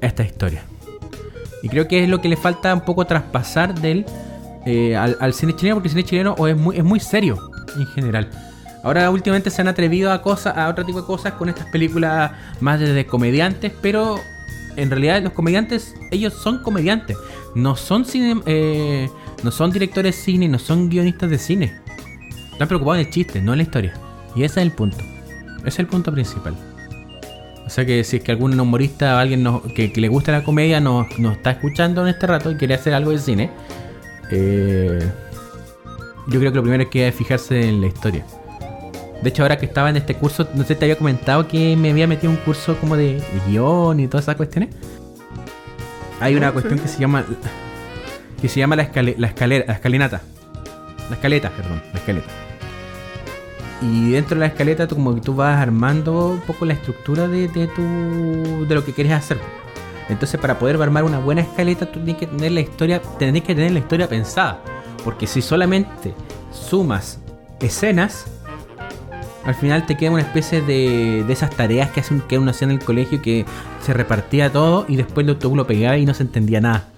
esta 0.00 0.22
historia. 0.22 0.62
Y 1.62 1.68
creo 1.68 1.86
que 1.88 2.02
es 2.04 2.08
lo 2.08 2.20
que 2.20 2.28
le 2.28 2.36
falta 2.36 2.72
un 2.74 2.80
poco 2.82 3.04
traspasar 3.06 3.74
del, 3.74 4.06
eh, 4.66 4.96
al, 4.96 5.16
al 5.20 5.34
cine 5.34 5.54
chileno, 5.54 5.76
porque 5.76 5.88
el 5.88 5.92
cine 5.92 6.04
chileno 6.04 6.34
es, 6.46 6.56
muy, 6.56 6.76
es 6.76 6.84
muy 6.84 7.00
serio 7.00 7.38
en 7.76 7.86
general. 7.86 8.30
Ahora 8.82 9.10
últimamente 9.10 9.50
se 9.50 9.60
han 9.60 9.68
atrevido 9.68 10.10
a 10.10 10.22
cosas, 10.22 10.56
a 10.56 10.68
otro 10.68 10.86
tipo 10.86 11.00
de 11.00 11.06
cosas 11.06 11.34
con 11.34 11.48
estas 11.48 11.66
películas 11.66 12.32
más 12.60 12.80
de, 12.80 12.92
de 12.92 13.06
comediantes, 13.06 13.72
pero 13.82 14.18
en 14.76 14.90
realidad 14.90 15.22
los 15.22 15.32
comediantes, 15.32 15.94
ellos 16.10 16.32
son 16.32 16.62
comediantes, 16.62 17.16
no 17.54 17.76
son 17.76 18.04
cine, 18.04 18.40
eh, 18.46 19.10
no 19.42 19.50
son 19.50 19.70
directores 19.70 20.16
de 20.16 20.22
cine, 20.22 20.48
no 20.48 20.58
son 20.58 20.88
guionistas 20.88 21.28
de 21.28 21.38
cine. 21.38 21.72
Están 22.52 22.68
preocupados 22.68 23.00
en 23.00 23.06
el 23.06 23.12
chiste, 23.12 23.42
no 23.42 23.52
en 23.52 23.58
la 23.58 23.62
historia. 23.64 23.94
Y 24.34 24.44
ese 24.44 24.60
es 24.60 24.66
el 24.66 24.72
punto. 24.72 24.98
Ese 25.58 25.68
es 25.68 25.78
el 25.80 25.86
punto 25.86 26.12
principal. 26.12 26.54
O 27.70 27.72
sea 27.72 27.86
que 27.86 28.02
si 28.02 28.16
es 28.16 28.24
que 28.24 28.32
algún 28.32 28.58
humorista 28.58 29.14
o 29.14 29.18
alguien 29.18 29.46
que, 29.76 29.92
le 29.94 30.08
gusta 30.08 30.32
la 30.32 30.42
comedia 30.42 30.80
nos, 30.80 31.16
nos 31.20 31.36
está 31.36 31.52
escuchando 31.52 32.02
en 32.02 32.08
este 32.08 32.26
rato 32.26 32.50
y 32.50 32.56
quiere 32.56 32.74
hacer 32.74 32.92
algo 32.94 33.12
de 33.12 33.18
cine, 33.20 33.48
eh, 34.32 35.08
yo 36.26 36.40
creo 36.40 36.50
que 36.50 36.56
lo 36.56 36.62
primero 36.62 36.82
es 36.82 36.88
que 36.88 37.04
hay 37.04 37.12
que 37.12 37.16
fijarse 37.16 37.68
en 37.68 37.80
la 37.80 37.86
historia. 37.86 38.26
De 39.22 39.28
hecho, 39.28 39.42
ahora 39.42 39.56
que 39.56 39.66
estaba 39.66 39.88
en 39.88 39.96
este 39.98 40.14
curso, 40.16 40.48
no 40.56 40.64
sé 40.64 40.74
te 40.74 40.84
había 40.84 40.98
comentado 40.98 41.46
que 41.46 41.76
me 41.76 41.92
había 41.92 42.08
metido 42.08 42.32
un 42.32 42.38
curso 42.38 42.76
como 42.80 42.96
de 42.96 43.22
guion 43.46 44.00
y 44.00 44.08
todas 44.08 44.24
esas 44.24 44.34
cuestiones. 44.34 44.74
Hay 46.18 46.34
una 46.34 46.50
cuestión 46.50 46.80
que 46.80 46.88
se 46.88 46.98
llama 46.98 47.24
que 48.42 48.48
se 48.48 48.58
llama 48.58 48.74
la, 48.74 48.82
escale- 48.90 49.14
la 49.16 49.28
escalera, 49.28 49.64
la 49.68 49.74
escalinata. 49.74 50.22
La 51.08 51.14
escaleta, 51.14 51.50
perdón, 51.50 51.80
la 51.92 51.98
escaleta. 52.00 52.26
Y 53.82 54.10
dentro 54.12 54.34
de 54.36 54.40
la 54.40 54.46
escaleta 54.46 54.86
tú 54.86 54.94
como 54.96 55.14
que 55.14 55.20
tú 55.22 55.34
vas 55.34 55.56
armando 55.58 56.28
un 56.32 56.40
poco 56.40 56.64
la 56.66 56.74
estructura 56.74 57.26
de, 57.28 57.48
de 57.48 57.66
tu 57.68 58.66
de 58.66 58.74
lo 58.74 58.84
que 58.84 58.92
quieres 58.92 59.12
hacer. 59.12 59.38
Entonces, 60.08 60.38
para 60.40 60.58
poder 60.58 60.80
armar 60.82 61.04
una 61.04 61.18
buena 61.18 61.40
escaleta, 61.42 61.86
tú 61.86 62.00
tienes 62.00 62.16
que 62.16 62.26
tener 62.26 62.52
la 62.52 62.60
historia, 62.60 63.00
tenés 63.18 63.42
que 63.42 63.54
tener 63.54 63.70
la 63.72 63.78
historia 63.78 64.08
pensada. 64.08 64.60
Porque 65.04 65.26
si 65.26 65.40
solamente 65.40 66.12
sumas 66.52 67.20
escenas, 67.60 68.26
al 69.44 69.54
final 69.54 69.86
te 69.86 69.96
queda 69.96 70.10
una 70.10 70.22
especie 70.22 70.60
de, 70.60 71.24
de 71.26 71.32
esas 71.32 71.50
tareas 71.50 71.90
que, 71.90 72.00
hacen, 72.00 72.20
que 72.22 72.38
uno 72.38 72.50
hacía 72.50 72.66
en 72.66 72.72
el 72.72 72.80
colegio 72.84 73.22
que 73.22 73.46
se 73.82 73.94
repartía 73.94 74.52
todo 74.52 74.84
y 74.88 74.96
después 74.96 75.26
lo, 75.26 75.36
tú 75.38 75.54
lo 75.56 75.66
pegabas 75.66 75.98
y 76.00 76.04
no 76.06 76.12
se 76.12 76.24
entendía 76.24 76.60
nada. 76.60 76.88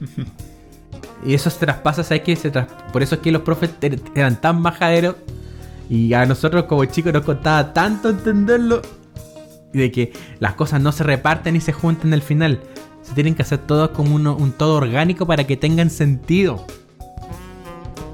y 1.24 1.34
eso 1.34 1.50
se 1.50 1.58
traspasa, 1.58 2.04
¿sabes 2.04 2.22
qué? 2.22 2.36
Se 2.36 2.50
tras- 2.50 2.68
Por 2.92 3.02
eso 3.02 3.16
es 3.16 3.20
que 3.20 3.32
los 3.32 3.42
profes 3.42 3.70
er- 3.80 4.00
eran 4.14 4.40
tan 4.40 4.60
majaderos 4.60 5.16
y 5.90 6.14
a 6.14 6.24
nosotros 6.24 6.64
como 6.64 6.84
chicos 6.86 7.12
nos 7.12 7.24
costaba 7.24 7.72
tanto 7.74 8.08
entenderlo 8.08 8.80
y 9.74 9.78
de 9.78 9.90
que 9.92 10.12
las 10.38 10.54
cosas 10.54 10.80
no 10.80 10.92
se 10.92 11.04
reparten 11.04 11.56
y 11.56 11.60
se 11.60 11.72
juntan 11.72 12.14
al 12.14 12.22
final. 12.22 12.60
Se 13.02 13.12
tienen 13.14 13.34
que 13.34 13.42
hacer 13.42 13.58
todo 13.58 13.92
como 13.92 14.14
uno- 14.14 14.36
un 14.36 14.52
todo 14.52 14.76
orgánico 14.76 15.26
para 15.26 15.44
que 15.44 15.56
tengan 15.56 15.90
sentido. 15.90 16.64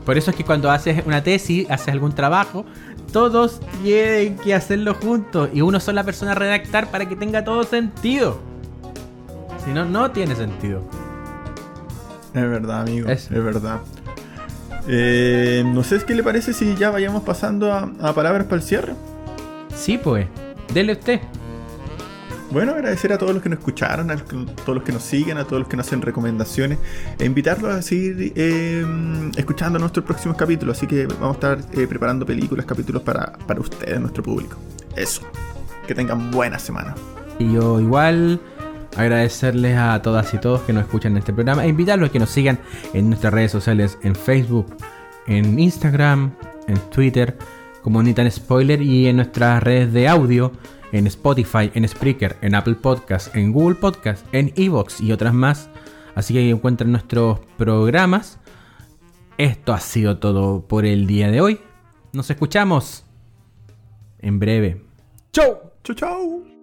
Por 0.05 0.17
eso 0.17 0.31
es 0.31 0.37
que 0.37 0.45
cuando 0.45 0.71
haces 0.71 1.03
una 1.07 1.23
tesis, 1.23 1.71
haces 1.71 1.89
algún 1.89 2.13
trabajo, 2.13 2.65
todos 3.13 3.61
tienen 3.83 4.37
que 4.37 4.55
hacerlo 4.55 4.95
juntos 4.95 5.51
y 5.53 5.61
una 5.61 5.81
sola 5.81 6.03
persona 6.05 6.33
a 6.33 6.35
redactar 6.35 6.91
para 6.91 7.07
que 7.09 7.15
tenga 7.17 7.45
todo 7.45 7.63
sentido. 7.65 8.39
Si 9.65 9.71
no, 9.73 9.85
no 9.85 10.11
tiene 10.13 10.35
sentido. 10.37 10.81
Es 12.35 12.43
verdad, 12.43 12.83
amigo. 12.83 13.09
Eso. 13.09 13.35
Es 13.35 13.43
verdad. 13.45 13.81
Eh, 14.89 15.65
no 15.67 15.83
sé 15.83 15.99
qué 16.07 16.15
le 16.15 16.23
parece 16.23 16.53
si 16.53 16.75
ya 16.77 16.91
vayamos 16.91 17.23
pasando 17.23 17.73
a, 17.73 17.91
a 18.01 18.13
palabras 18.15 18.45
para 18.45 18.57
el 18.57 18.63
cierre. 18.63 18.95
Sí, 19.75 19.99
pues. 19.99 20.27
Dele 20.73 20.93
usted. 20.93 21.21
Bueno, 22.51 22.73
agradecer 22.73 23.13
a 23.13 23.19
todos 23.19 23.35
los 23.35 23.43
que 23.43 23.49
nos 23.49 23.59
escucharon, 23.59 24.11
a 24.11 24.17
todos 24.17 24.75
los 24.77 24.83
que 24.85 24.93
nos 24.93 25.03
siguen, 25.03 25.37
a 25.37 25.45
todos 25.45 25.61
los 25.61 25.69
que 25.69 25.77
nos 25.77 25.87
hacen 25.87 26.01
recomendaciones, 26.01 26.79
e 27.19 27.25
invitarlos 27.25 27.75
a 27.75 27.83
seguir 27.83 28.33
eh, 28.37 28.85
escuchando 29.37 29.79
nuestros 29.79 30.05
próximos 30.05 30.37
capítulos. 30.37 30.77
Así 30.79 30.87
que 30.87 31.07
vamos 31.07 31.31
a 31.31 31.33
estar 31.33 31.59
eh, 31.73 31.87
preparando 31.89 32.25
películas, 32.25 32.65
capítulos 32.65 33.03
para, 33.03 33.33
para 33.47 33.61
ustedes, 33.61 34.01
nuestro 34.01 34.23
público. 34.23 34.57
Eso. 34.95 35.23
Que 35.87 35.95
tengan 35.95 36.31
buena 36.31 36.59
semana. 36.59 36.95
Y 37.39 37.53
yo 37.53 37.81
igual 37.81 38.41
agradecerles 38.97 39.77
a 39.77 40.01
todas 40.03 40.33
y 40.35 40.39
todos 40.39 40.63
que 40.63 40.73
nos 40.73 40.85
escuchan 40.85 41.13
en 41.13 41.19
este 41.19 41.33
programa 41.33 41.65
e 41.65 41.69
invitarlos 41.69 42.09
a 42.09 42.13
que 42.13 42.19
nos 42.19 42.31
sigan 42.31 42.59
en 42.95 43.09
nuestras 43.09 43.33
redes 43.33 43.53
sociales, 43.53 43.99
en 44.03 44.15
Facebook, 44.15 44.77
en 45.27 45.59
Instagram, 45.59 46.33
en 46.67 46.79
Twitter, 46.91 47.37
como 47.83 48.03
Nitan 48.03 48.31
Spoiler 48.31 48.83
y 48.83 49.07
en 49.07 49.17
nuestras 49.17 49.63
redes 49.63 49.93
de 49.93 50.09
audio, 50.09 50.53
en 50.93 51.07
Spotify, 51.07 51.71
en 51.75 51.87
Spreaker, 51.87 52.37
en 52.41 52.55
Apple 52.55 52.77
Podcast, 52.77 53.35
en 53.37 53.53
Google 53.53 53.77
Podcast, 53.77 54.27
en 54.33 54.53
Evox 54.57 55.01
y 55.01 55.13
otras 55.13 55.35
más. 55.35 55.69
Así 56.15 56.35
que 56.35 56.41
ahí 56.41 56.51
encuentran 56.51 56.91
nuestros 56.91 57.41
programas. 57.57 58.39
Esto 59.39 59.75
ha 59.75 59.81
sido 59.81 60.19
todo 60.19 60.67
por 60.67 60.87
el 60.87 61.07
día 61.07 61.31
de 61.31 61.41
hoy. 61.41 61.61
Nos 62.13 62.31
escuchamos 62.31 63.05
en 64.19 64.39
breve. 64.39 64.83
¡Chau! 65.33 65.67
Chau, 65.85 65.95
chau. 65.95 66.56